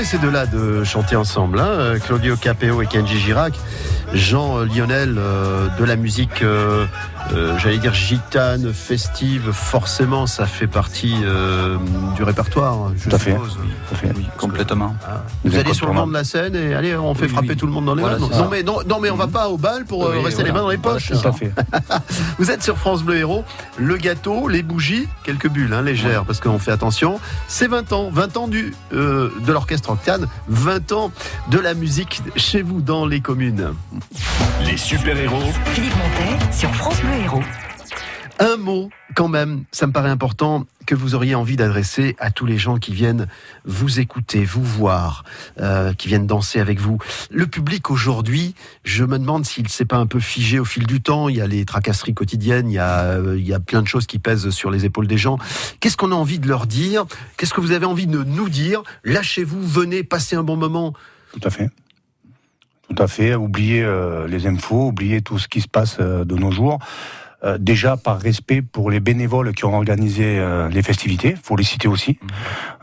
Fait 0.00 0.16
ces 0.16 0.18
deux-là 0.18 0.46
de 0.46 0.82
chanter 0.82 1.14
ensemble, 1.16 1.60
hein, 1.60 1.66
euh, 1.66 1.98
Claudio 1.98 2.34
Capeo 2.36 2.80
et 2.80 2.86
Kenji 2.86 3.18
Girac. 3.18 3.52
Jean 4.14 4.58
euh, 4.58 4.64
Lionel 4.64 5.16
euh, 5.18 5.68
de 5.78 5.84
la 5.84 5.96
musique, 5.96 6.42
euh, 6.42 6.86
euh, 7.32 7.58
j'allais 7.58 7.76
dire 7.78 7.92
gitane, 7.92 8.72
festive. 8.72 9.50
Forcément, 9.52 10.26
ça 10.26 10.46
fait 10.46 10.66
partie 10.66 11.14
du 12.16 12.22
répertoire. 12.22 12.92
Je 12.96 13.08
Tout 13.10 13.16
à 13.16 13.18
fait. 13.18 13.32
suppose. 13.32 13.58
Oui, 14.16 14.26
complètement. 14.36 14.94
Vous 15.44 15.56
allez 15.56 15.74
sur 15.74 15.86
le 15.86 15.92
banc 15.94 16.06
de 16.06 16.12
la 16.12 16.24
scène 16.24 16.54
et 16.54 16.74
allez, 16.74 16.96
on 16.96 17.14
fait 17.14 17.28
frapper 17.28 17.56
tout 17.56 17.66
le 17.66 17.72
monde 17.72 17.86
dans 17.86 17.94
les 17.94 18.02
Voilà, 18.02 18.18
mains. 18.18 18.28
Non, 18.30 18.48
mais 18.50 18.62
non, 18.62 18.78
non, 18.86 19.00
mais 19.00 19.10
on 19.10 19.16
va 19.16 19.26
pas 19.26 19.48
au 19.48 19.56
bal 19.56 19.84
pour 19.84 20.06
euh, 20.06 20.14
Oui, 20.16 20.24
rester 20.24 20.42
les 20.44 20.52
mains 20.52 20.62
dans 20.62 20.70
les 20.70 20.78
poches. 20.78 21.08
c'est 21.08 21.14
ça. 21.16 21.22
Tout 21.22 21.28
à 21.28 21.32
fait. 21.32 21.52
Vous 22.38 22.50
êtes 22.50 22.62
sur 22.62 22.76
France 22.78 23.02
Bleu 23.02 23.16
Héros, 23.16 23.44
le 23.78 23.96
gâteau, 23.96 24.48
les 24.48 24.62
bougies, 24.62 25.08
quelques 25.24 25.48
bulles 25.48 25.72
hein, 25.72 25.82
légères 25.82 26.24
parce 26.24 26.40
qu'on 26.40 26.58
fait 26.58 26.72
attention. 26.72 27.20
C'est 27.48 27.66
20 27.68 27.92
ans, 27.92 28.10
20 28.12 28.36
ans 28.36 28.48
du, 28.48 28.74
euh, 28.92 29.30
de 29.46 29.52
l'orchestre 29.52 29.90
Octane, 29.90 30.26
20 30.48 30.92
ans 30.92 31.12
de 31.50 31.58
la 31.58 31.74
musique 31.74 32.22
chez 32.36 32.62
vous 32.62 32.80
dans 32.80 33.06
les 33.06 33.20
communes. 33.20 33.74
Les 34.64 34.76
super-héros 34.76 35.36
Philippe 35.72 35.94
Montet 35.96 36.52
sur 36.52 36.74
France 36.74 37.00
Bleu 37.00 37.24
Héros. 37.24 37.42
Un 38.40 38.56
mot 38.56 38.88
quand 39.14 39.28
même, 39.28 39.64
ça 39.70 39.86
me 39.86 39.92
paraît 39.92 40.08
important. 40.08 40.64
que 40.86 40.94
vous 40.94 41.14
auriez 41.14 41.34
envie 41.34 41.56
d'adresser 41.56 42.16
à 42.18 42.30
tous 42.30 42.46
les 42.46 42.56
gens 42.56 42.78
qui 42.78 42.92
viennent 42.92 43.28
vous 43.64 44.00
écouter, 44.00 44.44
vous 44.44 44.64
voir, 44.64 45.24
euh, 45.60 45.92
qui 45.92 46.08
viennent 46.08 46.26
danser 46.26 46.58
avec 46.58 46.80
vous 46.80 46.98
Le 47.30 47.46
public 47.46 47.90
aujourd'hui, 47.90 48.54
je 48.82 49.04
me 49.04 49.18
demande 49.18 49.44
s'il 49.44 49.68
s'est 49.68 49.84
pas 49.84 49.98
un 49.98 50.06
peu 50.06 50.18
figé 50.20 50.58
au 50.58 50.64
fil 50.64 50.86
du 50.86 51.00
temps. 51.02 51.28
Il 51.28 51.36
y 51.36 51.42
a 51.42 51.46
les 51.46 51.64
tracasseries 51.66 52.14
quotidiennes, 52.14 52.70
il 52.70 52.74
y 52.74 52.78
a, 52.78 53.02
euh, 53.02 53.36
il 53.38 53.46
y 53.46 53.52
a 53.52 53.60
plein 53.60 53.82
de 53.82 53.86
choses 53.86 54.06
qui 54.06 54.18
pèsent 54.18 54.48
sur 54.50 54.70
les 54.70 54.86
épaules 54.86 55.06
des 55.06 55.18
gens. 55.18 55.38
Qu'est-ce 55.80 55.98
qu'on 55.98 56.10
a 56.10 56.16
envie 56.16 56.38
de 56.38 56.48
leur 56.48 56.66
dire? 56.66 57.04
Qu'est-ce 57.36 57.52
que 57.52 57.60
vous 57.60 57.72
avez 57.72 57.86
envie 57.86 58.06
de 58.06 58.24
nous 58.24 58.48
dire? 58.48 58.82
Lâchez-vous, 59.04 59.62
venez, 59.62 60.02
passez 60.02 60.34
un 60.34 60.42
bon 60.42 60.56
moment. 60.56 60.94
Tout 61.32 61.40
à 61.44 61.50
fait. 61.50 61.70
Tout 62.88 63.00
à 63.00 63.06
fait. 63.06 63.34
Oubliez 63.34 63.82
euh, 63.82 64.26
les 64.26 64.46
infos, 64.46 64.88
oubliez 64.88 65.20
tout 65.20 65.38
ce 65.38 65.46
qui 65.46 65.60
se 65.60 65.68
passe 65.68 65.98
euh, 66.00 66.24
de 66.24 66.34
nos 66.34 66.50
jours. 66.50 66.80
Euh, 67.42 67.56
déjà 67.58 67.96
par 67.96 68.20
respect 68.20 68.60
pour 68.60 68.90
les 68.90 69.00
bénévoles 69.00 69.52
qui 69.52 69.64
ont 69.64 69.74
organisé 69.74 70.38
euh, 70.38 70.68
les 70.68 70.82
festivités, 70.82 71.34
faut 71.42 71.56
les 71.56 71.64
citer 71.64 71.88
aussi. 71.88 72.18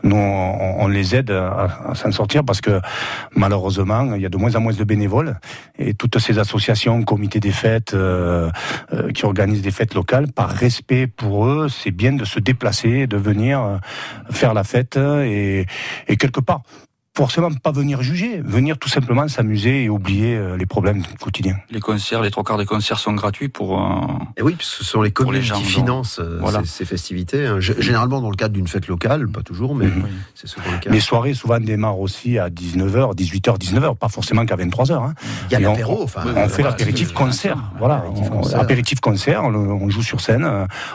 Nous, 0.02 0.16
on, 0.16 0.80
on 0.80 0.88
les 0.88 1.14
aide 1.14 1.30
à, 1.30 1.90
à 1.90 1.94
s'en 1.94 2.10
sortir 2.10 2.42
parce 2.44 2.60
que 2.60 2.80
malheureusement, 3.36 4.14
il 4.14 4.22
y 4.22 4.26
a 4.26 4.28
de 4.28 4.36
moins 4.36 4.56
en 4.56 4.60
moins 4.60 4.72
de 4.72 4.84
bénévoles 4.84 5.38
et 5.78 5.94
toutes 5.94 6.18
ces 6.18 6.40
associations, 6.40 7.02
comités 7.04 7.38
des 7.38 7.52
fêtes, 7.52 7.94
euh, 7.94 8.50
euh, 8.92 9.12
qui 9.12 9.24
organisent 9.24 9.62
des 9.62 9.70
fêtes 9.70 9.94
locales, 9.94 10.32
par 10.32 10.50
respect 10.50 11.06
pour 11.06 11.46
eux, 11.46 11.68
c'est 11.68 11.92
bien 11.92 12.12
de 12.12 12.24
se 12.24 12.40
déplacer, 12.40 13.06
de 13.06 13.16
venir 13.16 13.80
faire 14.30 14.54
la 14.54 14.64
fête 14.64 14.96
et, 14.96 15.66
et 16.08 16.16
quelque 16.16 16.40
part 16.40 16.62
forcément 17.18 17.50
pas 17.52 17.72
venir 17.72 18.00
juger, 18.00 18.40
venir 18.44 18.78
tout 18.78 18.88
simplement 18.88 19.26
s'amuser 19.26 19.82
et 19.82 19.88
oublier 19.88 20.36
euh, 20.36 20.56
les 20.56 20.66
problèmes 20.66 21.02
quotidiens. 21.20 21.56
Les 21.68 21.80
concerts, 21.80 22.22
les 22.22 22.30
trois 22.30 22.44
quarts 22.44 22.58
des 22.58 22.64
concerts 22.64 23.00
sont 23.00 23.12
gratuits 23.12 23.48
pour. 23.48 23.80
euh, 23.80 23.84
Et 24.36 24.42
oui, 24.42 24.54
parce 24.54 24.70
que 24.70 24.84
ce 24.84 24.84
sont 24.84 25.02
les 25.02 25.10
communes 25.10 25.34
les 25.34 25.42
gens, 25.42 25.56
qui 25.56 25.62
donc, 25.64 25.70
financent 25.72 26.20
euh, 26.20 26.38
voilà. 26.40 26.60
ces, 26.60 26.66
ces 26.66 26.84
festivités. 26.84 27.44
hein. 27.46 27.58
Généralement 27.58 28.20
dans 28.20 28.30
le 28.30 28.36
cadre 28.36 28.54
d'une 28.54 28.68
fête 28.68 28.86
locale, 28.86 29.26
pas 29.26 29.42
toujours, 29.42 29.74
mais 29.74 29.86
c'est 30.36 30.46
souvent 30.46 30.70
le 30.70 30.78
cas. 30.78 30.90
Les 30.90 31.00
soirées 31.00 31.34
souvent 31.34 31.58
démarrent 31.58 31.98
aussi 31.98 32.38
à 32.38 32.50
19h, 32.50 33.16
18h, 33.16 33.58
19h, 33.58 33.96
pas 33.96 34.08
forcément 34.08 34.46
qu'à 34.46 34.54
23h. 34.54 34.92
Hein. 34.92 35.14
Il 35.50 35.54
y 35.54 35.56
a 35.56 35.60
l'apéro, 35.60 35.98
On, 36.00 36.04
enfin, 36.04 36.22
on 36.24 36.28
euh, 36.28 36.48
fait 36.48 36.62
voilà, 36.62 36.70
l'apéritif 36.70 37.12
concert. 37.12 37.58
Voilà, 37.80 38.04
apéritif 38.54 39.00
concert, 39.00 39.42
on, 39.42 39.54
on 39.54 39.90
joue 39.90 40.02
sur 40.02 40.20
scène, 40.20 40.48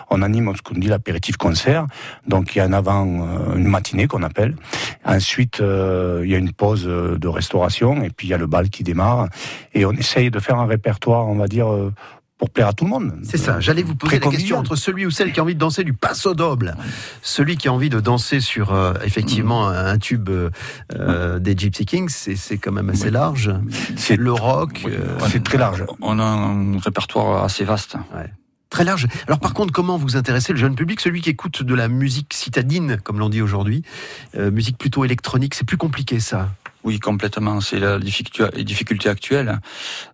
on 0.10 0.22
anime 0.22 0.54
ce 0.56 0.62
qu'on 0.62 0.76
dit 0.80 0.88
l'apéritif 0.88 1.36
concert. 1.36 1.86
Donc 2.28 2.56
il 2.56 2.60
y 2.60 2.62
a 2.62 2.64
un 2.64 2.72
avant, 2.72 3.04
une 3.58 3.68
matinée 3.68 4.08
qu'on 4.08 4.24
appelle. 4.24 4.56
Ensuite, 5.06 5.60
euh, 5.60 6.13
il 6.24 6.30
y 6.30 6.36
a 6.36 6.38
une 6.38 6.52
pause 6.52 6.84
euh, 6.86 7.18
de 7.18 7.28
restauration 7.28 8.04
et 8.04 8.10
puis 8.10 8.28
il 8.28 8.30
y 8.32 8.34
a 8.34 8.38
le 8.38 8.48
bal 8.48 8.70
qui 8.70 8.84
démarre. 8.84 9.30
Et 9.74 9.86
on 9.86 9.92
essaye 9.92 10.30
de 10.30 10.40
faire 10.40 10.60
un 10.60 10.66
répertoire, 10.68 11.28
on 11.28 11.36
va 11.36 11.48
dire, 11.48 11.72
euh, 11.72 11.92
pour 12.44 12.50
plaire 12.50 12.68
à 12.68 12.74
tout 12.74 12.84
le 12.84 12.90
monde. 12.90 13.14
C'est 13.24 13.38
ça, 13.38 13.62
j'allais 13.62 13.84
vous 13.84 13.96
poser 13.96 14.20
la 14.20 14.30
question 14.30 14.58
entre 14.58 14.76
celui 14.76 15.06
ou 15.06 15.12
celle 15.12 15.32
qui 15.32 15.40
a 15.40 15.44
envie 15.44 15.54
de 15.54 15.60
danser 15.60 15.86
du 15.86 15.94
passo 15.94 16.34
doble, 16.34 16.76
celui 17.22 17.56
qui 17.56 17.70
a 17.70 17.74
envie 17.74 17.90
de 17.90 18.02
danser 18.02 18.42
sur 18.42 18.74
euh, 18.74 18.94
effectivement 19.06 19.70
un 19.70 19.98
tube 19.98 20.30
euh, 20.30 20.50
euh, 20.94 21.40
des 21.40 21.56
Gypsy 21.58 21.86
Kings, 21.86 22.10
c'est 22.10 22.36
c'est 22.36 22.58
quand 22.58 22.74
même 22.74 22.90
assez 22.90 23.12
large. 23.12 23.50
C'est 23.96 24.18
le 24.18 24.34
rock, 24.34 24.84
euh, 24.86 25.18
c'est 25.30 25.42
très 25.42 25.58
large. 25.58 25.86
On 26.02 26.20
a 26.20 26.24
un 26.24 26.78
répertoire 26.80 27.46
assez 27.46 27.64
vaste. 27.64 27.96
Alors 29.28 29.40
par 29.40 29.54
contre, 29.54 29.72
comment 29.72 29.98
vous 29.98 30.18
intéressez 30.18 30.54
le 30.54 30.60
jeune 30.60 30.76
public, 30.76 31.00
celui 31.00 31.22
qui 31.22 31.30
écoute 31.30 31.64
de 31.64 31.76
la 31.76 31.88
musique 31.88 32.34
citadine, 32.34 32.98
comme 33.04 33.20
l'on 33.20 33.30
dit 33.30 33.42
aujourd'hui, 33.42 33.84
euh, 34.36 34.52
musique 34.52 34.78
plutôt 34.78 35.06
électronique, 35.06 35.54
c'est 35.54 35.66
plus 35.66 35.78
compliqué 35.78 36.20
ça. 36.20 36.50
Oui, 36.84 37.00
complètement. 37.00 37.62
C'est 37.62 37.80
la 37.80 37.98
difficulté, 38.00 39.10
actuelles. 39.10 39.60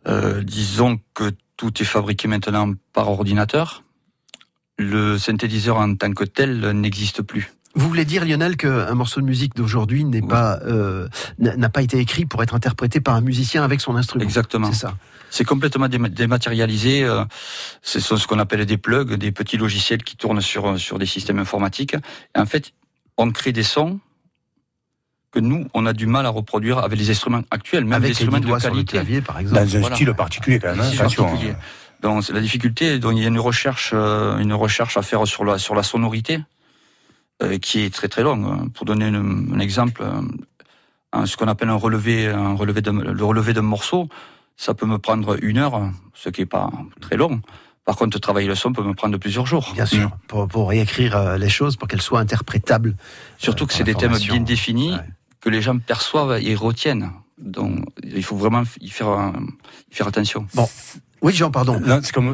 Euh, 0.07 0.43
disons 0.43 0.99
que 1.13 1.31
tout 1.57 1.81
est 1.81 1.85
fabriqué 1.85 2.27
maintenant 2.27 2.73
par 2.93 3.09
ordinateur. 3.09 3.83
Le 4.77 5.17
synthétiseur 5.17 5.77
en 5.77 5.95
tant 5.95 6.13
que 6.13 6.23
tel 6.23 6.71
n'existe 6.71 7.21
plus. 7.21 7.51
Vous 7.75 7.87
voulez 7.87 8.05
dire, 8.05 8.25
Lionel, 8.25 8.57
qu'un 8.57 8.93
morceau 8.95 9.21
de 9.21 9.25
musique 9.25 9.55
d'aujourd'hui 9.55 10.03
n'est 10.03 10.21
pas 10.23 10.59
euh, 10.65 11.07
n'a 11.37 11.69
pas 11.69 11.81
été 11.81 11.97
écrit 11.99 12.25
pour 12.25 12.41
être 12.43 12.55
interprété 12.55 12.99
par 12.99 13.15
un 13.15 13.21
musicien 13.21 13.63
avec 13.63 13.79
son 13.79 13.95
instrument? 13.95 14.23
Exactement. 14.23 14.71
C'est 14.71 14.79
ça. 14.79 14.95
C'est 15.29 15.43
complètement 15.45 15.87
déma- 15.87 16.09
dématérialisé. 16.09 17.03
euh, 17.03 17.23
Ce 17.83 17.99
sont 17.99 18.17
ce 18.17 18.25
qu'on 18.25 18.39
appelle 18.39 18.65
des 18.65 18.77
plugs, 18.77 19.13
des 19.13 19.31
petits 19.31 19.57
logiciels 19.57 20.03
qui 20.03 20.17
tournent 20.17 20.41
sur, 20.41 20.79
sur 20.79 20.97
des 20.97 21.05
systèmes 21.05 21.37
informatiques. 21.39 21.95
Et 22.35 22.39
en 22.39 22.45
fait, 22.47 22.71
on 23.17 23.29
crée 23.31 23.51
des 23.51 23.63
sons 23.63 23.99
que 25.31 25.39
nous, 25.39 25.67
on 25.75 25.85
a 25.85 25.93
du 25.93 26.07
mal 26.07 26.25
à 26.25 26.29
reproduire 26.29 26.79
avec 26.79 26.97
les 26.97 27.11
instruments 27.11 27.43
actuels, 27.51 27.83
même 27.85 27.93
Avec 27.93 28.09
les 28.09 28.11
instruments 28.13 28.39
doigts 28.39 28.57
de 28.57 28.61
sur 28.63 28.69
le 28.71 28.75
qualité. 28.77 28.93
clavier, 28.93 29.21
par 29.21 29.37
exemple. 29.37 29.61
Dans 29.63 29.75
un 29.75 29.79
Voilà. 29.79 29.95
style 29.95 30.13
particulier 30.15 30.57
quand 30.59 30.69
même. 30.71 30.79
Un 30.79 30.83
hein, 30.83 30.87
style 30.87 31.01
attention, 31.01 31.23
particulier. 31.25 31.51
hein. 31.51 31.59
Donc 32.01 32.23
c'est 32.23 32.33
la 32.33 32.41
difficulté, 32.41 32.97
donc 32.97 33.13
il 33.15 33.21
y 33.21 33.25
a 33.25 33.27
une 33.27 33.39
recherche, 33.39 33.91
euh, 33.93 34.39
une 34.39 34.53
recherche 34.53 34.97
à 34.97 35.03
faire 35.03 35.27
sur 35.27 35.43
la 35.45 35.59
sur 35.59 35.75
la 35.75 35.83
sonorité 35.83 36.35
euh, 36.35 36.39
qui 37.61 37.79
est 37.81 37.93
très 37.93 38.07
très 38.07 38.23
longue. 38.23 38.71
Pour 38.73 38.85
donner 38.85 39.07
une- 39.07 39.51
un 39.55 39.59
exemple, 39.59 40.01
euh, 40.03 40.21
un- 41.13 41.25
ce 41.25 41.37
qu'on 41.37 41.47
appelle 41.47 41.69
un 41.69 41.75
relevé, 41.75 42.27
un 42.27 42.55
relevé 42.55 42.81
de, 42.81 42.91
le 42.91 43.23
relevé 43.25 43.53
d'un 43.53 43.61
morceau, 43.61 44.09
ça 44.57 44.73
peut 44.73 44.85
me 44.85 44.97
prendre 44.99 45.37
une 45.43 45.57
heure, 45.57 45.89
ce 46.13 46.29
qui 46.29 46.41
est 46.41 46.45
pas 46.45 46.69
très 46.99 47.15
long. 47.17 47.41
Par 47.85 47.95
contre, 47.95 48.19
travailler 48.19 48.47
le 48.47 48.55
son 48.55 48.73
peut 48.73 48.83
me 48.83 48.93
prendre 48.93 49.17
plusieurs 49.17 49.45
jours. 49.47 49.71
Bien 49.73 49.85
sûr, 49.85 50.11
pour, 50.27 50.47
pour 50.47 50.69
réécrire 50.69 51.15
euh, 51.15 51.37
les 51.37 51.49
choses, 51.49 51.75
pour 51.77 51.87
qu'elles 51.87 52.01
soient 52.01 52.19
interprétables. 52.19 52.95
Surtout 53.37 53.65
que 53.65 53.73
c'est 53.73 53.83
des 53.83 53.95
thèmes 53.95 54.11
bien 54.33 54.41
définis, 54.45 54.91
que 55.39 55.49
les 55.49 55.61
gens 55.61 55.77
perçoivent 55.79 56.39
et 56.41 56.55
retiennent. 56.55 57.09
Donc 57.39 57.85
il 58.03 58.21
faut 58.23 58.35
vraiment 58.35 58.63
y 58.81 58.89
faire, 58.89 59.31
y 59.89 59.95
faire 59.95 60.07
attention. 60.07 60.45
Bon. 60.53 60.67
Oui, 61.21 61.33
Jean, 61.33 61.51
pardon. 61.51 61.81
C'est 62.01 62.13
comme, 62.13 62.33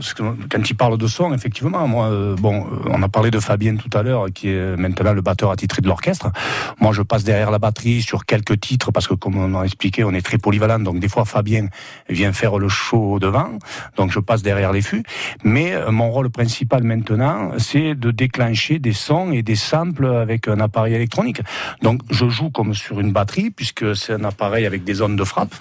quand 0.50 0.70
il 0.70 0.76
parle 0.76 0.98
de 0.98 1.08
son, 1.08 1.34
effectivement, 1.34 1.88
moi, 1.88 2.06
euh, 2.06 2.36
bon, 2.36 2.66
euh, 2.66 2.90
on 2.92 3.02
a 3.02 3.10
parlé 3.10 3.32
de 3.32 3.40
Fabien 3.40 3.78
tout 3.78 3.90
à 3.98 4.04
l'heure, 4.04 4.28
qui 4.34 4.50
est 4.50 4.78
maintenant 4.78 5.14
le 5.14 5.22
batteur 5.22 5.50
attitré 5.50 5.82
de 5.82 5.88
l'orchestre. 5.88 6.32
Moi, 6.80 6.94
je 6.94 7.02
passe 7.02 7.24
derrière 7.24 7.50
la 7.50 7.58
batterie 7.58 8.04
sur 8.04 8.26
quelques 8.26 8.60
titres, 8.60 8.92
parce 8.92 9.08
que 9.08 9.16
comme 9.16 9.38
on 9.38 9.60
a 9.60 9.64
expliqué, 9.64 10.04
on 10.04 10.14
est 10.14 10.22
très 10.22 10.38
polyvalent, 10.38 10.80
donc 10.80 11.00
des 11.00 11.10
fois 11.10 11.26
Fabien 11.26 11.68
vient 12.10 12.32
faire 12.32 12.60
le 12.60 12.70
show 12.70 13.18
devant, 13.20 13.58
donc 13.98 14.12
je 14.12 14.20
passe 14.20 14.44
derrière 14.44 14.72
les 14.72 14.84
fûts. 14.84 15.04
Mais 15.44 15.74
euh, 15.74 15.90
mon 15.90 16.12
rôle 16.12 16.30
principal 16.30 16.84
maintenant, 16.84 17.54
c'est 17.58 17.96
de 17.96 18.12
déclencher 18.12 18.78
des 18.78 18.94
sons 18.94 19.32
et 19.32 19.42
des 19.42 19.56
samples 19.56 20.06
avec 20.06 20.48
un 20.48 20.60
appareil 20.60 20.94
électronique. 20.94 21.42
Donc 21.82 22.02
je 22.12 22.30
joue 22.30 22.52
comme 22.52 22.76
sur 22.76 23.00
une 23.00 23.12
batterie, 23.12 23.50
puisque 23.50 23.96
c'est 23.96 24.14
un 24.14 24.26
appareil 24.26 24.68
avec 24.68 24.84
des 24.84 25.02
ondes 25.02 25.16
de 25.16 25.24
frappe, 25.24 25.56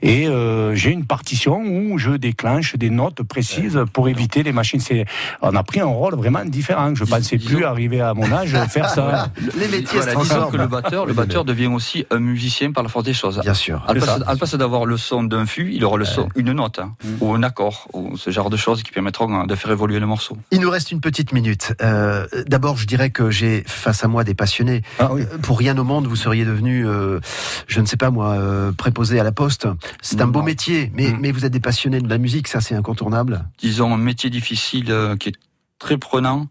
et 0.00 0.26
euh, 0.26 0.74
j'ai 0.74 0.90
une 0.90 1.04
partition 1.04 1.60
où 1.60 1.98
je 1.98 2.12
déclenche 2.12 2.61
des 2.76 2.90
notes 2.90 3.22
précises 3.22 3.78
pour 3.92 4.08
éviter 4.08 4.42
les 4.42 4.52
machines. 4.52 4.80
C'est, 4.80 5.04
on 5.40 5.54
a 5.54 5.62
pris 5.62 5.80
un 5.80 5.86
rôle 5.86 6.14
vraiment 6.14 6.44
différent. 6.44 6.94
Je 6.94 7.04
pensais 7.04 7.38
plus 7.38 7.64
arriver 7.64 8.00
à 8.00 8.14
mon 8.14 8.30
âge 8.32 8.56
faire 8.68 8.88
ça. 8.88 9.28
Les 9.56 9.68
métiers 9.68 10.00
Voilà, 10.00 10.14
disons 10.14 10.50
que 10.50 10.56
le 10.56 10.66
batteur, 10.66 11.06
le 11.06 11.12
batteur 11.12 11.44
devient 11.44 11.66
aussi 11.66 12.04
un 12.10 12.18
musicien 12.18 12.72
par 12.72 12.82
la 12.82 12.88
force 12.88 13.04
des 13.04 13.12
choses. 13.12 13.40
Bien 13.40 13.54
sûr. 13.54 13.84
À 13.88 13.94
la 13.94 14.36
place, 14.36 14.54
d'avoir 14.54 14.86
le 14.86 14.96
son 14.96 15.22
d'un 15.22 15.46
fût, 15.46 15.70
il 15.72 15.84
aura 15.84 15.96
le 15.96 16.04
son, 16.04 16.28
une 16.36 16.52
note, 16.52 16.78
hein, 16.78 16.94
ou 17.20 17.34
un 17.34 17.42
accord, 17.42 17.88
ou 17.92 18.16
ce 18.16 18.30
genre 18.30 18.50
de 18.50 18.56
choses 18.56 18.82
qui 18.82 18.92
permettront 18.92 19.32
hein, 19.34 19.46
de 19.46 19.54
faire 19.54 19.70
évoluer 19.70 19.98
le 19.98 20.06
morceau. 20.06 20.36
Il 20.50 20.60
nous 20.60 20.70
reste 20.70 20.92
une 20.92 21.00
petite 21.00 21.32
minute. 21.32 21.74
Euh, 21.82 22.26
D'abord, 22.46 22.76
je 22.76 22.86
dirais 22.86 23.10
que 23.10 23.30
j'ai 23.30 23.62
face 23.66 24.04
à 24.04 24.08
moi 24.08 24.24
des 24.24 24.34
passionnés. 24.34 24.82
Euh, 25.00 25.24
Pour 25.42 25.58
rien 25.58 25.76
au 25.78 25.84
monde, 25.84 26.06
vous 26.06 26.16
seriez 26.16 26.44
devenu, 26.44 26.86
euh, 26.86 27.20
je 27.66 27.80
ne 27.80 27.86
sais 27.86 27.96
pas 27.96 28.10
moi, 28.10 28.30
euh, 28.32 28.72
préposé 28.72 29.18
à 29.18 29.24
la 29.24 29.32
poste. 29.32 29.66
C'est 30.00 30.20
un 30.20 30.26
beau 30.26 30.42
métier, 30.42 30.92
mais, 30.94 31.14
mais 31.18 31.32
vous 31.32 31.44
êtes 31.44 31.52
des 31.52 31.60
passionnés 31.60 32.00
de 32.00 32.08
la 32.08 32.18
musique, 32.18 32.48
ça 32.52 32.60
c'est 32.60 32.74
incontournable. 32.74 33.44
Disons 33.58 33.94
un 33.94 33.98
métier 33.98 34.28
difficile 34.30 34.90
euh, 34.90 35.16
qui 35.16 35.30
est 35.30 35.34
très 35.78 35.96
prenant 35.96 36.46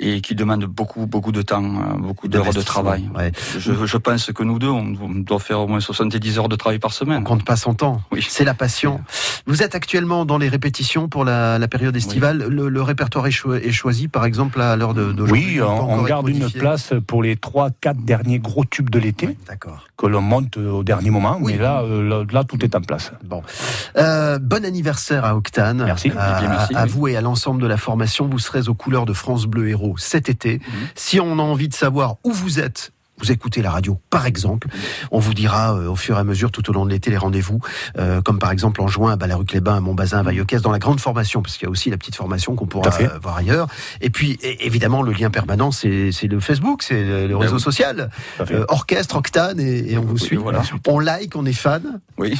et 0.00 0.20
qui 0.20 0.34
demande 0.34 0.64
beaucoup, 0.64 1.06
beaucoup 1.06 1.30
de 1.30 1.40
temps, 1.40 1.62
euh, 1.64 1.94
beaucoup 1.98 2.26
d'heures 2.26 2.52
de 2.52 2.60
travail. 2.62 3.08
ouais. 3.16 3.30
Je, 3.56 3.86
je 3.86 3.96
pense 3.96 4.32
que 4.32 4.42
nous 4.42 4.58
deux, 4.58 4.68
on, 4.68 4.82
doit 5.20 5.38
faire 5.38 5.60
au 5.60 5.68
moins 5.68 5.78
70 5.78 6.38
heures 6.40 6.48
de 6.48 6.56
travail 6.56 6.80
par 6.80 6.92
semaine. 6.92 7.18
On 7.20 7.22
compte 7.24 7.44
pas 7.44 7.54
son 7.54 7.74
temps. 7.74 8.02
Oui. 8.10 8.26
C'est 8.28 8.42
la 8.44 8.54
passion. 8.54 9.00
Vous 9.46 9.62
êtes 9.62 9.76
actuellement 9.76 10.24
dans 10.24 10.36
les 10.36 10.48
répétitions 10.48 11.08
pour 11.08 11.24
la, 11.24 11.60
la 11.60 11.68
période 11.68 11.94
estivale. 11.96 12.38
Le, 12.48 12.68
le 12.68 12.82
répertoire 12.82 13.28
est, 13.28 13.30
cho- 13.30 13.54
est 13.54 13.70
choisi, 13.70 14.08
par 14.08 14.24
exemple, 14.24 14.60
à 14.60 14.74
l'heure 14.74 14.94
de- 14.94 15.12
d'aujourd'hui. 15.12 15.60
Oui, 15.60 15.62
on, 15.62 16.02
garde 16.02 16.28
une 16.28 16.50
place 16.50 16.92
pour 17.06 17.22
les 17.22 17.36
trois, 17.36 17.70
quatre 17.70 18.00
derniers 18.04 18.40
gros 18.40 18.64
tubes 18.64 18.90
de 18.90 18.98
l'été. 18.98 19.38
D'accord. 19.46 19.86
Que 19.96 20.06
l'on 20.06 20.22
monte 20.22 20.56
au 20.56 20.82
dernier 20.82 21.10
moment. 21.10 21.38
Mais 21.40 21.56
là, 21.56 21.82
euh, 21.82 22.02
là, 22.02 22.24
là, 22.30 22.44
tout 22.44 22.64
est 22.64 22.74
en 22.74 22.80
place. 22.80 23.12
Bon. 23.22 23.42
Euh, 23.96 24.38
bon 24.40 24.64
anniversaire 24.64 25.24
à 25.24 25.36
Octane. 25.36 25.84
Merci. 25.84 26.10
À, 26.16 26.40
bien, 26.40 26.48
merci, 26.48 26.74
à 26.74 26.84
oui. 26.84 26.88
vous 26.90 27.08
et 27.08 27.16
à 27.16 27.20
l'ensemble 27.20 27.62
de 27.62 27.66
la 27.66 27.76
formation. 27.76 28.26
Vous 28.26 28.40
serez 28.40 28.68
aux 28.68 28.74
couleurs 28.74 29.06
de 29.06 29.12
France 29.12 29.46
Bleu 29.46 29.68
Héros 29.68 29.96
cet 29.98 30.28
été. 30.28 30.60
Si 30.94 31.20
on 31.20 31.38
a 31.38 31.42
envie 31.42 31.68
de 31.68 31.74
savoir 31.74 32.16
où 32.24 32.32
vous 32.32 32.58
êtes 32.58 32.93
vous 33.18 33.30
écoutez 33.32 33.62
la 33.62 33.70
radio, 33.70 33.98
par 34.10 34.26
exemple. 34.26 34.68
On 35.10 35.18
vous 35.18 35.34
dira 35.34 35.74
euh, 35.74 35.88
au 35.88 35.96
fur 35.96 36.16
et 36.16 36.20
à 36.20 36.24
mesure, 36.24 36.50
tout 36.50 36.68
au 36.68 36.72
long 36.72 36.84
de 36.84 36.90
l'été, 36.90 37.10
les 37.10 37.16
rendez-vous, 37.16 37.60
euh, 37.98 38.20
comme 38.22 38.38
par 38.38 38.50
exemple 38.50 38.80
en 38.82 38.88
juin 38.88 39.12
à 39.12 39.16
Ballaruc-les-Bains, 39.16 39.76
à 39.76 39.80
Montbazin, 39.80 40.18
à 40.18 40.22
Vaillocès, 40.22 40.62
dans 40.62 40.72
la 40.72 40.78
grande 40.78 41.00
formation, 41.00 41.42
parce 41.42 41.56
qu'il 41.56 41.66
y 41.66 41.68
a 41.68 41.70
aussi 41.70 41.90
la 41.90 41.96
petite 41.96 42.16
formation 42.16 42.54
qu'on 42.56 42.66
pourra 42.66 42.90
euh, 43.00 43.08
voir 43.22 43.36
ailleurs. 43.36 43.68
Et 44.00 44.10
puis, 44.10 44.38
évidemment, 44.42 45.02
le 45.02 45.12
lien 45.12 45.30
permanent, 45.30 45.70
c'est 45.70 46.10
le 46.22 46.40
Facebook, 46.40 46.82
c'est 46.82 47.02
le, 47.04 47.26
le 47.26 47.34
Ben 47.34 47.42
réseau 47.42 47.56
oui. 47.56 47.60
social. 47.62 48.10
Euh, 48.40 48.64
orchestre, 48.68 49.16
Octane, 49.16 49.60
et, 49.60 49.92
et 49.92 49.98
on 49.98 50.02
vous 50.04 50.18
suit. 50.18 50.36
voilà. 50.36 50.62
On 50.86 50.98
like, 50.98 51.36
on 51.36 51.46
est 51.46 51.52
fan. 51.52 52.00
Oui. 52.18 52.38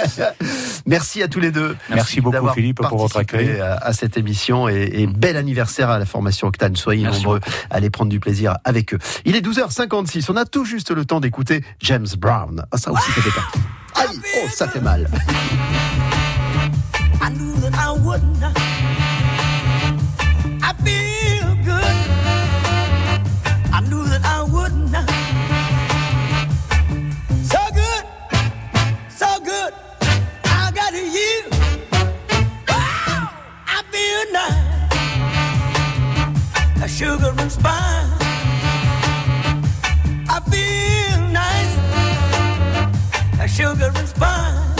Merci 0.86 1.22
à 1.22 1.28
tous 1.28 1.40
les 1.40 1.50
deux. 1.50 1.76
Merci 1.90 2.20
beaucoup, 2.20 2.48
Philippe, 2.54 2.80
pour 2.82 2.98
votre 2.98 3.16
accueil. 3.18 3.60
À, 3.60 3.74
à 3.76 3.92
cette 3.92 4.16
émission 4.16 4.68
et, 4.68 4.90
et 4.94 5.06
bel 5.06 5.36
anniversaire 5.36 5.90
à 5.90 5.98
la 5.98 6.06
formation 6.06 6.46
Octane. 6.48 6.76
Soyez 6.76 7.02
Merci 7.02 7.22
nombreux 7.22 7.40
à 7.70 7.76
aller 7.76 7.90
prendre 7.90 8.10
du 8.10 8.20
plaisir 8.20 8.56
avec 8.64 8.94
eux. 8.94 8.98
Il 9.24 9.36
est 9.36 9.40
12h56. 9.88 10.30
On 10.30 10.36
a 10.36 10.44
tout 10.44 10.64
juste 10.64 10.90
le 10.90 11.04
temps 11.04 11.20
d'écouter 11.20 11.64
James 11.80 12.06
Brown. 12.18 12.64
Ah, 12.70 12.78
ça 12.78 12.92
aussi, 12.92 13.10
ça 13.12 13.22
fait 13.22 13.30
partie. 13.30 13.58
Aïe, 13.94 14.20
oh, 14.36 14.48
ça 14.54 14.68
fait 14.68 14.80
mal. 14.80 15.08
I 17.20 17.30
knew 17.30 17.54
that 17.60 17.74
I 17.74 17.90
wouldn't. 17.98 18.42
I 20.62 20.72
feel 20.84 21.54
good. 21.64 21.96
I 23.72 23.80
knew 23.88 24.04
that 24.04 24.24
I 24.24 24.42
wouldn't. 24.42 24.94
So 27.44 27.58
good, 27.74 28.04
so 29.10 29.26
good. 29.42 29.72
I 30.44 30.70
got 30.72 30.92
you. 30.94 31.50
Wow, 32.68 33.30
I 33.66 33.82
feel 33.90 34.32
nice. 34.32 34.64
A 36.82 36.88
sugar 36.88 37.34
and 37.38 37.50
spice. 37.50 38.17
I 40.38 40.40
feel 40.50 41.18
nice. 41.32 41.74
Sugar 43.56 43.90
and 43.92 44.08
spice. 44.08 44.77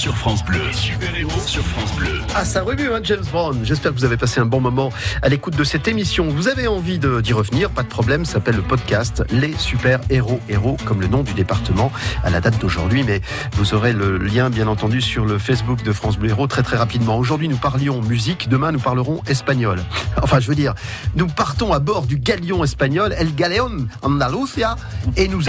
Sur 0.00 0.16
France 0.16 0.42
Bleu. 0.46 0.62
Super-héros 0.72 1.40
sur 1.44 1.62
France 1.62 1.94
Bleu. 1.96 2.22
Ah, 2.34 2.46
ça 2.46 2.62
remue, 2.62 2.90
hein, 2.90 3.00
James 3.02 3.24
Brown. 3.30 3.60
J'espère 3.64 3.92
que 3.92 3.98
vous 3.98 4.06
avez 4.06 4.16
passé 4.16 4.40
un 4.40 4.46
bon 4.46 4.58
moment 4.58 4.90
à 5.20 5.28
l'écoute 5.28 5.56
de 5.56 5.62
cette 5.62 5.88
émission. 5.88 6.26
Vous 6.28 6.48
avez 6.48 6.68
envie 6.68 6.98
d'y 6.98 7.34
revenir, 7.34 7.68
pas 7.68 7.82
de 7.82 7.88
problème, 7.88 8.24
ça 8.24 8.34
s'appelle 8.34 8.56
le 8.56 8.62
podcast 8.62 9.22
Les 9.30 9.52
Super 9.58 10.00
Héros 10.08 10.40
Héros, 10.48 10.78
comme 10.86 11.02
le 11.02 11.06
nom 11.06 11.22
du 11.22 11.34
département 11.34 11.92
à 12.24 12.30
la 12.30 12.40
date 12.40 12.58
d'aujourd'hui. 12.58 13.02
Mais 13.02 13.20
vous 13.52 13.74
aurez 13.74 13.92
le 13.92 14.16
lien, 14.16 14.48
bien 14.48 14.68
entendu, 14.68 15.02
sur 15.02 15.26
le 15.26 15.36
Facebook 15.36 15.82
de 15.82 15.92
France 15.92 16.16
Bleu 16.16 16.30
Héros 16.30 16.46
très 16.46 16.62
très 16.62 16.78
rapidement. 16.78 17.18
Aujourd'hui, 17.18 17.48
nous 17.48 17.58
parlions 17.58 18.00
musique, 18.00 18.48
demain, 18.48 18.72
nous 18.72 18.80
parlerons 18.80 19.20
espagnol. 19.26 19.80
Enfin, 20.22 20.40
je 20.40 20.48
veux 20.48 20.54
dire, 20.54 20.74
nous 21.14 21.26
partons 21.26 21.72
à 21.72 21.78
bord 21.78 22.06
du 22.06 22.18
galion 22.18 22.62
espagnol, 22.62 23.14
El 23.18 23.34
Galeón 23.34 23.88
Andalucía, 24.02 24.76
et 25.16 25.28
nous 25.28 25.38